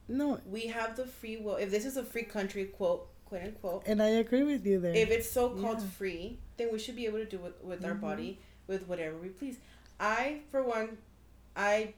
no, 0.08 0.40
We 0.46 0.68
have 0.68 0.96
the 0.96 1.06
free 1.06 1.38
will. 1.38 1.56
If 1.56 1.70
this 1.72 1.86
is 1.86 1.98
a 1.98 2.04
free 2.04 2.24
country, 2.24 2.66
quote, 2.66 3.08
quote 3.26 3.42
unquote, 3.44 3.84
and 3.88 4.02
I 4.02 4.08
agree 4.24 4.44
with 4.44 4.66
you 4.66 4.80
there. 4.80 4.96
if 4.96 5.10
it's 5.12 5.30
so 5.30 5.50
called 5.50 5.82
Yeah. 5.82 5.88
free, 5.98 6.40
then 6.58 6.70
we 6.72 6.80
should 6.80 6.96
be 6.96 7.06
able 7.06 7.18
to 7.20 7.26
do 7.26 7.46
it 7.48 7.56
with 7.64 7.84
our 7.84 7.96
Mhm. 7.96 8.02
body 8.02 8.40
with 8.68 8.88
whatever 8.88 9.18
we 9.18 9.30
please. 9.30 9.58
I, 10.00 10.42
for 10.52 10.64
one, 10.64 10.98
I 11.56 11.94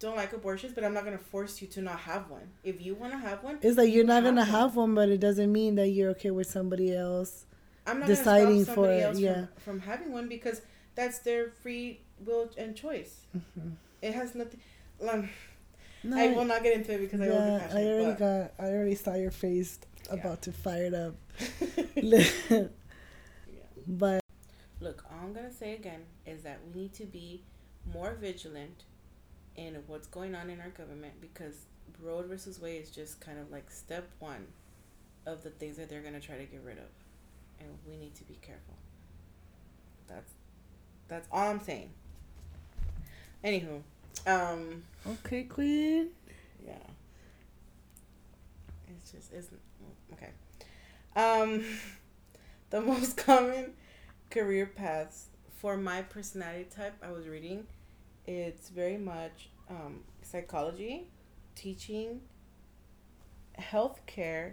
don't 0.00 0.16
like 0.16 0.32
abortions, 0.32 0.72
but 0.74 0.84
I'm 0.84 0.94
not 0.94 1.04
gonna 1.04 1.18
force 1.18 1.60
you 1.60 1.68
to 1.68 1.82
not 1.82 1.98
have 2.00 2.30
one. 2.30 2.48
If 2.64 2.80
you 2.80 2.94
want 2.94 3.12
to 3.12 3.18
have 3.18 3.42
one, 3.42 3.58
it's 3.62 3.76
like 3.76 3.92
you're 3.92 4.04
not 4.04 4.22
gonna 4.22 4.44
have 4.44 4.52
one. 4.54 4.60
have 4.62 4.76
one, 4.76 4.94
but 4.94 5.08
it 5.08 5.18
doesn't 5.20 5.50
mean 5.52 5.74
that 5.76 5.88
you're 5.88 6.10
okay 6.10 6.30
with 6.30 6.48
somebody 6.48 6.94
else. 6.94 7.46
I'm 7.86 8.00
not 8.00 8.06
deciding 8.08 8.48
gonna 8.48 8.64
stop 8.64 8.74
somebody 8.76 8.98
for 8.98 9.00
it, 9.00 9.02
else 9.08 9.18
yeah. 9.18 9.34
from, 9.34 9.80
from 9.80 9.80
having 9.80 10.12
one 10.12 10.28
because 10.28 10.62
that's 10.94 11.18
their 11.20 11.50
free 11.50 12.00
will 12.24 12.50
and 12.56 12.76
choice. 12.76 13.22
Mhm. 13.36 13.72
It 14.02 14.14
has 14.14 14.34
nothing. 14.34 14.60
Um, 15.08 15.28
No, 16.04 16.16
I 16.16 16.28
will 16.28 16.44
not 16.44 16.62
get 16.62 16.74
into 16.74 16.92
it 16.92 16.98
because 16.98 17.20
I 17.20 17.28
will 17.28 17.34
yeah, 17.34 17.66
be 17.66 17.74
I 17.74 17.84
already 17.84 18.04
but- 18.06 18.18
got. 18.18 18.64
I 18.64 18.70
already 18.70 18.94
saw 18.94 19.14
your 19.14 19.32
face 19.32 19.78
Yeah. 20.06 20.14
about 20.14 20.42
to 20.42 20.52
fire 20.52 20.84
it 20.84 20.94
up. 20.94 21.14
yeah. 21.96 22.28
but 23.86 24.20
Look, 24.80 25.04
all 25.10 25.18
I'm 25.26 25.32
gonna 25.32 25.52
say 25.52 25.74
again 25.74 26.02
is 26.24 26.42
that 26.42 26.60
we 26.72 26.82
need 26.82 26.94
to 26.94 27.04
be 27.04 27.42
more 27.92 28.14
vigilant 28.14 28.84
in 29.58 29.74
what's 29.88 30.06
going 30.06 30.34
on 30.36 30.48
in 30.48 30.60
our 30.60 30.68
government 30.70 31.14
because 31.20 31.66
Roe 32.00 32.22
versus 32.22 32.60
Wade 32.60 32.80
is 32.80 32.90
just 32.90 33.20
kind 33.20 33.38
of 33.38 33.50
like 33.50 33.70
step 33.70 34.08
one 34.20 34.46
of 35.26 35.42
the 35.42 35.50
things 35.50 35.76
that 35.76 35.90
they're 35.90 36.00
gonna 36.00 36.20
try 36.20 36.36
to 36.36 36.44
get 36.44 36.62
rid 36.64 36.78
of, 36.78 36.84
and 37.60 37.68
we 37.86 37.96
need 37.96 38.14
to 38.14 38.24
be 38.24 38.38
careful. 38.40 38.74
That's 40.06 40.32
that's 41.08 41.28
all 41.32 41.50
I'm 41.50 41.60
saying. 41.60 41.90
Anywho, 43.44 43.82
um, 44.26 44.84
okay, 45.06 45.42
Queen. 45.42 46.10
yeah, 46.64 46.74
it's 48.88 49.10
just 49.10 49.32
isn't 49.32 49.60
okay. 50.12 50.30
Um, 51.16 51.64
the 52.70 52.80
most 52.80 53.16
common 53.16 53.72
career 54.30 54.66
paths 54.66 55.26
for 55.56 55.76
my 55.76 56.02
personality 56.02 56.66
type 56.74 56.94
I 57.02 57.10
was 57.10 57.26
reading, 57.26 57.66
it's 58.28 58.68
very 58.68 58.98
much 58.98 59.48
um, 59.70 60.00
psychology, 60.20 61.08
teaching, 61.54 62.20
healthcare, 63.58 64.52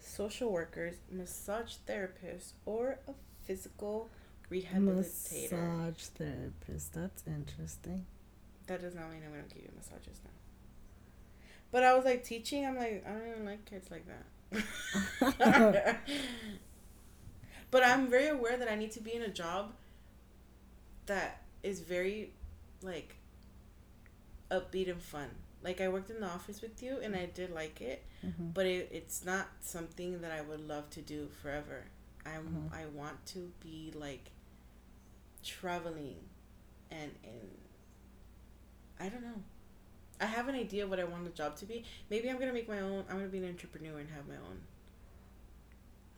social 0.00 0.50
workers, 0.50 0.96
massage 1.10 1.74
therapists, 1.88 2.54
or 2.64 2.98
a 3.06 3.12
physical 3.44 4.10
rehabilitator. 4.50 5.52
Massage 5.52 6.02
therapist. 6.18 6.94
That's 6.94 7.22
interesting. 7.28 8.04
That 8.66 8.80
does 8.80 8.96
not 8.96 9.08
mean 9.12 9.22
I'm 9.24 9.30
gonna 9.30 9.44
give 9.54 9.62
you 9.62 9.70
massages 9.76 10.20
now. 10.24 10.30
But 11.70 11.84
I 11.84 11.94
was 11.94 12.04
like 12.04 12.24
teaching. 12.24 12.66
I'm 12.66 12.76
like 12.76 13.04
I 13.06 13.12
don't 13.12 13.28
even 13.30 13.44
like 13.44 13.64
kids 13.66 13.88
like 13.88 14.04
that. 14.08 14.24
but 17.70 17.84
I'm 17.84 18.08
very 18.08 18.26
aware 18.26 18.56
that 18.56 18.68
I 18.68 18.74
need 18.74 18.90
to 18.92 19.00
be 19.00 19.14
in 19.14 19.22
a 19.22 19.28
job 19.28 19.74
that 21.06 21.42
is 21.62 21.80
very 21.80 22.32
like 22.82 23.16
upbeat 24.50 24.90
and 24.90 25.02
fun. 25.02 25.28
Like 25.62 25.80
I 25.80 25.88
worked 25.88 26.10
in 26.10 26.20
the 26.20 26.26
office 26.28 26.60
with 26.62 26.82
you 26.82 26.98
and 27.02 27.16
I 27.16 27.26
did 27.26 27.50
like 27.50 27.80
it, 27.80 28.04
Mhm. 28.24 28.54
but 28.54 28.66
it, 28.66 28.88
it's 28.92 29.24
not 29.24 29.48
something 29.60 30.20
that 30.20 30.30
I 30.30 30.40
would 30.42 30.60
love 30.60 30.88
to 30.90 31.02
do 31.02 31.28
forever. 31.42 31.84
I'm 32.24 32.70
Mhm. 32.70 32.72
I 32.72 32.86
want 32.86 33.24
to 33.26 33.52
be 33.60 33.92
like 33.94 34.30
traveling 35.42 36.16
and 36.90 37.12
and 37.24 37.58
I 38.98 39.08
don't 39.08 39.22
know. 39.22 39.42
I 40.20 40.26
have 40.26 40.48
an 40.48 40.54
idea 40.54 40.84
of 40.84 40.90
what 40.90 40.98
I 40.98 41.04
want 41.04 41.24
the 41.24 41.30
job 41.30 41.56
to 41.56 41.66
be. 41.66 41.84
Maybe 42.08 42.30
I'm 42.30 42.38
gonna 42.38 42.52
make 42.52 42.68
my 42.68 42.80
own. 42.80 43.04
I'm 43.08 43.16
gonna 43.16 43.28
be 43.28 43.38
an 43.38 43.48
entrepreneur 43.48 43.98
and 43.98 44.08
have 44.10 44.26
my 44.28 44.36
own. 44.36 44.62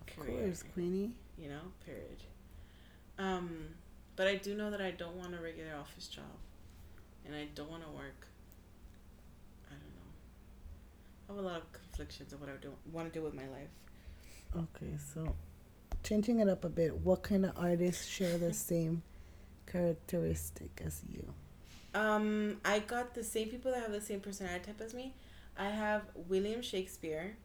Of 0.02 0.06
career, 0.14 0.40
course, 0.46 0.62
Queenie. 0.74 1.12
You 1.36 1.48
know, 1.48 1.72
period. 1.84 2.22
Um, 3.18 3.74
but 4.16 4.26
I 4.28 4.36
do 4.36 4.54
know 4.54 4.70
that 4.70 4.80
I 4.80 4.92
don't 4.92 5.16
want 5.16 5.34
a 5.34 5.38
regular 5.40 5.74
office 5.74 6.06
job, 6.08 6.38
and 7.28 7.36
I 7.36 7.46
don't 7.54 7.70
want 7.70 7.82
to 7.84 7.90
work. 7.90 8.26
I 9.70 9.74
don't 9.74 9.94
know. 9.94 10.10
I 11.28 11.32
have 11.34 11.44
a 11.44 11.46
lot 11.46 11.56
of 11.58 11.72
conflictions 11.72 12.32
of 12.32 12.40
what 12.40 12.48
I 12.48 12.54
do 12.60 12.72
want 12.90 13.12
to 13.12 13.18
do 13.18 13.24
with 13.24 13.34
my 13.34 13.46
life. 13.48 13.68
Okay, 14.56 14.94
so 15.14 15.36
changing 16.02 16.40
it 16.40 16.48
up 16.48 16.64
a 16.64 16.68
bit, 16.68 16.96
what 16.96 17.22
kind 17.22 17.44
of 17.44 17.52
artists 17.56 18.06
share 18.06 18.38
the 18.38 18.52
same 18.70 19.02
characteristic 19.70 20.80
as 20.84 21.02
you? 21.12 21.34
Um, 21.94 22.58
I 22.64 22.80
got 22.80 23.14
the 23.14 23.24
same 23.24 23.48
people 23.48 23.72
that 23.72 23.82
have 23.82 23.92
the 23.92 24.00
same 24.00 24.20
personality 24.20 24.66
type 24.66 24.80
as 24.80 24.94
me. 24.94 25.14
I 25.56 25.68
have 25.70 26.02
William 26.14 26.62
Shakespeare. 26.62 27.36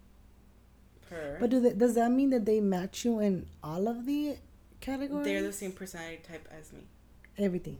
Per. 1.09 1.37
But 1.39 1.49
do 1.49 1.59
they, 1.59 1.73
does 1.73 1.95
that 1.95 2.11
mean 2.11 2.29
that 2.29 2.45
they 2.45 2.61
match 2.61 3.03
you 3.03 3.19
in 3.19 3.47
all 3.63 3.87
of 3.87 4.05
the 4.05 4.37
categories? 4.79 5.25
they're 5.25 5.43
the 5.43 5.51
same 5.51 5.71
personality 5.71 6.21
type 6.25 6.47
as 6.57 6.71
me. 6.71 6.81
Everything. 7.37 7.79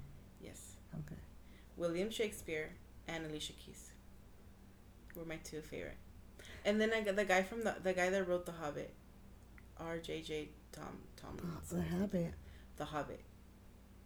William 1.77 2.09
Shakespeare 2.09 2.71
and 3.07 3.25
Alicia 3.25 3.53
Keys 3.53 3.91
were 5.15 5.25
my 5.25 5.37
two 5.37 5.61
favorite. 5.61 5.97
And 6.65 6.79
then 6.79 6.91
I 6.93 7.01
got 7.01 7.15
the 7.15 7.25
guy 7.25 7.43
from 7.43 7.63
the 7.63 7.75
the 7.83 7.93
guy 7.93 8.09
that 8.09 8.27
wrote 8.27 8.45
The 8.45 8.51
Hobbit, 8.53 8.93
R.J.J. 9.79 10.49
Tom 10.71 10.97
Tom. 11.15 11.37
Oh, 11.43 11.75
the 11.75 11.81
habit. 11.81 12.33
The 12.77 12.85
Hobbit. 12.85 13.21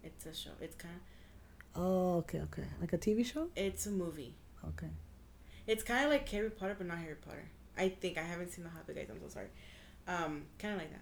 It's 0.03 0.25
a 0.25 0.33
show. 0.33 0.51
It's 0.61 0.75
kind 0.75 0.95
of 0.95 1.01
Oh, 1.79 2.15
okay, 2.17 2.39
okay. 2.41 2.63
Like 2.81 2.93
a 2.93 2.97
TV 2.97 3.23
show? 3.25 3.49
it's 3.55 3.85
a 3.85 3.91
movie. 3.91 4.33
Okay. 4.69 4.89
It's 5.67 5.83
kind 5.83 6.05
of 6.05 6.09
like 6.11 6.27
Harry 6.29 6.49
Potter, 6.49 6.75
but 6.77 6.87
not 6.87 6.97
Harry 6.97 7.15
Potter. 7.15 7.45
I 7.77 7.89
think 7.89 8.17
I 8.17 8.23
haven't 8.23 8.51
seen 8.51 8.63
The 8.63 8.71
Hobbit, 8.71 8.95
guys. 8.95 9.07
I'm 9.11 9.19
so 9.21 9.27
sorry. 9.27 9.47
Um, 10.07 10.43
kind 10.57 10.73
of 10.73 10.79
like 10.79 10.91
that. 10.91 11.01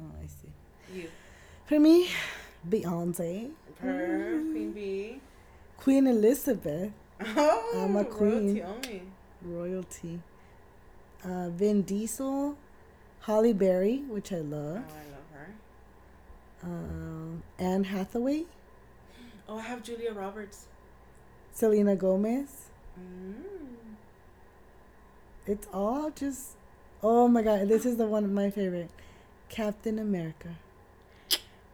Oh, 0.00 0.10
I 0.22 0.26
see. 0.26 0.52
You, 0.94 1.08
For 1.66 1.80
me, 1.80 2.10
Beyonce, 2.68 3.50
per 3.80 4.40
Queen 4.52 4.72
Bee. 4.72 5.20
Queen 5.78 6.06
Elizabeth, 6.06 6.92
Oh, 7.20 7.72
I'm 7.84 7.96
a 7.96 8.04
queen. 8.04 8.60
royalty 8.60 8.62
only. 8.62 9.02
royalty, 9.42 10.20
uh, 11.24 11.48
Vin 11.50 11.82
Diesel, 11.82 12.56
Halle 13.20 13.52
Berry, 13.52 13.98
which 14.08 14.32
I 14.32 14.38
love. 14.38 14.82
Oh, 14.88 14.94
I 14.94 15.04
love 15.10 15.28
her. 15.32 15.48
um, 16.62 17.42
Anne 17.58 17.84
Hathaway, 17.84 18.44
Oh, 19.46 19.58
I 19.58 19.62
have 19.62 19.82
Julia 19.82 20.12
Roberts. 20.14 20.66
Selena 21.52 21.94
Gomez. 21.94 22.70
Mm. 22.98 23.34
It's 25.46 25.68
all 25.72 26.10
just, 26.10 26.52
oh 27.02 27.28
my 27.28 27.42
god, 27.42 27.68
this 27.68 27.84
is 27.84 27.96
the 27.98 28.06
one 28.06 28.24
of 28.24 28.30
my 28.30 28.48
favorite, 28.50 28.90
Captain 29.50 29.98
America. 29.98 30.56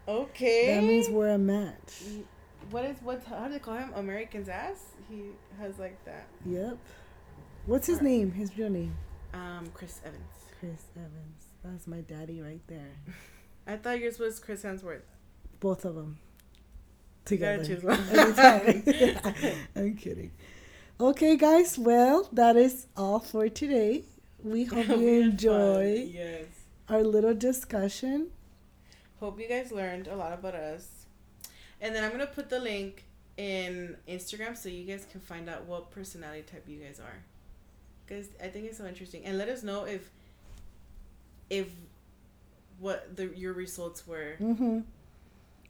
Okay. 0.08 0.74
That 0.74 0.82
means 0.82 1.08
we're 1.08 1.28
a 1.28 1.38
match. 1.38 2.02
What 2.70 2.84
is 2.84 2.96
what? 3.02 3.22
How 3.24 3.46
do 3.46 3.52
they 3.54 3.58
call 3.58 3.74
him? 3.76 3.92
American's 3.94 4.48
ass. 4.48 4.78
He 5.08 5.22
has 5.60 5.78
like 5.78 6.02
that. 6.04 6.26
Yep. 6.46 6.78
What's 7.66 7.86
his 7.86 8.00
name? 8.00 8.32
His 8.32 8.56
real 8.56 8.70
name? 8.70 8.96
Um, 9.34 9.70
Chris 9.74 10.00
Evans. 10.04 10.22
Chris 10.58 10.84
Evans. 10.96 11.46
That's 11.64 11.86
my 11.86 12.00
daddy 12.00 12.40
right 12.40 12.60
there. 12.66 12.92
I 13.66 13.76
thought 13.76 14.00
yours 14.00 14.18
was 14.18 14.38
Chris 14.40 14.62
Hemsworth. 14.62 15.02
Both 15.60 15.84
of 15.84 15.94
them. 15.94 16.18
Together. 17.24 17.62
You 17.62 17.76
gotta 17.76 17.76
choose 17.76 17.84
one. 19.44 19.54
I'm 19.76 19.96
kidding. 19.96 20.30
Okay, 20.98 21.36
guys. 21.36 21.78
Well, 21.78 22.28
that 22.32 22.56
is 22.56 22.86
all 22.96 23.18
for 23.20 23.48
today. 23.48 24.04
We 24.42 24.64
hope 24.64 24.88
you 24.88 25.20
enjoy 25.20 26.08
Yes. 26.12 26.44
our 26.88 27.02
little 27.02 27.34
discussion 27.34 28.28
Hope 29.18 29.38
you 29.38 29.46
guys 29.46 29.70
learned 29.70 30.06
a 30.08 30.16
lot 30.16 30.32
about 30.32 30.54
us. 30.54 30.99
And 31.80 31.94
then 31.94 32.04
I'm 32.04 32.10
gonna 32.10 32.26
put 32.26 32.48
the 32.50 32.58
link 32.58 33.04
in 33.36 33.96
Instagram 34.08 34.56
so 34.56 34.68
you 34.68 34.84
guys 34.84 35.06
can 35.10 35.20
find 35.20 35.48
out 35.48 35.64
what 35.64 35.90
personality 35.90 36.42
type 36.42 36.64
you 36.68 36.78
guys 36.78 37.00
are. 37.00 37.22
Because 38.06 38.28
I 38.42 38.48
think 38.48 38.66
it's 38.66 38.78
so 38.78 38.86
interesting. 38.86 39.24
And 39.24 39.38
let 39.38 39.48
us 39.48 39.62
know 39.62 39.84
if 39.84 40.10
if 41.48 41.68
what 42.78 43.16
the 43.16 43.26
your 43.36 43.52
results 43.52 44.06
were. 44.06 44.36
Mm-hmm. 44.40 44.80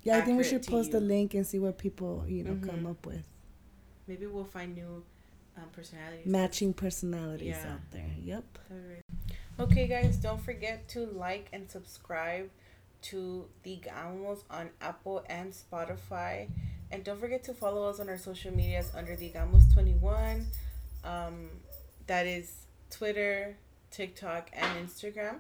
Yeah, 0.03 0.17
I 0.19 0.23
think 0.23 0.39
we 0.39 0.45
should 0.45 0.67
post 0.67 0.93
the 0.93 1.01
link 1.01 1.35
and 1.35 1.47
see 1.47 1.59
what 1.59 1.77
people, 1.77 2.25
you 2.27 2.43
know, 2.43 2.57
come 2.67 2.85
Mhm. 2.87 2.91
up 2.91 3.05
with. 3.05 3.23
Maybe 4.07 4.27
we'll 4.27 4.45
find 4.45 4.75
new 4.75 5.05
um, 5.57 5.65
personalities. 5.73 6.25
Matching 6.27 6.73
personalities 6.73 7.49
Yeah. 7.49 7.73
out 7.75 7.91
there. 7.91 8.11
Yep. 8.25 8.59
Okay, 9.59 9.87
guys, 9.87 10.17
don't 10.17 10.41
forget 10.41 10.89
to 10.89 11.05
like 11.05 11.49
and 11.53 11.71
subscribe 11.71 12.49
to 13.03 13.47
The 13.63 13.81
Digamos 13.85 14.43
on 14.51 14.71
Apple 14.81 15.25
and 15.29 15.53
Spotify. 15.53 16.49
And 16.91 17.05
don't 17.05 17.21
forget 17.21 17.45
to 17.45 17.55
follow 17.55 17.89
us 17.89 18.01
on 18.01 18.09
our 18.09 18.19
social 18.19 18.53
medias 18.53 18.91
under 18.97 19.17
Digamos21. 19.17 20.45
Um, 21.05 21.51
that 22.07 22.27
is 22.27 22.67
Twitter, 22.91 23.57
TikTok, 23.91 24.51
and 24.53 24.89
Instagram. 24.89 25.37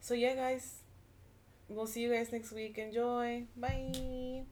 So, 0.00 0.14
yeah, 0.14 0.36
guys, 0.36 0.76
we'll 1.68 1.86
see 1.86 2.02
you 2.02 2.12
guys 2.12 2.30
next 2.30 2.52
week. 2.52 2.78
Enjoy. 2.78 3.44
Bye. 3.56 4.44